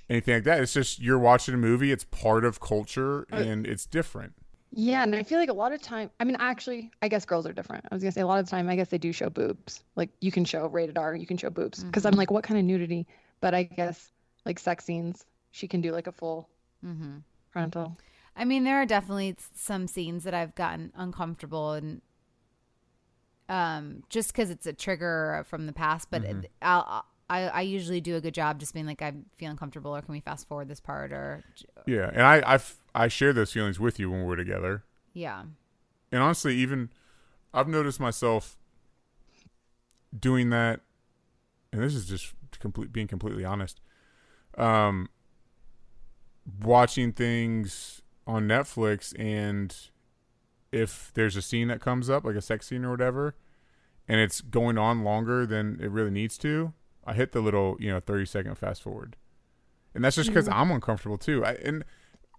anything 0.09 0.36
like 0.36 0.43
that. 0.43 0.59
It's 0.61 0.73
just 0.73 0.99
you're 1.01 1.19
watching 1.19 1.53
a 1.55 1.57
movie. 1.57 1.91
It's 1.91 2.03
part 2.05 2.45
of 2.45 2.59
culture 2.59 3.26
and 3.32 3.65
it's 3.65 3.86
different. 3.86 4.34
Yeah, 4.78 5.03
and 5.03 5.15
I 5.15 5.23
feel 5.23 5.39
like 5.39 5.49
a 5.49 5.53
lot 5.53 5.71
of 5.71 5.82
time. 5.82 6.11
I 6.19 6.26
mean, 6.26 6.36
actually, 6.39 6.91
I 7.01 7.07
guess 7.07 7.26
girls 7.26 7.47
are 7.47 7.53
different. 7.53 7.86
I 7.89 7.95
was 7.95 8.03
gonna 8.03 8.11
say 8.11 8.21
a 8.21 8.28
lot 8.28 8.39
of 8.39 8.45
the 8.45 8.51
time, 8.51 8.69
I 8.69 8.76
guess 8.76 8.89
they 8.89 8.97
do 8.97 9.13
show 9.13 9.30
boobs. 9.30 9.84
Like 9.95 10.09
you 10.21 10.32
can 10.32 10.43
show 10.45 10.67
rated 10.67 10.97
R, 10.97 11.15
you 11.15 11.26
can 11.26 11.38
show 11.38 11.49
boobs. 11.49 11.86
Because 11.86 12.05
I'm 12.05 12.15
like, 12.15 12.30
what 12.30 12.43
kind 12.43 12.59
of 12.59 12.65
nudity? 12.65 13.07
But 13.41 13.53
I 13.53 13.63
guess 13.63 14.11
like 14.45 14.59
sex 14.59 14.84
scenes, 14.86 15.26
she 15.51 15.67
can 15.67 15.82
do 15.82 15.91
like 15.93 16.07
a 16.07 16.11
full 16.11 16.49
Mm-hmm. 16.86 17.17
frontal. 17.49 17.97
I 18.36 18.45
mean, 18.45 18.63
there 18.63 18.82
are 18.82 18.86
definitely 18.86 19.36
some 19.53 19.88
scenes 19.88 20.23
that 20.26 20.34
I've 20.34 20.55
gotten 20.55 20.91
uncomfortable 20.95 21.71
and 21.71 22.01
um 23.47 24.03
just 24.09 24.32
because 24.32 24.49
it's 24.49 24.65
a 24.65 24.73
trigger 24.73 25.45
from 25.47 25.67
the 25.67 25.73
past, 25.73 26.09
but 26.09 26.23
it, 26.23 26.51
I'll. 26.61 27.05
I, 27.28 27.47
I 27.47 27.61
usually 27.61 28.01
do 28.01 28.15
a 28.15 28.21
good 28.21 28.36
job 28.36 28.59
just 28.59 28.71
being 28.76 28.86
like 28.86 29.01
I'm 29.01 29.26
feeling 29.36 29.57
comfortable 29.57 29.95
or 29.95 30.01
can 30.03 30.11
we 30.11 30.19
fast 30.19 30.47
forward 30.47 30.67
this 30.67 30.80
part 30.80 31.11
or 31.11 31.43
Yeah, 31.86 32.09
and 32.11 32.21
I 32.21 32.39
I, 32.39 32.55
f- 32.55 32.78
I 32.95 33.09
share 33.09 33.33
those 33.33 33.51
feelings 33.51 33.79
with 33.79 33.99
you 33.99 34.09
when 34.09 34.23
we're 34.23 34.37
together. 34.37 34.83
yeah 35.13 35.43
And 36.11 36.23
honestly, 36.23 36.55
even 36.55 36.89
I've 37.53 37.67
noticed 37.67 37.99
myself 37.99 38.57
doing 40.17 40.49
that, 40.49 40.79
and 41.71 41.83
this 41.83 41.93
is 41.93 42.07
just 42.07 42.33
complete 42.59 42.91
being 42.91 43.07
completely 43.07 43.43
honest. 43.45 43.81
Um, 44.57 45.09
watching 46.61 47.11
things 47.11 48.01
on 48.25 48.47
Netflix, 48.47 49.13
and 49.19 49.75
if 50.71 51.11
there's 51.13 51.35
a 51.35 51.41
scene 51.41 51.67
that 51.67 51.81
comes 51.81 52.09
up, 52.09 52.23
like 52.23 52.35
a 52.35 52.41
sex 52.41 52.67
scene 52.67 52.85
or 52.85 52.91
whatever, 52.91 53.35
and 54.07 54.19
it's 54.19 54.41
going 54.41 54.77
on 54.77 55.03
longer 55.03 55.45
than 55.45 55.79
it 55.81 55.91
really 55.91 56.11
needs 56.11 56.37
to, 56.39 56.73
I 57.05 57.13
hit 57.13 57.33
the 57.33 57.41
little 57.41 57.77
you 57.79 57.91
know 57.91 57.99
thirty 57.99 58.25
second 58.25 58.55
fast 58.55 58.81
forward, 58.81 59.15
and 59.93 60.03
that's 60.03 60.15
just 60.15 60.29
because 60.29 60.47
I'm 60.47 60.71
uncomfortable 60.71 61.17
too. 61.17 61.43
I, 61.43 61.53
and 61.63 61.83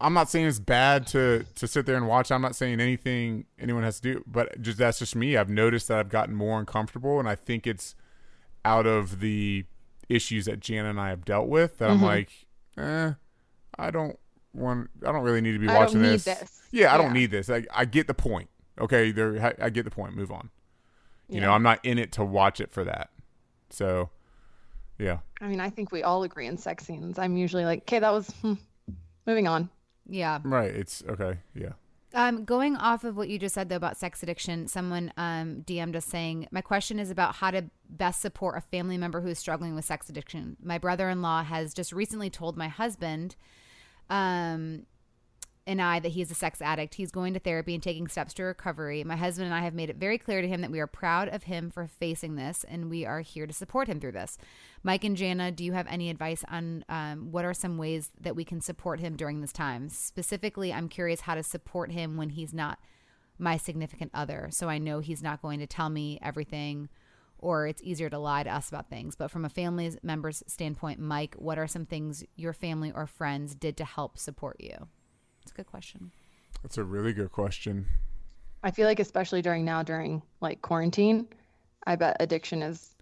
I'm 0.00 0.12
not 0.12 0.28
saying 0.28 0.46
it's 0.46 0.58
bad 0.58 1.06
to 1.08 1.44
to 1.54 1.66
sit 1.66 1.86
there 1.86 1.96
and 1.96 2.06
watch. 2.06 2.30
I'm 2.30 2.42
not 2.42 2.54
saying 2.54 2.80
anything 2.80 3.46
anyone 3.58 3.82
has 3.82 4.00
to 4.00 4.14
do, 4.14 4.24
but 4.26 4.60
just 4.60 4.78
that's 4.78 4.98
just 4.98 5.16
me. 5.16 5.36
I've 5.36 5.48
noticed 5.48 5.88
that 5.88 5.98
I've 5.98 6.10
gotten 6.10 6.34
more 6.34 6.58
uncomfortable, 6.58 7.18
and 7.18 7.28
I 7.28 7.34
think 7.34 7.66
it's 7.66 7.94
out 8.64 8.86
of 8.86 9.20
the 9.20 9.64
issues 10.08 10.44
that 10.46 10.60
Jana 10.60 10.90
and 10.90 11.00
I 11.00 11.08
have 11.08 11.24
dealt 11.24 11.48
with 11.48 11.78
that 11.78 11.90
I'm 11.90 12.02
like, 12.02 12.30
eh, 12.76 13.12
I 13.78 13.90
don't 13.90 14.18
want. 14.52 14.90
I 15.04 15.12
don't 15.12 15.22
really 15.22 15.40
need 15.40 15.52
to 15.52 15.58
be 15.58 15.68
I 15.68 15.78
watching 15.78 16.02
this. 16.02 16.24
this. 16.24 16.60
Yeah, 16.70 16.94
I 16.94 16.98
don't 16.98 17.12
need 17.12 17.30
this. 17.30 17.48
I, 17.48 17.64
I 17.74 17.84
get 17.84 18.06
the 18.06 18.14
point. 18.14 18.50
Okay, 18.78 19.12
there. 19.12 19.40
I- 19.40 19.66
I 19.66 19.70
get 19.70 19.84
the 19.84 19.90
point. 19.90 20.14
Move 20.14 20.30
on. 20.30 20.50
You 21.28 21.40
know, 21.40 21.50
I'm 21.50 21.62
not 21.62 21.84
in 21.84 21.98
it 21.98 22.12
to 22.12 22.24
watch 22.24 22.60
it 22.60 22.70
for 22.70 22.84
that. 22.84 23.10
So, 23.70 24.10
yeah. 24.96 25.18
I 25.40 25.48
mean, 25.48 25.58
I 25.58 25.70
think 25.70 25.90
we 25.90 26.04
all 26.04 26.22
agree 26.22 26.46
in 26.46 26.56
sex 26.56 26.84
scenes. 26.84 27.18
I'm 27.18 27.36
usually 27.36 27.64
like, 27.64 27.80
okay, 27.80 27.98
that 27.98 28.12
was 28.12 28.30
hmm, 28.42 28.54
moving 29.26 29.48
on. 29.48 29.68
Yeah 30.08 30.38
Right. 30.44 30.74
It's 30.74 31.02
okay. 31.08 31.38
Yeah. 31.54 31.72
Um, 32.14 32.44
going 32.44 32.76
off 32.76 33.04
of 33.04 33.16
what 33.16 33.28
you 33.28 33.38
just 33.38 33.54
said 33.54 33.68
though 33.68 33.76
about 33.76 33.96
sex 33.96 34.22
addiction, 34.22 34.68
someone 34.68 35.12
um, 35.16 35.62
DM'd 35.66 35.96
us 35.96 36.06
saying, 36.06 36.48
"My 36.50 36.62
question 36.62 36.98
is 36.98 37.10
about 37.10 37.34
how 37.34 37.50
to 37.50 37.64
best 37.90 38.22
support 38.22 38.56
a 38.56 38.60
family 38.60 38.96
member 38.96 39.20
who 39.20 39.28
is 39.28 39.38
struggling 39.38 39.74
with 39.74 39.84
sex 39.84 40.08
addiction. 40.08 40.56
My 40.62 40.78
brother-in-law 40.78 41.44
has 41.44 41.74
just 41.74 41.92
recently 41.92 42.30
told 42.30 42.56
my 42.56 42.68
husband, 42.68 43.36
um, 44.08 44.86
and 45.66 45.82
I 45.82 45.98
that 45.98 46.10
he 46.10 46.22
is 46.22 46.30
a 46.30 46.34
sex 46.34 46.62
addict. 46.62 46.94
He's 46.94 47.10
going 47.10 47.34
to 47.34 47.40
therapy 47.40 47.74
and 47.74 47.82
taking 47.82 48.06
steps 48.06 48.32
to 48.34 48.44
recovery. 48.44 49.02
My 49.02 49.16
husband 49.16 49.46
and 49.46 49.54
I 49.54 49.60
have 49.60 49.74
made 49.74 49.90
it 49.90 49.96
very 49.96 50.16
clear 50.16 50.40
to 50.40 50.48
him 50.48 50.60
that 50.60 50.70
we 50.70 50.78
are 50.78 50.86
proud 50.86 51.28
of 51.28 51.44
him 51.44 51.70
for 51.70 51.86
facing 51.86 52.36
this, 52.36 52.64
and 52.68 52.88
we 52.88 53.04
are 53.04 53.20
here 53.20 53.46
to 53.46 53.52
support 53.52 53.88
him 53.88 53.98
through 53.98 54.12
this. 54.12 54.38
Mike 54.84 55.02
and 55.02 55.16
Jana, 55.16 55.50
do 55.50 55.64
you 55.64 55.72
have 55.72 55.88
any 55.88 56.08
advice 56.08 56.44
on 56.48 56.84
um, 56.88 57.32
what 57.32 57.44
are 57.44 57.54
some 57.54 57.78
ways 57.78 58.10
that 58.20 58.36
we 58.36 58.44
can 58.44 58.60
support 58.60 59.00
him 59.00 59.16
during 59.16 59.40
this 59.40 59.52
time? 59.52 59.88
Specifically, 59.88 60.72
I'm 60.72 60.88
curious 60.88 61.22
how 61.22 61.34
to 61.34 61.42
support 61.42 61.90
him 61.90 62.16
when 62.16 62.30
he's 62.30 62.54
not 62.54 62.78
my 63.38 63.56
significant 63.56 64.12
other, 64.14 64.48
so 64.52 64.68
I 64.68 64.78
know 64.78 65.00
he's 65.00 65.22
not 65.22 65.42
going 65.42 65.58
to 65.58 65.66
tell 65.66 65.90
me 65.90 66.18
everything. 66.22 66.88
Or 67.38 67.66
it's 67.66 67.82
easier 67.82 68.08
to 68.08 68.18
lie 68.18 68.44
to 68.44 68.54
us 68.54 68.70
about 68.70 68.88
things. 68.88 69.14
But 69.14 69.30
from 69.30 69.44
a 69.44 69.50
family 69.50 69.92
member's 70.02 70.42
standpoint, 70.46 71.00
Mike, 71.00 71.34
what 71.34 71.58
are 71.58 71.66
some 71.66 71.84
things 71.84 72.24
your 72.34 72.54
family 72.54 72.90
or 72.90 73.06
friends 73.06 73.54
did 73.54 73.76
to 73.76 73.84
help 73.84 74.16
support 74.16 74.56
you? 74.58 74.88
It's 75.46 75.52
a 75.52 75.54
good 75.54 75.66
question. 75.66 76.10
That's 76.64 76.76
a 76.76 76.82
really 76.82 77.12
good 77.12 77.30
question. 77.30 77.86
I 78.64 78.72
feel 78.72 78.84
like 78.88 78.98
especially 78.98 79.42
during 79.42 79.64
now 79.64 79.84
during 79.84 80.22
like 80.40 80.60
quarantine, 80.60 81.28
I 81.86 81.94
bet 81.94 82.16
addiction 82.18 82.62
is 82.62 82.96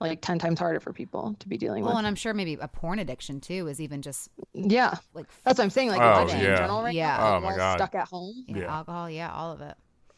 like 0.00 0.20
10 0.20 0.40
times 0.40 0.58
harder 0.58 0.80
for 0.80 0.92
people 0.92 1.36
to 1.38 1.48
be 1.48 1.56
dealing 1.56 1.82
Well, 1.84 1.90
with. 1.90 1.92
Well, 1.92 1.98
and 1.98 2.06
I'm 2.08 2.16
sure 2.16 2.34
maybe 2.34 2.54
a 2.60 2.66
porn 2.66 2.98
addiction 2.98 3.40
too 3.40 3.68
is 3.68 3.80
even 3.80 4.02
just 4.02 4.28
yeah. 4.54 4.94
like 5.14 5.26
That's 5.44 5.58
what 5.58 5.64
I'm 5.64 5.70
saying. 5.70 5.90
Like 5.90 6.00
Oh, 6.00 6.22
addiction 6.22 6.40
yeah. 6.40 6.50
in 6.50 6.56
general 6.56 6.82
right 6.82 6.94
Yeah. 6.94 7.16
now. 7.16 7.36
Oh, 7.36 7.40
my 7.40 7.46
we're 7.52 7.56
God. 7.58 7.78
Stuck 7.78 7.94
at 7.94 8.08
home. 8.08 8.44
you 8.48 8.54
know, 8.56 8.60
Yeah. 8.62 8.76
alcohol. 8.76 9.08
Yeah, 9.08 9.32
all 9.32 9.52
of 9.52 9.60
it. 9.60 9.76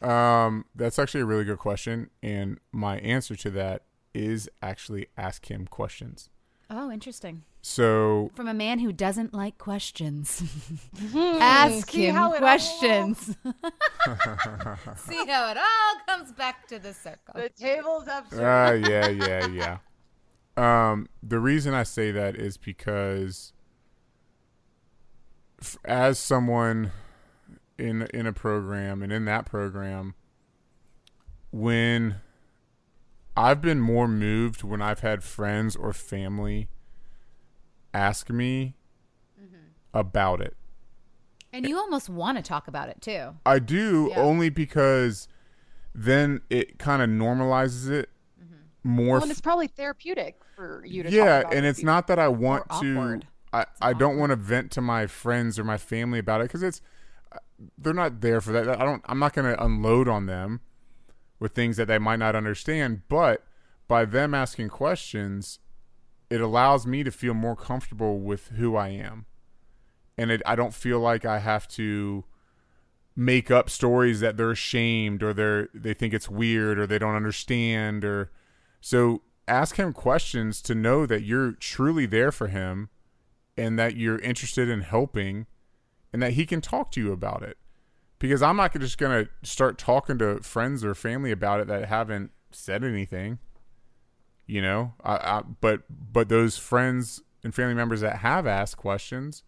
Um, 0.09 0.65
that's 0.73 0.97
actually 0.97 1.21
a 1.21 1.25
really 1.25 1.43
good 1.45 1.59
question, 1.59 2.09
and 2.23 2.59
my 2.71 2.97
answer 3.01 3.35
to 3.35 3.51
that 3.51 3.83
is 4.15 4.49
actually 4.63 5.09
ask 5.15 5.49
him 5.51 5.67
questions. 5.67 6.29
Oh, 6.71 6.89
interesting. 6.91 7.43
So 7.69 8.31
From 8.33 8.47
a 8.47 8.53
man 8.53 8.79
who 8.79 8.93
doesn't 8.93 9.33
like 9.33 9.57
questions, 9.57 10.39
Hmm, 11.11 11.17
ask 11.41 11.91
see 11.91 12.05
him 12.05 12.15
how 12.15 12.31
all- 12.31 12.37
questions. 12.39 13.25
See 14.95 15.25
how 15.27 15.51
it 15.51 15.57
all 15.57 15.95
comes 16.07 16.31
back 16.31 16.65
to 16.69 16.79
the 16.79 16.93
circle. 16.93 17.33
The 17.35 17.49
tables 17.49 18.05
have 18.07 18.31
uh, 18.31 18.73
yeah, 18.87 19.09
yeah, 19.09 19.47
yeah. 19.47 19.77
Um, 20.55 21.09
the 21.21 21.39
reason 21.39 21.73
I 21.73 21.83
say 21.83 22.09
that 22.11 22.37
is 22.37 22.55
because 22.55 23.51
f- 25.61 25.77
as 25.83 26.17
someone 26.17 26.91
in 27.77 28.03
in 28.13 28.25
a 28.25 28.33
program 28.33 29.03
and 29.03 29.11
in 29.11 29.25
that 29.25 29.45
program, 29.45 30.15
when 31.51 32.21
I've 33.35 33.61
been 33.61 33.81
more 33.81 34.07
moved 34.07 34.63
when 34.63 34.81
I've 34.81 35.01
had 35.01 35.21
friends 35.21 35.75
or 35.75 35.91
family 35.91 36.69
ask 37.93 38.29
me 38.29 38.75
mm-hmm. 39.41 39.55
about 39.93 40.41
it. 40.41 40.55
And 41.53 41.67
you 41.67 41.77
almost 41.77 42.09
want 42.09 42.37
to 42.37 42.43
talk 42.43 42.67
about 42.67 42.89
it 42.89 43.01
too. 43.01 43.35
I 43.45 43.59
do 43.59 44.09
Yeah. 44.11 44.19
only 44.21 44.49
because 44.49 45.27
then 45.95 46.41
it 46.49 46.77
kind 46.77 47.01
of 47.01 47.09
normalizes 47.09 47.89
it 47.89 48.09
mm-hmm. 48.41 48.89
more. 48.89 49.13
Well, 49.13 49.23
and 49.23 49.31
it's 49.31 49.41
probably 49.41 49.67
therapeutic 49.67 50.39
for 50.55 50.83
you 50.85 51.03
to 51.03 51.09
talk 51.09 51.17
about 51.19 51.39
it. 51.39 51.47
yeah, 51.51 51.57
and 51.57 51.65
it's 51.65 51.83
not 51.83 52.07
that 52.07 52.19
I 52.19 52.27
want 52.27 52.65
Or 52.69 52.81
to. 52.81 52.97
awkward. 52.97 53.27
I 53.53 53.65
I 53.81 53.93
don't 53.93 54.17
want 54.17 54.31
to 54.31 54.35
vent 54.35 54.71
to 54.71 54.81
my 54.81 55.07
friends 55.07 55.57
or 55.57 55.63
my 55.63 55.77
family 55.77 56.19
about 56.19 56.41
it 56.41 56.45
because 56.45 56.61
it's 56.61 56.81
uh, 57.31 57.37
they're 57.77 57.93
not 57.93 58.19
there 58.21 58.41
for 58.41 58.51
that. 58.51 58.69
I 58.69 58.83
don't. 58.83 59.01
I'm 59.05 59.19
not 59.19 59.33
going 59.33 59.51
to 59.55 59.63
unload 59.63 60.07
on 60.07 60.25
them. 60.25 60.61
with 61.39 61.53
things 61.53 61.77
that 61.77 61.85
they 61.87 61.99
might 61.99 62.17
not 62.17 62.35
understand. 62.35 63.03
But 63.07 63.45
by 63.87 64.05
them 64.05 64.33
asking 64.33 64.69
questions, 64.69 65.59
it 66.29 66.41
allows 66.41 66.85
me 66.85 67.03
to 67.03 67.11
feel 67.11 67.33
more 67.33 67.55
comfortable 67.55 68.19
with 68.19 68.47
who 68.49 68.75
I 68.75 68.89
am. 68.89 69.25
And 70.17 70.31
it, 70.31 70.41
I 70.45 70.55
don't 70.55 70.73
feel 70.73 70.99
like 70.99 71.25
I 71.25 71.39
have 71.39 71.67
to 71.69 72.25
make 73.17 73.49
up 73.49 73.69
stories 73.69 74.19
that 74.19 74.37
they're 74.37 74.51
ashamed 74.51 75.23
or 75.23 75.33
they're 75.33 75.69
they 75.73 75.93
think 75.93 76.13
it's 76.13 76.29
weird 76.29 76.77
or 76.77 76.85
they 76.85 76.99
don't 76.99 77.15
understand 77.15 78.05
or 78.05 78.31
so 78.79 79.23
ask 79.47 79.75
him 79.77 79.91
questions 79.91 80.61
to 80.61 80.75
know 80.75 81.07
that 81.07 81.23
you're 81.23 81.53
truly 81.53 82.05
there 82.05 82.31
for 82.31 82.47
him 82.47 82.89
and 83.57 83.79
that 83.79 83.95
you're 83.95 84.19
interested 84.19 84.69
in 84.69 84.81
helping 84.81 85.47
and 86.13 86.21
that 86.21 86.33
he 86.33 86.45
can 86.45 86.61
talk 86.61 86.91
to 86.91 87.01
you 87.01 87.11
about 87.11 87.41
it 87.41 87.57
because 88.19 88.43
i'm 88.43 88.55
not 88.55 88.71
just 88.79 88.99
going 88.99 89.25
to 89.25 89.31
start 89.41 89.79
talking 89.79 90.19
to 90.19 90.37
friends 90.43 90.85
or 90.85 90.93
family 90.93 91.31
about 91.31 91.59
it 91.59 91.65
that 91.65 91.85
haven't 91.85 92.29
said 92.51 92.83
anything 92.83 93.39
you 94.47 94.61
know 94.61 94.93
I, 95.03 95.13
I, 95.15 95.41
but 95.61 95.81
but 95.89 96.29
those 96.29 96.57
friends 96.57 97.21
and 97.43 97.53
family 97.53 97.73
members 97.75 98.01
that 98.01 98.17
have 98.17 98.47
asked 98.47 98.77
questions 98.77 99.43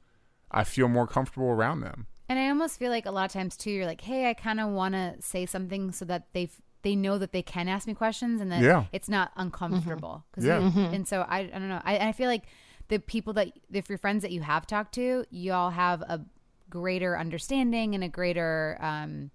i 0.52 0.64
feel 0.64 0.88
more 0.88 1.08
comfortable 1.08 1.47
around 1.50 1.82
them 1.82 2.06
And 2.30 2.38
I 2.38 2.50
almost 2.50 2.78
feel 2.78 2.91
like 2.91 3.08
a 3.08 3.12
lot 3.12 3.26
of 3.26 3.32
times 3.32 3.58
too, 3.58 3.72
you're 3.72 3.88
like, 3.88 4.02
hey, 4.02 4.30
I 4.30 4.36
kind 4.36 4.60
of 4.60 4.70
want 4.70 4.93
to 4.93 5.16
say 5.20 5.47
something 5.47 5.91
so 5.91 6.06
that 6.06 6.28
they 6.34 6.50
they 6.84 6.95
know 6.95 7.18
that 7.18 7.32
they 7.32 7.41
can 7.41 7.68
ask 7.68 7.88
me 7.88 7.95
questions 7.95 8.39
and 8.39 8.52
that 8.52 8.62
Yeah. 8.62 8.86
it's 8.91 9.10
not 9.10 9.32
uncomfortable. 9.36 10.24
'Cause 10.32 10.45
Yeah. 10.45 10.60
you- 10.60 10.82
and 10.95 11.08
so 11.08 11.22
I, 11.22 11.39
I 11.39 11.58
don't 11.60 11.70
know. 11.70 11.82
I, 11.84 12.10
I 12.10 12.12
feel 12.12 12.28
like 12.30 12.45
the 12.88 13.00
people 13.00 13.34
that 13.34 13.47
if 13.74 13.89
your 13.89 13.97
friends 13.97 14.22
that 14.22 14.32
you 14.32 14.41
have 14.41 14.68
talked 14.68 14.93
to, 14.95 15.26
y'all 15.32 15.72
have 15.72 16.02
a 16.04 16.22
greater 16.70 17.18
understanding 17.18 17.95
and 17.95 18.04
a 18.04 18.10
greater. 18.10 18.78
um 18.80 19.32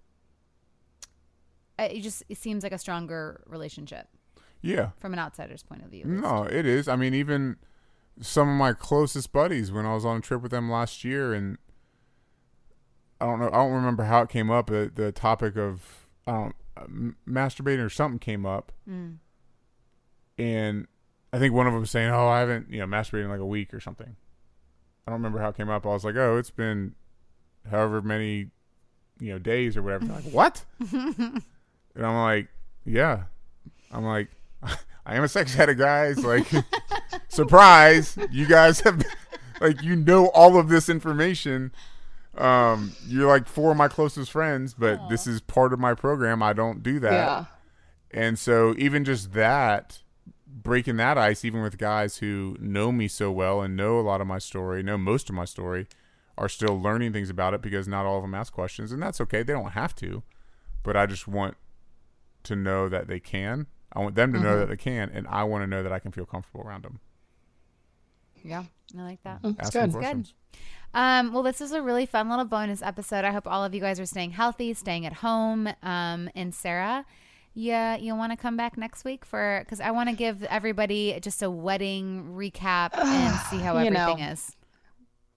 It 1.77 2.01
just 2.01 2.23
it 2.29 2.37
seems 2.37 2.63
like 2.63 2.71
a 2.71 2.77
stronger 2.77 3.43
relationship 3.47 4.07
yeah 4.65 4.89
from 4.99 5.13
an 5.13 5.19
outsider's 5.19 5.63
point 5.63 5.83
of 5.83 5.89
view. 5.89 6.03
No, 6.05 6.43
it 6.43 6.65
is. 6.65 6.87
I 6.87 6.95
mean, 6.95 7.13
even 7.13 7.55
some 8.21 8.49
of 8.49 8.55
my 8.55 8.73
closest 8.73 9.31
buddies 9.31 9.71
when 9.71 9.85
I 9.85 9.93
was 9.93 10.05
on 10.05 10.17
a 10.17 10.21
trip 10.21 10.41
with 10.41 10.51
them 10.51 10.69
last 10.71 11.03
year, 11.03 11.33
and 11.33 11.57
I 13.21 13.25
don't 13.25 13.39
know, 13.39 13.47
I 13.47 13.57
don't 13.57 13.73
remember 13.73 14.03
how 14.05 14.21
it 14.21 14.29
came 14.29 14.49
up. 14.51 14.67
The, 14.67 14.91
the 14.93 15.11
topic 15.11 15.55
of 15.57 16.07
I 16.27 16.31
don't 16.31 16.55
m- 16.77 17.15
masturbating 17.27 17.85
or 17.85 17.89
something 17.89 18.19
came 18.19 18.45
up, 18.45 18.71
Mm. 18.89 19.17
and 20.37 20.87
I 21.31 21.39
think 21.39 21.53
one 21.53 21.67
of 21.67 21.73
them 21.73 21.81
was 21.81 21.91
saying, 21.91 22.09
"Oh, 22.09 22.27
I 22.27 22.39
haven't 22.39 22.69
you 22.71 22.79
know 22.79 22.87
masturbated 22.87 23.25
in 23.25 23.29
like 23.29 23.39
a 23.39 23.45
week 23.45 23.73
or 23.73 23.79
something." 23.79 24.15
I 25.07 25.11
don't 25.11 25.19
remember 25.19 25.39
how 25.39 25.49
it 25.49 25.57
came 25.57 25.69
up. 25.69 25.85
I 25.85 25.89
was 25.89 26.03
like, 26.05 26.15
"Oh, 26.15 26.37
it's 26.37 26.49
been 26.51 26.95
however 27.69 28.01
many 28.01 28.51
you 29.19 29.31
know 29.33 29.39
days 29.39 29.77
or 29.77 29.83
whatever." 29.83 30.05
They're 30.05 30.15
like, 30.15 30.31
"What?" 30.31 30.65
and 30.91 31.41
I'm 31.95 32.15
like, 32.15 32.47
"Yeah." 32.85 33.23
I'm 33.91 34.03
like, 34.03 34.29
I 35.05 35.15
am 35.15 35.23
a 35.23 35.27
sex 35.27 35.57
addict, 35.57 35.79
guys. 35.79 36.23
Like, 36.23 36.47
surprise! 37.27 38.17
You 38.31 38.47
guys 38.47 38.79
have, 38.81 39.03
like, 39.61 39.81
you 39.83 39.95
know 39.95 40.27
all 40.27 40.57
of 40.57 40.69
this 40.69 40.89
information. 40.89 41.71
Um, 42.37 42.93
you're 43.07 43.27
like 43.27 43.47
four 43.47 43.71
of 43.71 43.77
my 43.77 43.87
closest 43.87 44.31
friends, 44.31 44.73
but 44.73 45.07
this 45.09 45.25
is 45.27 45.41
part 45.41 45.73
of 45.73 45.79
my 45.79 45.93
program. 45.93 46.43
I 46.43 46.53
don't 46.53 46.83
do 46.83 46.99
that. 46.99 47.11
Yeah. 47.11 47.45
And 48.11 48.39
so 48.39 48.75
even 48.77 49.05
just 49.05 49.33
that, 49.33 50.01
breaking 50.47 50.97
that 50.97 51.17
ice, 51.17 51.45
even 51.45 51.61
with 51.61 51.77
guys 51.77 52.17
who 52.17 52.57
know 52.59 52.91
me 52.91 53.07
so 53.07 53.31
well 53.31 53.61
and 53.61 53.75
know 53.75 53.99
a 53.99 54.01
lot 54.01 54.21
of 54.21 54.27
my 54.27 54.39
story, 54.39 54.83
know 54.83 54.97
most 54.97 55.29
of 55.29 55.35
my 55.35 55.45
story, 55.45 55.87
are 56.37 56.49
still 56.49 56.79
learning 56.79 57.13
things 57.13 57.29
about 57.29 57.53
it 57.53 57.61
because 57.61 57.87
not 57.87 58.05
all 58.05 58.17
of 58.17 58.23
them 58.23 58.33
ask 58.33 58.51
questions, 58.51 58.91
and 58.91 59.01
that's 59.01 59.21
okay. 59.21 59.43
They 59.43 59.53
don't 59.53 59.71
have 59.71 59.95
to, 59.97 60.23
but 60.83 60.97
I 60.97 61.05
just 61.05 61.27
want 61.27 61.55
to 62.43 62.55
know 62.55 62.89
that 62.89 63.07
they 63.07 63.19
can. 63.19 63.67
I 63.95 63.99
want 64.01 64.15
them 64.15 64.33
to 64.33 64.39
know 64.39 64.59
that 64.59 64.69
they 64.69 64.77
can, 64.77 65.09
and 65.13 65.27
I 65.27 65.43
want 65.45 65.63
to 65.63 65.67
know 65.67 65.81
that 65.83 65.91
I 65.91 65.99
can 65.99 66.11
feel 66.11 66.25
comfortable 66.25 66.61
around 66.61 66.83
them. 66.83 66.99
Yeah, 68.43 68.63
I 68.97 69.01
like 69.01 69.23
that. 69.23 69.39
That's 69.41 69.75
Asking 69.75 69.81
good. 69.81 69.91
questions. 69.93 70.33
Um, 70.93 71.33
well, 71.33 71.43
this 71.43 71.61
is 71.61 71.71
a 71.71 71.81
really 71.81 72.05
fun 72.05 72.29
little 72.29 72.45
bonus 72.45 72.81
episode. 72.81 73.25
I 73.25 73.31
hope 73.31 73.47
all 73.47 73.63
of 73.65 73.73
you 73.73 73.81
guys 73.81 73.99
are 73.99 74.05
staying 74.05 74.31
healthy, 74.31 74.73
staying 74.73 75.05
at 75.05 75.13
home. 75.13 75.67
Um, 75.83 76.29
and 76.35 76.53
Sarah, 76.53 77.05
yeah, 77.53 77.95
you'll 77.97 78.17
want 78.17 78.31
to 78.31 78.37
come 78.37 78.55
back 78.55 78.77
next 78.77 79.03
week 79.03 79.25
for 79.25 79.61
because 79.65 79.81
I 79.81 79.91
want 79.91 80.09
to 80.09 80.15
give 80.15 80.43
everybody 80.43 81.17
just 81.21 81.41
a 81.41 81.49
wedding 81.49 82.33
recap 82.35 82.97
and 82.97 83.35
see 83.49 83.57
how 83.63 83.77
You 83.79 83.89
know. 83.91 84.01
everything 84.11 84.23
is. 84.25 84.55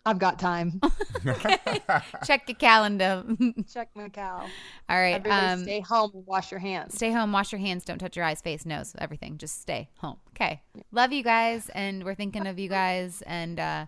I've 0.09 0.19
got 0.19 0.39
time. 0.39 0.81
Check 2.25 2.49
your 2.49 2.57
calendar. 2.57 3.25
Check 3.73 3.91
my 3.95 4.09
cow. 4.09 4.47
all 4.89 4.99
right. 5.01 5.17
Everybody 5.17 5.47
Um, 5.47 5.63
stay 5.63 5.81
home 5.81 6.11
and 6.15 6.27
wash 6.27 6.51
your 6.51 6.61
hands. 6.61 6.95
stay 6.95 7.13
home, 7.13 7.33
wash 7.33 7.53
your 7.53 7.61
hands, 7.61 7.85
don't 7.85 7.99
touch 7.99 8.17
your 8.17 8.25
eyes, 8.25 8.41
face, 8.41 8.65
nose, 8.67 8.95
everything. 8.99 9.39
Just 9.39 9.61
stay 9.61 9.89
home. 9.99 10.17
Okay. 10.31 10.63
Love 10.93 11.13
you 11.13 11.23
guys, 11.23 11.69
and 11.75 12.05
we're 12.05 12.15
thinking 12.15 12.47
of 12.47 12.59
you 12.59 12.69
guys, 12.69 13.23
and 13.27 13.61
uh, 13.61 13.87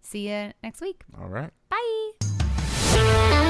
see 0.00 0.28
you 0.28 0.52
next 0.62 0.80
week. 0.80 1.02
All 1.20 1.28
right. 1.28 1.50
Bye. 1.68 3.49